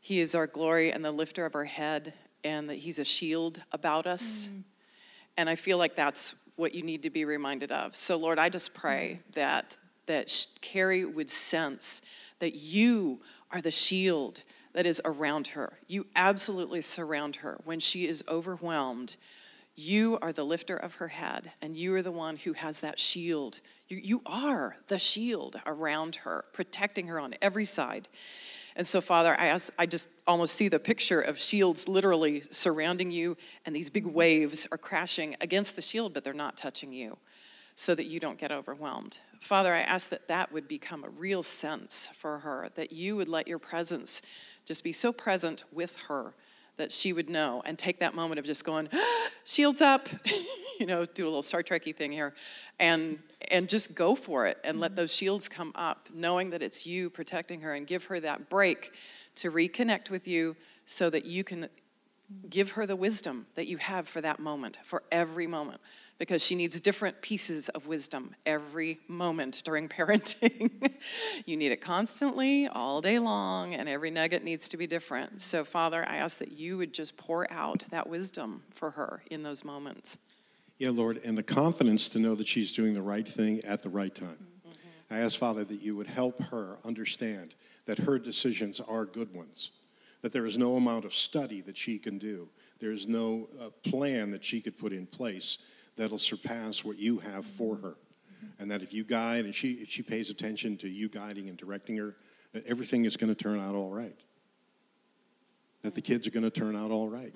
he 0.00 0.20
is 0.20 0.34
our 0.34 0.46
glory 0.46 0.90
and 0.90 1.04
the 1.04 1.12
lifter 1.12 1.46
of 1.46 1.54
our 1.54 1.64
head 1.64 2.14
and 2.42 2.68
that 2.70 2.78
he's 2.78 2.98
a 2.98 3.04
shield 3.04 3.62
about 3.72 4.06
us. 4.06 4.48
Mm. 4.48 4.62
And 5.36 5.50
I 5.50 5.54
feel 5.54 5.78
like 5.78 5.94
that's 5.94 6.34
what 6.56 6.74
you 6.74 6.82
need 6.82 7.02
to 7.02 7.10
be 7.10 7.24
reminded 7.24 7.70
of. 7.70 7.96
So 7.96 8.16
Lord, 8.16 8.38
I 8.38 8.48
just 8.48 8.74
pray 8.74 9.20
mm. 9.20 9.34
that 9.34 9.76
that 10.06 10.46
Carrie 10.60 11.04
would 11.04 11.30
sense 11.30 12.02
that 12.40 12.56
you 12.56 13.20
are 13.52 13.60
the 13.60 13.70
shield 13.70 14.42
that 14.72 14.84
is 14.86 15.00
around 15.04 15.48
her. 15.48 15.74
You 15.86 16.06
absolutely 16.16 16.80
surround 16.80 17.36
her 17.36 17.60
when 17.64 17.78
she 17.78 18.08
is 18.08 18.24
overwhelmed. 18.28 19.16
You 19.76 20.18
are 20.20 20.32
the 20.32 20.44
lifter 20.44 20.76
of 20.76 20.96
her 20.96 21.08
head, 21.08 21.52
and 21.62 21.76
you 21.76 21.94
are 21.94 22.02
the 22.02 22.10
one 22.10 22.36
who 22.36 22.54
has 22.54 22.80
that 22.80 22.98
shield. 22.98 23.60
You, 23.88 23.98
you 23.98 24.22
are 24.26 24.76
the 24.88 24.98
shield 24.98 25.60
around 25.64 26.16
her, 26.16 26.44
protecting 26.52 27.06
her 27.06 27.20
on 27.20 27.34
every 27.40 27.64
side. 27.64 28.08
And 28.80 28.86
so, 28.86 29.02
Father, 29.02 29.36
I, 29.38 29.48
ask, 29.48 29.70
I 29.78 29.84
just 29.84 30.08
almost 30.26 30.54
see 30.54 30.68
the 30.68 30.78
picture 30.78 31.20
of 31.20 31.38
shields 31.38 31.86
literally 31.86 32.44
surrounding 32.50 33.10
you, 33.10 33.36
and 33.66 33.76
these 33.76 33.90
big 33.90 34.06
waves 34.06 34.66
are 34.72 34.78
crashing 34.78 35.36
against 35.42 35.76
the 35.76 35.82
shield, 35.82 36.14
but 36.14 36.24
they're 36.24 36.32
not 36.32 36.56
touching 36.56 36.90
you, 36.90 37.18
so 37.74 37.94
that 37.94 38.06
you 38.06 38.18
don't 38.20 38.38
get 38.38 38.50
overwhelmed. 38.50 39.18
Father, 39.38 39.74
I 39.74 39.80
ask 39.80 40.08
that 40.08 40.28
that 40.28 40.50
would 40.50 40.66
become 40.66 41.04
a 41.04 41.10
real 41.10 41.42
sense 41.42 42.08
for 42.14 42.38
her, 42.38 42.70
that 42.76 42.90
you 42.90 43.16
would 43.16 43.28
let 43.28 43.46
your 43.46 43.58
presence 43.58 44.22
just 44.64 44.82
be 44.82 44.92
so 44.92 45.12
present 45.12 45.64
with 45.70 45.98
her 46.08 46.32
that 46.80 46.90
she 46.90 47.12
would 47.12 47.28
know 47.28 47.62
and 47.64 47.78
take 47.78 48.00
that 48.00 48.14
moment 48.14 48.38
of 48.38 48.44
just 48.44 48.64
going, 48.64 48.88
shields 49.44 49.80
up, 49.80 50.08
you 50.80 50.86
know, 50.86 51.04
do 51.04 51.24
a 51.24 51.28
little 51.28 51.42
Star 51.42 51.62
Trekky 51.62 51.94
thing 51.94 52.10
here, 52.10 52.34
and 52.78 53.18
and 53.50 53.68
just 53.68 53.94
go 53.94 54.14
for 54.14 54.46
it 54.46 54.58
and 54.64 54.80
let 54.80 54.92
mm-hmm. 54.92 54.96
those 54.96 55.14
shields 55.14 55.48
come 55.48 55.72
up, 55.74 56.08
knowing 56.12 56.50
that 56.50 56.62
it's 56.62 56.86
you 56.86 57.10
protecting 57.10 57.60
her 57.60 57.74
and 57.74 57.86
give 57.86 58.04
her 58.04 58.18
that 58.20 58.48
break 58.48 58.92
to 59.36 59.50
reconnect 59.50 60.10
with 60.10 60.26
you 60.26 60.56
so 60.86 61.08
that 61.10 61.24
you 61.24 61.44
can 61.44 61.68
give 62.48 62.72
her 62.72 62.86
the 62.86 62.96
wisdom 62.96 63.46
that 63.54 63.66
you 63.66 63.76
have 63.76 64.08
for 64.08 64.20
that 64.20 64.40
moment, 64.40 64.78
for 64.84 65.02
every 65.10 65.46
moment, 65.46 65.80
because 66.20 66.44
she 66.44 66.54
needs 66.54 66.78
different 66.80 67.22
pieces 67.22 67.70
of 67.70 67.86
wisdom 67.86 68.34
every 68.44 69.00
moment 69.08 69.62
during 69.64 69.88
parenting. 69.88 70.92
you 71.46 71.56
need 71.56 71.72
it 71.72 71.80
constantly, 71.80 72.68
all 72.68 73.00
day 73.00 73.18
long, 73.18 73.74
and 73.74 73.88
every 73.88 74.10
nugget 74.10 74.44
needs 74.44 74.68
to 74.68 74.76
be 74.76 74.86
different. 74.86 75.40
So, 75.40 75.64
Father, 75.64 76.04
I 76.06 76.18
ask 76.18 76.38
that 76.38 76.52
you 76.52 76.76
would 76.76 76.92
just 76.92 77.16
pour 77.16 77.50
out 77.50 77.84
that 77.90 78.06
wisdom 78.06 78.62
for 78.70 78.90
her 78.92 79.22
in 79.30 79.42
those 79.42 79.64
moments. 79.64 80.18
Yeah, 80.76 80.90
Lord, 80.90 81.22
and 81.24 81.38
the 81.38 81.42
confidence 81.42 82.10
to 82.10 82.18
know 82.18 82.34
that 82.34 82.46
she's 82.46 82.70
doing 82.70 82.92
the 82.92 83.02
right 83.02 83.26
thing 83.26 83.64
at 83.64 83.82
the 83.82 83.88
right 83.88 84.14
time. 84.14 84.46
I 85.10 85.20
ask, 85.20 85.38
Father, 85.38 85.64
that 85.64 85.80
you 85.80 85.96
would 85.96 86.06
help 86.06 86.40
her 86.44 86.76
understand 86.84 87.54
that 87.86 87.98
her 87.98 88.18
decisions 88.18 88.78
are 88.78 89.06
good 89.06 89.34
ones, 89.34 89.70
that 90.20 90.32
there 90.32 90.44
is 90.44 90.58
no 90.58 90.76
amount 90.76 91.06
of 91.06 91.14
study 91.14 91.62
that 91.62 91.78
she 91.78 91.98
can 91.98 92.18
do, 92.18 92.48
there 92.78 92.92
is 92.92 93.08
no 93.08 93.48
uh, 93.58 93.70
plan 93.88 94.30
that 94.32 94.44
she 94.44 94.60
could 94.60 94.76
put 94.76 94.92
in 94.92 95.06
place 95.06 95.56
that'll 96.00 96.18
surpass 96.18 96.82
what 96.82 96.98
you 96.98 97.18
have 97.18 97.44
for 97.44 97.76
her. 97.76 97.94
And 98.58 98.70
that 98.70 98.82
if 98.82 98.94
you 98.94 99.04
guide 99.04 99.44
and 99.44 99.54
she, 99.54 99.84
she 99.86 100.02
pays 100.02 100.30
attention 100.30 100.78
to 100.78 100.88
you 100.88 101.10
guiding 101.10 101.50
and 101.50 101.58
directing 101.58 101.98
her, 101.98 102.16
that 102.54 102.64
everything 102.66 103.04
is 103.04 103.18
going 103.18 103.32
to 103.32 103.34
turn 103.34 103.60
out 103.60 103.74
all 103.74 103.90
right. 103.90 104.18
That 105.82 105.94
the 105.94 106.00
kids 106.00 106.26
are 106.26 106.30
going 106.30 106.44
to 106.44 106.50
turn 106.50 106.74
out 106.74 106.90
all 106.90 107.08
right. 107.08 107.34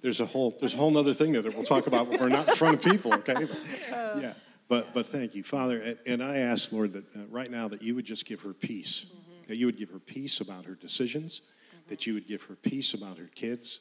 There's 0.00 0.20
a 0.20 0.26
whole 0.26 0.56
there's 0.60 0.74
a 0.74 0.76
whole 0.76 0.96
other 0.98 1.14
thing 1.14 1.32
there 1.32 1.40
that 1.40 1.54
we'll 1.54 1.64
talk 1.64 1.86
about 1.86 2.08
when 2.08 2.20
we're 2.20 2.28
not 2.28 2.48
in 2.48 2.56
front 2.56 2.74
of 2.74 2.92
people, 2.92 3.14
okay? 3.14 3.46
But, 3.46 4.20
yeah, 4.20 4.32
but 4.68 4.92
but 4.92 5.06
thank 5.06 5.34
you, 5.34 5.42
Father, 5.42 5.80
and, 5.80 5.98
and 6.06 6.22
I 6.22 6.38
ask 6.38 6.72
Lord 6.72 6.92
that 6.92 7.04
uh, 7.16 7.20
right 7.30 7.50
now 7.50 7.68
that 7.68 7.80
you 7.80 7.94
would 7.94 8.04
just 8.04 8.26
give 8.26 8.40
her 8.42 8.52
peace, 8.52 9.06
that 9.48 9.56
you 9.56 9.64
would 9.64 9.78
give 9.78 9.88
her 9.88 9.98
peace 9.98 10.40
about 10.42 10.66
her 10.66 10.74
decisions, 10.74 11.40
that 11.88 12.06
you 12.06 12.12
would 12.12 12.28
give 12.28 12.42
her 12.42 12.54
peace 12.54 12.92
about 12.92 13.16
her 13.16 13.30
kids, 13.34 13.80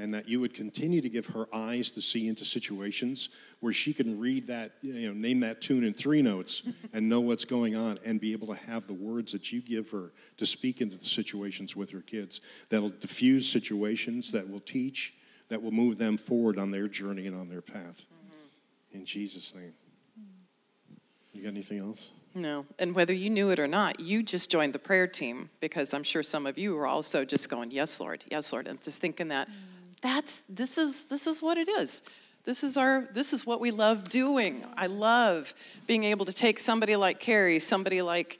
and 0.00 0.14
that 0.14 0.28
you 0.28 0.40
would 0.40 0.54
continue 0.54 1.02
to 1.02 1.08
give 1.10 1.26
her 1.26 1.46
eyes 1.54 1.92
to 1.92 2.00
see 2.00 2.26
into 2.26 2.44
situations 2.44 3.28
where 3.60 3.72
she 3.72 3.92
can 3.92 4.18
read 4.18 4.46
that 4.46 4.72
you 4.80 5.08
know 5.08 5.12
name 5.12 5.40
that 5.40 5.60
tune 5.60 5.84
in 5.84 5.92
three 5.92 6.22
notes 6.22 6.62
and 6.92 7.08
know 7.08 7.20
what's 7.20 7.44
going 7.44 7.76
on 7.76 7.98
and 8.04 8.20
be 8.20 8.32
able 8.32 8.46
to 8.46 8.54
have 8.54 8.86
the 8.86 8.94
words 8.94 9.32
that 9.32 9.52
you 9.52 9.60
give 9.60 9.90
her 9.90 10.12
to 10.38 10.46
speak 10.46 10.80
into 10.80 10.96
the 10.96 11.04
situations 11.04 11.76
with 11.76 11.90
her 11.90 12.00
kids 12.00 12.40
that'll 12.70 12.88
diffuse 12.88 13.46
situations 13.46 14.32
that 14.32 14.48
will 14.48 14.60
teach 14.60 15.14
that 15.50 15.62
will 15.62 15.72
move 15.72 15.98
them 15.98 16.16
forward 16.16 16.58
on 16.58 16.70
their 16.70 16.88
journey 16.88 17.26
and 17.26 17.36
on 17.36 17.48
their 17.48 17.60
path. 17.60 18.06
Mm-hmm. 18.08 18.98
In 18.98 19.04
Jesus' 19.04 19.52
name. 19.54 19.74
Mm. 20.18 20.96
You 21.34 21.42
got 21.42 21.48
anything 21.48 21.80
else? 21.80 22.10
No. 22.34 22.66
And 22.78 22.94
whether 22.94 23.12
you 23.12 23.28
knew 23.28 23.50
it 23.50 23.58
or 23.58 23.66
not, 23.66 23.98
you 23.98 24.22
just 24.22 24.48
joined 24.48 24.72
the 24.72 24.78
prayer 24.78 25.08
team 25.08 25.50
because 25.58 25.92
I'm 25.92 26.04
sure 26.04 26.22
some 26.22 26.46
of 26.46 26.56
you 26.56 26.76
were 26.76 26.86
also 26.86 27.24
just 27.24 27.48
going, 27.48 27.72
Yes, 27.72 28.00
Lord, 28.00 28.24
yes, 28.30 28.52
Lord, 28.52 28.68
and 28.68 28.80
just 28.80 29.00
thinking 29.00 29.28
that 29.28 29.48
mm. 29.48 29.54
That's 30.00 30.42
this 30.48 30.78
is 30.78 31.04
this 31.04 31.26
is 31.26 31.42
what 31.42 31.58
it 31.58 31.68
is. 31.68 32.02
This 32.44 32.64
is 32.64 32.76
our 32.76 33.08
this 33.12 33.32
is 33.32 33.44
what 33.44 33.60
we 33.60 33.70
love 33.70 34.08
doing. 34.08 34.64
I 34.76 34.86
love 34.86 35.54
being 35.86 36.04
able 36.04 36.24
to 36.26 36.32
take 36.32 36.58
somebody 36.58 36.96
like 36.96 37.20
Carrie, 37.20 37.58
somebody 37.58 38.02
like 38.02 38.38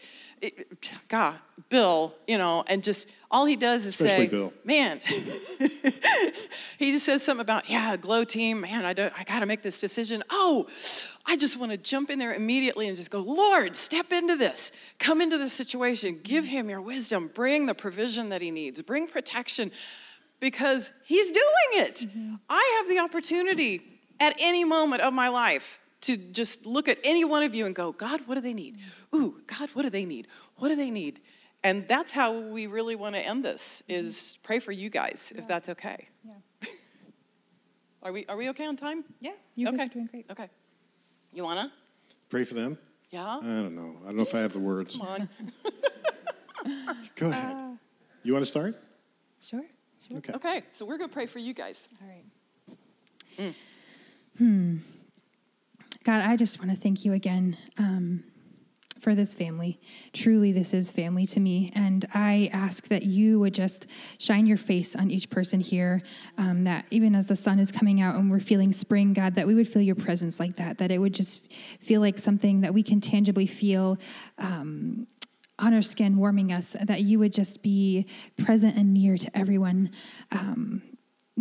God, 1.09 1.35
Bill, 1.69 2.15
you 2.27 2.39
know, 2.39 2.65
and 2.67 2.83
just 2.83 3.09
all 3.31 3.45
he 3.45 3.57
does 3.57 3.85
is 3.85 4.01
Especially 4.01 4.25
say, 4.25 4.31
Bill. 4.31 4.53
man, 4.65 5.01
he 6.79 6.93
just 6.93 7.05
says 7.05 7.23
something 7.23 7.43
about, 7.43 7.69
yeah, 7.69 7.97
glow 7.97 8.25
team, 8.25 8.63
man, 8.63 8.85
I, 8.85 8.93
don't, 8.95 9.13
I 9.19 9.25
got 9.25 9.41
to 9.41 9.47
make 9.47 9.63
this 9.63 9.81
decision. 9.81 10.23
Oh, 10.31 10.67
I 11.27 11.37
just 11.37 11.59
want 11.59 11.73
to 11.73 11.79
jump 11.79 12.11
in 12.11 12.19
there 12.19 12.33
immediately 12.33 12.89
and 12.89 12.97
just 12.97 13.11
go, 13.11 13.21
Lord, 13.21 13.77
step 13.77 14.13
into 14.13 14.35
this. 14.35 14.73
Come 14.99 15.21
into 15.21 15.37
this 15.37 15.53
situation. 15.53 16.21
Give 16.23 16.47
him 16.47 16.71
your 16.71 16.81
wisdom. 16.81 17.31
Bring 17.33 17.67
the 17.67 17.75
provision 17.75 18.31
that 18.31 18.41
he 18.41 18.51
needs. 18.51 18.81
Bring 18.81 19.07
protection 19.09 19.71
because 20.41 20.91
he's 21.05 21.31
doing 21.31 21.85
it. 21.87 22.07
I 22.49 22.79
have 22.79 22.89
the 22.89 22.99
opportunity 22.99 24.01
at 24.19 24.35
any 24.39 24.65
moment 24.65 25.03
of 25.03 25.13
my 25.13 25.29
life 25.29 25.79
to 26.03 26.17
just 26.17 26.67
look 26.67 26.89
at 26.89 26.99
any 27.05 27.25
one 27.25 27.43
of 27.43 27.55
you 27.55 27.67
and 27.67 27.75
go, 27.75 27.93
God, 27.93 28.23
what 28.27 28.35
do 28.35 28.41
they 28.41 28.55
need? 28.55 28.79
Ooh, 29.15 29.41
God, 29.47 29.69
what 29.75 29.83
do 29.83 29.91
they 29.91 30.05
need? 30.05 30.29
What 30.57 30.69
do 30.69 30.77
they 30.77 30.91
need? 30.91 31.21
And 31.63 31.87
that's 31.87 32.13
how 32.13 32.39
we 32.39 32.67
really 32.67 32.97
want 32.97 33.15
to 33.17 33.21
end 33.21 33.45
this 33.45 33.83
is 33.87 34.39
pray 34.43 34.61
for 34.61 34.73
you 34.73 34.89
guys, 34.89 35.33
if 35.37 35.47
that's 35.47 35.69
okay. 35.69 36.09
Yeah. 36.25 36.35
Are 38.03 38.13
we, 38.13 38.25
are 38.31 38.37
we 38.39 38.49
okay 38.49 38.65
on 38.65 38.77
time? 38.77 39.05
Yeah, 39.21 39.33
you 39.55 39.67
guys 39.67 39.75
okay. 39.75 39.85
are 39.85 39.89
doing 39.89 40.07
great. 40.07 40.25
Okay. 40.31 40.49
You 41.35 41.45
wanna? 41.45 41.71
Pray 42.31 42.45
for 42.45 42.55
them? 42.55 42.79
Yeah? 43.11 43.37
I 43.37 43.43
don't 43.43 43.75
know. 43.75 43.97
I 44.03 44.07
don't 44.07 44.17
know 44.17 44.23
if 44.23 44.35
I 44.35 44.39
have 44.39 44.55
the 44.55 44.59
words. 44.59 44.97
Come 44.97 45.07
on. 45.07 45.29
Go 47.17 47.29
ahead. 47.29 47.55
Uh, 47.55 47.71
you 48.23 48.33
want 48.33 48.43
to 48.43 48.49
start? 48.49 48.83
Sure, 49.43 49.65
sure. 50.07 50.19
Okay. 50.19 50.33
Okay, 50.35 50.63
so 50.71 50.85
we're 50.85 50.99
gonna 50.99 51.13
pray 51.13 51.27
for 51.27 51.39
you 51.39 51.55
guys. 51.55 51.89
All 52.01 52.09
right. 52.09 53.55
Hmm. 54.39 54.77
God, 56.03 56.23
I 56.23 56.37
just 56.37 56.59
want 56.59 56.71
to 56.71 56.77
thank 56.77 57.05
you 57.05 57.13
again 57.13 57.59
um, 57.77 58.25
for 58.99 59.15
this 59.15 59.35
family. 59.35 59.79
Truly, 60.13 60.51
this 60.51 60.73
is 60.73 60.91
family 60.93 61.27
to 61.27 61.41
me. 61.41 61.71
And 61.75 62.07
I 62.15 62.49
ask 62.53 62.89
that 62.89 63.03
you 63.03 63.39
would 63.41 63.53
just 63.53 63.87
shine 64.19 64.47
your 64.47 64.57
face 64.57 64.97
on 64.97 65.11
each 65.11 65.29
person 65.29 65.61
here, 65.61 66.03
um, 66.39 66.65
that 66.65 66.87
even 66.91 67.15
as 67.15 67.27
the 67.27 67.37
sun 67.37 67.59
is 67.59 67.71
coming 67.71 68.01
out 68.01 68.15
and 68.15 68.31
we're 68.31 68.41
feeling 68.41 68.73
spring, 68.73 69.13
God, 69.13 69.35
that 69.35 69.47
we 69.47 69.55
would 69.55 69.69
feel 69.69 69.83
your 69.83 69.95
presence 69.95 70.41
like 70.41 70.57
that, 70.57 70.79
that 70.79 70.91
it 70.91 70.99
would 70.99 71.15
just 71.15 71.53
feel 71.81 72.01
like 72.01 72.19
something 72.19 72.63
that 72.63 72.73
we 72.73 72.83
can 72.83 73.01
tangibly 73.01 73.47
feel. 73.47 73.99
Um, 74.39 75.07
on 75.61 75.75
our 75.75 75.83
skin, 75.83 76.17
warming 76.17 76.53
us, 76.53 76.77
that 76.83 77.03
you 77.03 77.19
would 77.19 77.33
just 77.33 77.63
be 77.63 78.07
present 78.37 78.77
and 78.77 78.95
near 78.95 79.17
to 79.17 79.37
everyone. 79.37 79.91
Um, 80.33 80.83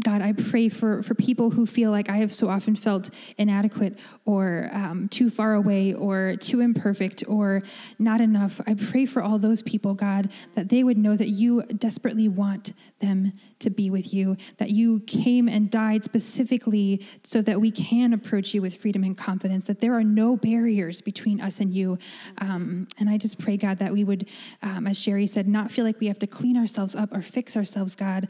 God, 0.04 0.22
I 0.22 0.34
pray 0.34 0.70
for, 0.70 1.02
for 1.02 1.16
people 1.16 1.52
who 1.52 1.66
feel 1.66 1.92
like 1.92 2.10
I 2.10 2.18
have 2.18 2.32
so 2.32 2.48
often 2.48 2.76
felt 2.76 3.10
inadequate 3.38 3.98
or 4.24 4.70
um, 4.72 5.10
too 5.10 5.30
far 5.30 5.56
away 5.56 5.94
or 5.94 6.36
too 6.40 6.62
imperfect 6.62 7.24
or 7.28 7.64
not 7.98 8.22
enough. 8.22 8.62
I 8.68 8.76
pray 8.76 9.06
for 9.06 9.22
all 9.22 9.40
those 9.40 9.62
people, 9.64 9.96
God, 9.96 10.32
that 10.56 10.70
they 10.70 10.84
would 10.84 10.98
know 10.98 11.16
that 11.18 11.30
you 11.30 11.64
desperately 11.64 12.28
want 12.28 12.74
them 13.00 13.34
to 13.60 13.70
be 13.70 13.90
with 13.90 14.14
you, 14.14 14.38
that 14.58 14.70
you 14.70 15.02
came 15.02 15.50
and 15.50 15.70
died 15.70 16.04
specifically 16.04 17.06
so 17.24 17.42
that 17.42 17.60
we 17.60 17.72
can 17.72 18.14
approach 18.14 18.54
you 18.54 18.62
with 18.62 18.76
freedom 18.76 19.04
and 19.04 19.18
confidence, 19.18 19.66
that 19.66 19.80
there 19.80 19.96
are 19.96 20.04
no 20.04 20.38
barriers 20.38 21.02
between 21.02 21.42
us 21.42 21.60
and 21.60 21.74
you. 21.74 21.98
Um, 22.38 22.88
and 23.00 23.10
I 23.10 23.18
just 23.18 23.40
pray, 23.40 23.58
God, 23.58 23.80
that 23.80 23.92
we 23.92 24.04
would, 24.04 24.30
um, 24.62 24.88
as 24.88 25.02
Sherry 25.02 25.28
said, 25.28 25.48
not 25.48 25.72
feel 25.72 25.84
like 25.84 26.00
we 26.00 26.08
have 26.08 26.20
to 26.20 26.28
clean 26.28 26.56
ourselves 26.56 26.96
up 26.96 27.12
or 27.12 27.22
fix 27.22 27.58
ourselves, 27.58 27.96
God. 27.96 28.30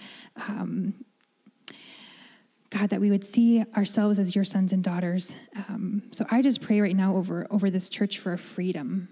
God, 2.70 2.91
that 2.91 3.01
we 3.01 3.09
would 3.09 3.26
see 3.26 3.63
ourselves 3.76 4.20
as 4.20 4.36
your 4.36 4.43
sons 4.43 4.74
and 4.74 4.84
daughters. 4.84 5.36
Um, 5.67 6.03
so 6.11 6.26
I 6.30 6.41
just 6.41 6.61
pray 6.61 6.82
right 6.82 6.95
now 6.95 7.15
over 7.15 7.47
over 7.49 7.70
this 7.70 7.89
church 7.89 8.20
for 8.20 8.36
freedom. 8.38 9.09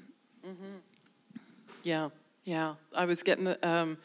Yeah, 1.84 2.10
Yeah, 2.44 2.76
I 2.94 3.06
was 3.06 3.24
getting 3.24 3.46
the, 3.46 3.68
um, 3.68 3.98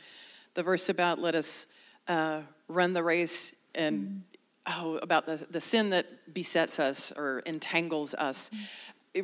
the 0.54 0.62
verse 0.62 0.88
about 0.88 1.18
let 1.18 1.34
us 1.34 1.66
uh, 2.06 2.42
run 2.68 2.92
the 2.92 3.02
race 3.02 3.54
and 3.74 4.22
oh, 4.66 4.98
about 4.98 5.26
the, 5.26 5.44
the 5.50 5.60
sin 5.60 5.90
that 5.90 6.32
besets 6.32 6.78
us 6.78 7.12
or 7.16 7.40
entangles 7.40 8.14
us. 8.14 8.50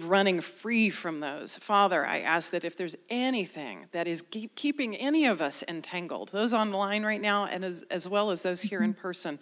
Running 0.01 0.41
free 0.41 0.91
from 0.91 1.21
those. 1.21 1.57
Father, 1.57 2.05
I 2.05 2.19
ask 2.21 2.51
that 2.51 2.65
if 2.65 2.77
there's 2.77 2.97
anything 3.09 3.87
that 3.93 4.07
is 4.07 4.23
keep, 4.23 4.55
keeping 4.55 4.95
any 4.97 5.25
of 5.25 5.41
us 5.41 5.65
entangled, 5.67 6.31
those 6.31 6.53
online 6.53 7.05
right 7.05 7.21
now, 7.21 7.47
and 7.47 7.65
as, 7.65 7.85
as 7.91 8.09
well 8.09 8.31
as 8.31 8.43
those 8.43 8.63
here 8.63 8.83
in 8.83 8.93
person, 8.93 9.39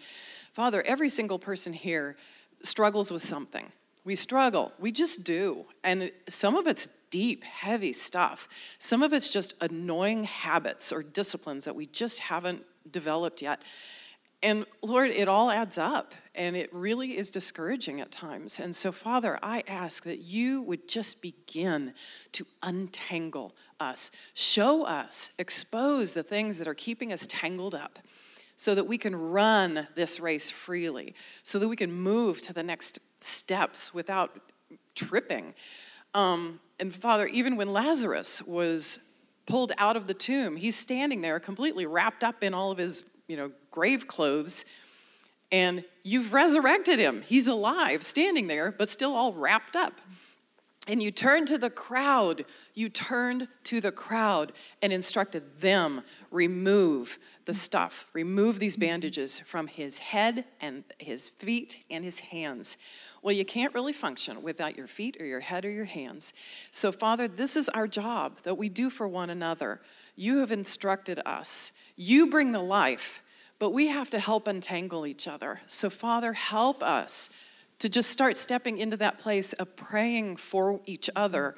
Father, 0.57 0.83
every 0.87 1.11
single 1.11 1.39
person 1.39 1.75
here 1.75 2.17
struggles 2.63 3.13
with 3.13 3.23
something. 3.23 3.73
We 4.07 4.17
struggle, 4.17 4.73
we 4.79 4.91
just 4.91 5.23
do. 5.23 5.67
And 5.85 6.11
some 6.31 6.57
of 6.57 6.67
it's 6.67 6.89
deep, 7.11 7.45
heavy 7.45 7.93
stuff. 7.93 8.49
Some 8.79 9.03
of 9.03 9.13
it's 9.13 9.29
just 9.29 9.53
annoying 9.61 10.25
habits 10.25 10.93
or 10.93 11.03
disciplines 11.03 11.67
that 11.67 11.77
we 11.77 11.85
just 11.85 12.21
haven't 12.21 12.65
developed 12.91 13.43
yet. 13.43 13.61
And 14.43 14.65
Lord, 14.83 15.11
it 15.11 15.29
all 15.29 15.51
adds 15.51 15.77
up 15.77 16.15
and 16.35 16.57
it 16.57 16.73
really 16.73 17.19
is 17.19 17.31
discouraging 17.31 18.01
at 18.01 18.11
times. 18.11 18.59
And 18.59 18.75
so, 18.75 18.93
Father, 18.93 19.39
I 19.43 19.63
ask 19.67 20.05
that 20.05 20.21
you 20.21 20.63
would 20.63 20.89
just 20.89 21.21
begin 21.21 21.93
to 22.33 22.47
untangle 22.63 23.55
us, 23.79 24.11
show 24.33 24.87
us, 24.87 25.33
expose 25.39 26.15
the 26.15 26.23
things 26.23 26.57
that 26.57 26.67
are 26.67 26.75
keeping 26.75 27.13
us 27.13 27.27
tangled 27.29 27.75
up 27.75 27.99
so 28.57 28.75
that 28.75 28.85
we 28.85 28.99
can 28.99 29.15
run 29.15 29.87
this 29.95 30.19
race 30.19 30.51
freely, 30.51 31.15
so 31.43 31.59
that 31.59 31.69
we 31.69 31.77
can 31.77 31.93
move 31.93 32.41
to 32.41 32.53
the 32.53 32.63
next 32.63 32.99
steps 33.21 33.93
without 33.93 34.41
tripping. 34.95 35.55
Um, 36.15 36.61
and 36.81 36.95
Father, 36.95 37.27
even 37.27 37.57
when 37.57 37.73
Lazarus 37.73 38.43
was 38.43 39.01
pulled 39.47 39.73
out 39.79 39.97
of 39.97 40.07
the 40.07 40.15
tomb, 40.15 40.57
he's 40.57 40.77
standing 40.77 41.21
there 41.21 41.39
completely 41.39 41.87
wrapped 41.87 42.25
up 42.25 42.43
in 42.43 42.55
all 42.55 42.71
of 42.71 42.79
his, 42.79 43.05
you 43.29 43.37
know, 43.37 43.53
grave 43.71 44.07
clothes. 44.07 44.65
And 45.53 45.85
you've 46.03 46.33
resurrected 46.33 46.99
him. 46.99 47.23
He's 47.23 47.47
alive, 47.47 48.05
standing 48.05 48.47
there, 48.49 48.73
but 48.73 48.89
still 48.89 49.15
all 49.15 49.33
wrapped 49.33 49.77
up. 49.77 50.01
And 50.87 51.03
you 51.03 51.11
turned 51.11 51.49
to 51.49 51.59
the 51.59 51.71
crowd. 51.71 52.45
You 52.75 52.89
turned 52.89 53.49
to 53.65 53.81
the 53.81 53.91
crowd 53.91 54.53
and 54.81 54.93
instructed 54.93 55.61
them 55.61 56.03
remove 56.31 57.19
the 57.45 57.55
stuff, 57.55 58.07
remove 58.13 58.61
these 58.61 58.77
bandages 58.77 59.41
from 59.41 59.67
his 59.67 59.99
head 59.99 60.45
and 60.61 60.85
his 60.99 61.31
feet 61.31 61.85
and 61.91 62.05
his 62.05 62.21
hands. 62.21 62.77
Well, 63.23 63.35
you 63.35 63.45
can't 63.45 63.75
really 63.75 63.93
function 63.93 64.43
without 64.43 64.77
your 64.77 64.87
feet 64.87 65.17
or 65.19 65.27
your 65.27 65.41
head 65.41 65.65
or 65.65 65.71
your 65.71 65.87
hands. 65.87 66.33
So, 66.71 66.93
Father, 66.93 67.27
this 67.27 67.57
is 67.57 67.69
our 67.71 67.89
job 67.89 68.43
that 68.43 68.57
we 68.57 68.69
do 68.69 68.89
for 68.89 69.09
one 69.09 69.31
another. 69.31 69.81
You 70.15 70.39
have 70.39 70.53
instructed 70.53 71.21
us. 71.27 71.73
You 71.97 72.29
bring 72.29 72.53
the 72.53 72.61
life, 72.61 73.23
but 73.59 73.71
we 73.71 73.89
have 73.89 74.11
to 74.11 74.21
help 74.21 74.47
untangle 74.47 75.07
each 75.07 75.27
other. 75.27 75.61
So, 75.67 75.91
Father, 75.91 76.35
help 76.35 76.83
us 76.83 77.31
to 77.79 77.89
just 77.89 78.11
start 78.11 78.37
stepping 78.37 78.79
into 78.79 78.97
that 78.97 79.19
place 79.19 79.53
of 79.55 79.77
praying 79.77 80.37
for 80.37 80.81
each 80.87 81.11
other 81.15 81.55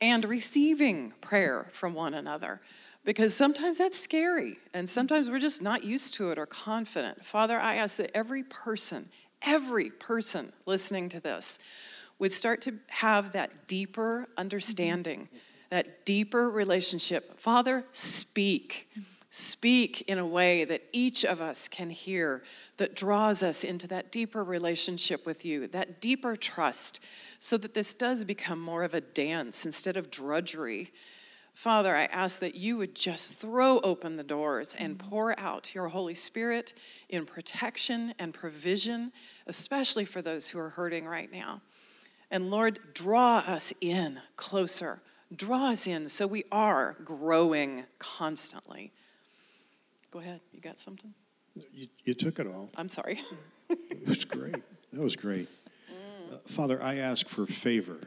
and 0.00 0.24
receiving 0.24 1.12
prayer 1.20 1.68
from 1.72 1.94
one 1.94 2.14
another. 2.14 2.60
Because 3.04 3.34
sometimes 3.34 3.78
that's 3.78 3.98
scary, 3.98 4.58
and 4.74 4.88
sometimes 4.88 5.30
we're 5.30 5.38
just 5.38 5.62
not 5.62 5.84
used 5.84 6.14
to 6.14 6.30
it 6.30 6.38
or 6.38 6.46
confident. 6.46 7.24
Father, 7.24 7.58
I 7.58 7.76
ask 7.76 7.96
that 7.96 8.10
every 8.14 8.42
person, 8.42 9.08
every 9.40 9.88
person 9.90 10.52
listening 10.66 11.08
to 11.10 11.20
this 11.20 11.58
would 12.18 12.32
start 12.32 12.60
to 12.62 12.74
have 12.88 13.32
that 13.32 13.66
deeper 13.66 14.28
understanding, 14.36 15.28
that 15.70 16.04
deeper 16.04 16.50
relationship. 16.50 17.38
Father, 17.40 17.84
speak. 17.92 18.88
Speak 19.30 20.02
in 20.02 20.18
a 20.18 20.26
way 20.26 20.64
that 20.64 20.82
each 20.92 21.24
of 21.24 21.40
us 21.40 21.68
can 21.68 21.90
hear, 21.90 22.42
that 22.78 22.96
draws 22.96 23.42
us 23.42 23.62
into 23.62 23.86
that 23.88 24.10
deeper 24.10 24.42
relationship 24.42 25.26
with 25.26 25.44
you, 25.44 25.66
that 25.68 26.00
deeper 26.00 26.34
trust, 26.36 27.00
so 27.38 27.58
that 27.58 27.74
this 27.74 27.92
does 27.92 28.24
become 28.24 28.60
more 28.60 28.82
of 28.82 28.94
a 28.94 29.00
dance 29.00 29.66
instead 29.66 29.96
of 29.96 30.10
drudgery. 30.10 30.92
Father, 31.52 31.96
I 31.96 32.04
ask 32.04 32.38
that 32.38 32.54
you 32.54 32.76
would 32.76 32.94
just 32.94 33.32
throw 33.32 33.80
open 33.80 34.16
the 34.16 34.22
doors 34.22 34.76
and 34.78 34.96
mm-hmm. 34.96 35.08
pour 35.08 35.38
out 35.40 35.74
your 35.74 35.88
Holy 35.88 36.14
Spirit 36.14 36.72
in 37.08 37.26
protection 37.26 38.14
and 38.18 38.32
provision, 38.32 39.12
especially 39.46 40.04
for 40.04 40.22
those 40.22 40.48
who 40.48 40.58
are 40.60 40.70
hurting 40.70 41.04
right 41.04 41.32
now. 41.32 41.62
And 42.30 42.50
Lord, 42.50 42.78
draw 42.94 43.38
us 43.38 43.72
in 43.80 44.20
closer. 44.36 45.00
Draw 45.34 45.72
us 45.72 45.86
in 45.86 46.08
so 46.08 46.26
we 46.26 46.44
are 46.52 46.96
growing 47.04 47.84
constantly. 47.98 48.92
Go 50.12 50.20
ahead. 50.20 50.40
You 50.52 50.60
got 50.60 50.78
something? 50.78 51.12
You, 51.72 51.88
you 52.04 52.14
took 52.14 52.38
it 52.38 52.46
all. 52.46 52.70
I'm 52.76 52.88
sorry. 52.88 53.20
it 53.70 54.06
was 54.06 54.24
great. 54.24 54.56
That 54.92 55.02
was 55.02 55.16
great. 55.16 55.48
Mm. 55.90 56.34
Uh, 56.34 56.38
Father, 56.46 56.82
I 56.82 56.96
ask 56.96 57.28
for 57.28 57.46
favor 57.46 58.00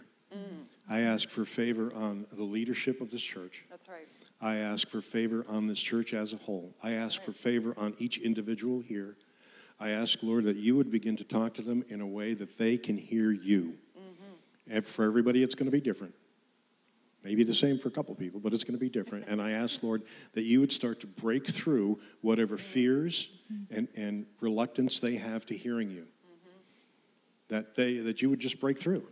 I 0.91 0.99
ask 0.99 1.29
for 1.29 1.45
favor 1.45 1.93
on 1.95 2.25
the 2.33 2.43
leadership 2.43 2.99
of 2.99 3.11
this 3.11 3.21
church. 3.21 3.63
That's 3.69 3.87
right. 3.87 4.09
I 4.41 4.57
ask 4.57 4.89
for 4.89 5.01
favor 5.01 5.45
on 5.47 5.67
this 5.67 5.79
church 5.79 6.13
as 6.13 6.33
a 6.33 6.35
whole. 6.35 6.75
I 6.83 6.91
ask 6.91 7.19
right. 7.19 7.27
for 7.27 7.31
favor 7.31 7.73
on 7.77 7.93
each 7.97 8.17
individual 8.17 8.81
here. 8.81 9.15
I 9.79 9.91
ask, 9.91 10.19
Lord, 10.21 10.43
that 10.43 10.57
you 10.57 10.75
would 10.75 10.91
begin 10.91 11.15
to 11.15 11.23
talk 11.23 11.53
to 11.53 11.61
them 11.61 11.85
in 11.87 12.01
a 12.01 12.07
way 12.07 12.33
that 12.33 12.57
they 12.57 12.77
can 12.77 12.97
hear 12.97 13.31
you. 13.31 13.77
Mm-hmm. 13.97 14.75
And 14.75 14.85
for 14.85 15.05
everybody, 15.05 15.43
it's 15.43 15.55
going 15.55 15.67
to 15.67 15.71
be 15.71 15.79
different. 15.79 16.13
Maybe 17.23 17.43
the 17.43 17.53
same 17.53 17.77
for 17.77 17.87
a 17.87 17.91
couple 17.91 18.15
people, 18.15 18.39
but 18.39 18.53
it's 18.53 18.63
going 18.63 18.73
to 18.73 18.79
be 18.79 18.89
different. 18.89 19.25
And 19.27 19.41
I 19.41 19.51
ask, 19.51 19.83
Lord, 19.83 20.01
that 20.33 20.43
you 20.43 20.59
would 20.59 20.71
start 20.71 20.99
to 21.01 21.07
break 21.07 21.47
through 21.47 21.99
whatever 22.21 22.57
fears 22.57 23.29
mm-hmm. 23.51 23.77
and, 23.77 23.87
and 23.95 24.25
reluctance 24.39 24.99
they 24.99 25.17
have 25.17 25.45
to 25.47 25.57
hearing 25.57 25.91
you. 25.91 26.01
Mm-hmm. 26.01 26.49
That, 27.49 27.75
they, 27.75 27.97
that 27.97 28.21
you 28.23 28.29
would 28.31 28.39
just 28.39 28.59
break 28.59 28.79
through 28.79 29.07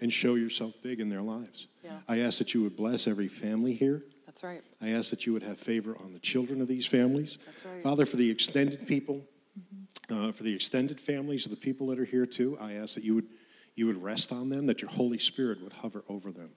and 0.00 0.12
show 0.12 0.36
yourself 0.36 0.74
big 0.82 1.00
in 1.00 1.08
their 1.08 1.22
lives. 1.22 1.66
Yeah. 1.82 1.98
I 2.08 2.20
ask 2.20 2.38
that 2.38 2.54
you 2.54 2.62
would 2.62 2.76
bless 2.76 3.06
every 3.08 3.28
family 3.28 3.74
here. 3.74 4.04
That's 4.26 4.44
right. 4.44 4.62
I 4.80 4.90
ask 4.90 5.10
that 5.10 5.26
you 5.26 5.32
would 5.32 5.42
have 5.42 5.58
favor 5.58 5.96
on 5.98 6.12
the 6.12 6.20
children 6.20 6.60
of 6.60 6.68
these 6.68 6.86
families. 6.86 7.38
That's 7.46 7.64
right. 7.64 7.82
Father, 7.82 8.06
for 8.06 8.16
the 8.16 8.30
extended 8.30 8.86
people, 8.86 9.26
mm-hmm. 9.58 10.28
uh, 10.28 10.32
for 10.32 10.44
the 10.44 10.54
extended 10.54 11.00
families 11.00 11.44
of 11.46 11.50
the 11.50 11.56
people 11.56 11.88
that 11.88 11.98
are 11.98 12.04
here 12.04 12.26
too, 12.26 12.56
I 12.60 12.74
ask 12.74 12.94
that 12.94 13.04
you 13.04 13.16
would, 13.16 13.26
you 13.74 13.86
would 13.86 14.00
rest 14.02 14.32
on 14.32 14.48
them, 14.48 14.66
that 14.66 14.80
your 14.80 14.90
Holy 14.90 15.18
Spirit 15.18 15.62
would 15.62 15.72
hover 15.72 16.04
over 16.08 16.30
them 16.30 16.50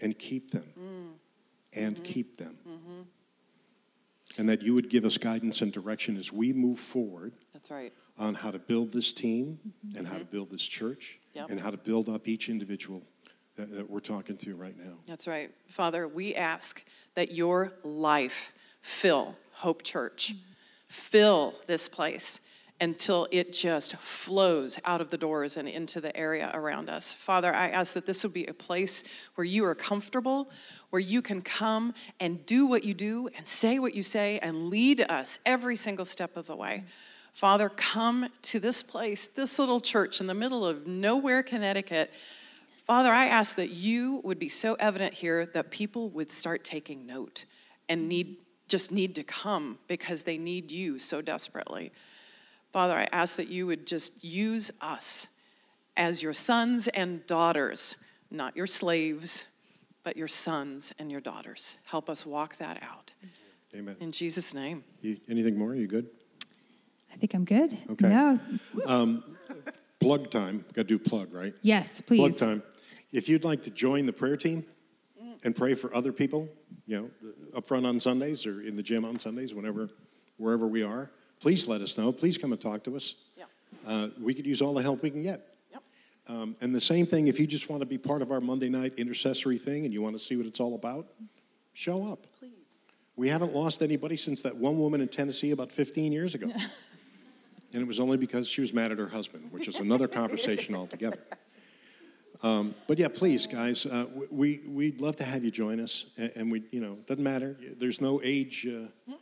and 0.00 0.18
keep 0.18 0.50
them. 0.50 0.72
Mm. 0.78 1.12
And 1.72 1.96
mm-hmm. 1.96 2.04
keep 2.04 2.38
them. 2.38 2.56
Mm-hmm. 2.66 3.02
And 4.38 4.48
that 4.48 4.62
you 4.62 4.74
would 4.74 4.90
give 4.90 5.04
us 5.04 5.18
guidance 5.18 5.60
and 5.60 5.72
direction 5.72 6.16
as 6.16 6.32
we 6.32 6.52
move 6.52 6.78
forward. 6.78 7.32
That's 7.52 7.70
right. 7.70 7.92
On 8.18 8.34
how 8.34 8.50
to 8.50 8.58
build 8.58 8.92
this 8.92 9.12
team 9.12 9.58
and 9.96 10.06
how 10.06 10.14
to 10.14 10.20
mm-hmm. 10.20 10.30
build 10.30 10.50
this 10.50 10.62
church 10.62 11.18
yep. 11.34 11.50
and 11.50 11.60
how 11.60 11.70
to 11.70 11.76
build 11.76 12.08
up 12.08 12.26
each 12.26 12.48
individual 12.48 13.02
that, 13.56 13.74
that 13.74 13.90
we're 13.90 14.00
talking 14.00 14.36
to 14.38 14.54
right 14.54 14.76
now. 14.76 14.94
That's 15.06 15.26
right. 15.26 15.50
Father, 15.68 16.08
we 16.08 16.34
ask 16.34 16.82
that 17.14 17.32
your 17.32 17.72
life 17.84 18.52
fill 18.80 19.36
Hope 19.52 19.82
Church, 19.82 20.32
mm-hmm. 20.32 20.42
fill 20.88 21.54
this 21.66 21.88
place 21.88 22.40
until 22.80 23.26
it 23.30 23.52
just 23.52 23.96
flows 23.96 24.78
out 24.84 25.00
of 25.00 25.10
the 25.10 25.16
doors 25.16 25.56
and 25.56 25.68
into 25.68 26.00
the 26.00 26.14
area 26.16 26.50
around 26.52 26.90
us. 26.90 27.12
Father, 27.12 27.54
I 27.54 27.68
ask 27.68 27.94
that 27.94 28.06
this 28.06 28.22
would 28.22 28.32
be 28.34 28.46
a 28.46 28.54
place 28.54 29.02
where 29.34 29.44
you 29.44 29.64
are 29.64 29.74
comfortable, 29.74 30.50
where 30.90 31.00
you 31.00 31.22
can 31.22 31.40
come 31.40 31.94
and 32.20 32.44
do 32.44 32.66
what 32.66 32.84
you 32.84 32.92
do 32.92 33.28
and 33.36 33.46
say 33.46 33.78
what 33.78 33.94
you 33.94 34.02
say 34.02 34.38
and 34.40 34.68
lead 34.68 35.00
us 35.00 35.38
every 35.46 35.76
single 35.76 36.04
step 36.04 36.36
of 36.36 36.46
the 36.46 36.56
way. 36.56 36.84
Father, 37.32 37.68
come 37.68 38.28
to 38.42 38.60
this 38.60 38.82
place, 38.82 39.26
this 39.26 39.58
little 39.58 39.80
church 39.80 40.20
in 40.20 40.26
the 40.26 40.34
middle 40.34 40.64
of 40.66 40.86
nowhere, 40.86 41.42
Connecticut. 41.42 42.10
Father, 42.86 43.12
I 43.12 43.26
ask 43.26 43.56
that 43.56 43.70
you 43.70 44.20
would 44.22 44.38
be 44.38 44.48
so 44.48 44.74
evident 44.74 45.14
here 45.14 45.46
that 45.46 45.70
people 45.70 46.08
would 46.10 46.30
start 46.30 46.64
taking 46.64 47.06
note 47.06 47.44
and 47.88 48.08
need 48.08 48.36
just 48.68 48.90
need 48.90 49.14
to 49.14 49.22
come 49.22 49.78
because 49.86 50.24
they 50.24 50.38
need 50.38 50.72
you 50.72 50.98
so 50.98 51.22
desperately. 51.22 51.92
Father, 52.76 52.92
I 52.92 53.08
ask 53.10 53.36
that 53.36 53.48
you 53.48 53.66
would 53.66 53.86
just 53.86 54.22
use 54.22 54.70
us 54.82 55.28
as 55.96 56.22
your 56.22 56.34
sons 56.34 56.88
and 56.88 57.26
daughters, 57.26 57.96
not 58.30 58.54
your 58.54 58.66
slaves, 58.66 59.46
but 60.04 60.14
your 60.14 60.28
sons 60.28 60.92
and 60.98 61.10
your 61.10 61.22
daughters. 61.22 61.78
Help 61.86 62.10
us 62.10 62.26
walk 62.26 62.58
that 62.58 62.82
out. 62.82 63.14
Amen. 63.74 63.96
In 63.98 64.12
Jesus' 64.12 64.52
name. 64.52 64.84
You, 65.00 65.16
anything 65.26 65.56
more? 65.56 65.70
Are 65.70 65.74
you 65.74 65.86
good? 65.86 66.10
I 67.10 67.16
think 67.16 67.32
I'm 67.32 67.46
good. 67.46 67.78
Okay. 67.92 68.08
No. 68.08 68.38
Um, 68.84 69.24
plug 69.98 70.30
time. 70.30 70.66
Got 70.74 70.82
to 70.82 70.84
do 70.84 70.98
plug, 70.98 71.32
right? 71.32 71.54
Yes, 71.62 72.02
please. 72.02 72.36
Plug 72.36 72.50
time. 72.50 72.62
If 73.10 73.30
you'd 73.30 73.42
like 73.44 73.62
to 73.62 73.70
join 73.70 74.04
the 74.04 74.12
prayer 74.12 74.36
team 74.36 74.66
and 75.44 75.56
pray 75.56 75.72
for 75.72 75.96
other 75.96 76.12
people, 76.12 76.46
you 76.86 77.00
know, 77.00 77.30
up 77.56 77.66
front 77.66 77.86
on 77.86 77.98
Sundays 78.00 78.44
or 78.44 78.60
in 78.60 78.76
the 78.76 78.82
gym 78.82 79.06
on 79.06 79.18
Sundays, 79.18 79.54
whenever, 79.54 79.88
wherever 80.36 80.66
we 80.66 80.82
are, 80.82 81.10
please 81.40 81.68
let 81.68 81.80
us 81.80 81.96
know. 81.98 82.12
Please 82.12 82.38
come 82.38 82.52
and 82.52 82.60
talk 82.60 82.84
to 82.84 82.96
us. 82.96 83.14
Yeah. 83.36 83.44
Uh, 83.86 84.08
we 84.20 84.34
could 84.34 84.46
use 84.46 84.62
all 84.62 84.74
the 84.74 84.82
help 84.82 85.02
we 85.02 85.10
can 85.10 85.22
get. 85.22 85.54
Yep. 85.72 85.82
Um, 86.28 86.56
and 86.60 86.74
the 86.74 86.80
same 86.80 87.06
thing, 87.06 87.26
if 87.26 87.38
you 87.38 87.46
just 87.46 87.68
want 87.68 87.80
to 87.80 87.86
be 87.86 87.98
part 87.98 88.22
of 88.22 88.32
our 88.32 88.40
Monday 88.40 88.68
night 88.68 88.94
intercessory 88.96 89.58
thing 89.58 89.84
and 89.84 89.92
you 89.92 90.02
want 90.02 90.16
to 90.16 90.22
see 90.22 90.36
what 90.36 90.46
it's 90.46 90.60
all 90.60 90.74
about, 90.74 91.06
Show 91.76 92.10
up. 92.10 92.26
Please. 92.40 92.78
We 93.16 93.28
haven't 93.28 93.54
lost 93.54 93.82
anybody 93.82 94.16
since 94.16 94.40
that 94.40 94.56
one 94.56 94.78
woman 94.78 95.02
in 95.02 95.08
Tennessee 95.08 95.50
about 95.50 95.70
15 95.70 96.10
years 96.10 96.34
ago. 96.34 96.46
and 97.74 97.82
it 97.82 97.86
was 97.86 98.00
only 98.00 98.16
because 98.16 98.48
she 98.48 98.62
was 98.62 98.72
mad 98.72 98.92
at 98.92 98.98
her 98.98 99.08
husband, 99.08 99.52
which 99.52 99.68
is 99.68 99.76
another 99.76 100.08
conversation 100.08 100.74
altogether. 100.74 101.18
Um, 102.42 102.74
but 102.86 102.98
yeah, 102.98 103.08
please, 103.08 103.46
guys, 103.46 103.84
uh, 103.84 104.06
we, 104.30 104.62
we'd 104.66 105.02
love 105.02 105.16
to 105.16 105.24
have 105.24 105.44
you 105.44 105.50
join 105.50 105.80
us. 105.80 106.06
And, 106.16 106.32
and 106.34 106.50
we, 106.50 106.62
you 106.70 106.80
know, 106.80 106.96
doesn't 107.06 107.22
matter. 107.22 107.58
There's 107.78 108.00
no 108.00 108.22
age, 108.24 108.66
uh, 108.66 109.12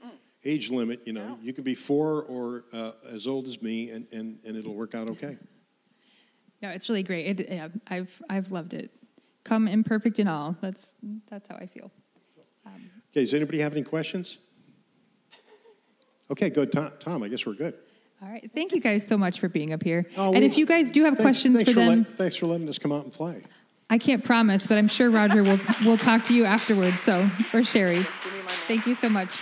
age 0.45 0.70
limit. 0.70 1.01
You 1.05 1.12
know, 1.14 1.28
No. 1.28 1.38
you 1.42 1.53
could 1.53 1.64
be 1.64 1.74
four 1.74 2.22
or 2.22 2.64
uh, 2.72 2.92
as 3.11 3.26
old 3.26 3.47
as 3.47 3.61
me, 3.62 3.90
and, 3.90 4.07
and, 4.12 4.38
and 4.45 4.57
it'll 4.57 4.74
work 4.74 4.95
out 4.95 5.11
okay. 5.11 5.36
No, 6.62 6.70
it's 6.70 6.88
really 6.88 7.03
great. 7.03 7.40
It, 7.40 7.51
yeah, 7.51 7.68
I've 7.88 8.22
I've 8.30 8.51
loved 8.51 8.72
it. 8.74 8.90
Come 9.45 9.68
imperfect 9.68 10.18
and 10.18 10.28
all. 10.28 10.57
That's 10.61 10.92
that's 11.30 11.49
how 11.49 11.57
I 11.57 11.66
feel. 11.66 11.90
Okay, 12.66 13.20
does 13.20 13.34
anybody 13.34 13.59
have 13.61 13.72
any 13.74 13.82
questions? 13.84 14.38
Okay, 16.30 16.51
good. 16.51 16.72
Tom, 16.72 16.90
Tom 16.99 17.22
I 17.22 17.28
guess 17.28 17.45
we're 17.45 17.53
good. 17.55 17.74
All 18.22 18.28
right. 18.30 18.51
Thank 18.55 18.72
you 18.72 18.80
guys 18.80 19.07
so 19.07 19.18
much 19.18 19.38
for 19.38 19.49
being 19.49 19.72
up 19.74 19.82
here. 19.82 20.07
Oh, 20.16 20.32
and 20.32 20.40
we- 20.40 20.47
if 20.47 20.57
you 20.57 20.64
guys 20.64 20.90
do 20.90 21.05
have 21.05 21.14
Thanks- 21.14 21.22
questions 21.22 21.57
thanks 21.57 21.72
for 21.72 21.78
them, 21.80 21.99
let- 22.09 22.16
thanks 22.16 22.36
for 22.36 22.47
letting 22.47 22.68
us 22.68 22.78
come 22.78 22.92
out 22.92 23.05
and 23.05 23.12
play. 23.12 23.42
I 23.90 23.99
can't 23.99 24.24
promise, 24.24 24.66
but 24.66 24.78
I'm 24.78 24.88
sure 24.88 25.11
Roger 25.11 25.42
will 25.42 25.61
will 25.84 25.99
talk 25.99 26.24
to 26.24 26.34
you 26.34 26.47
afterwards. 26.47 27.01
So 27.01 27.28
or 27.53 27.62
Sherry. 27.62 27.97
Give 27.97 28.32
me 28.32 28.42
my. 28.47 28.53
Thank 28.66 28.86
you 28.86 28.95
so 28.95 29.11
much. 29.11 29.38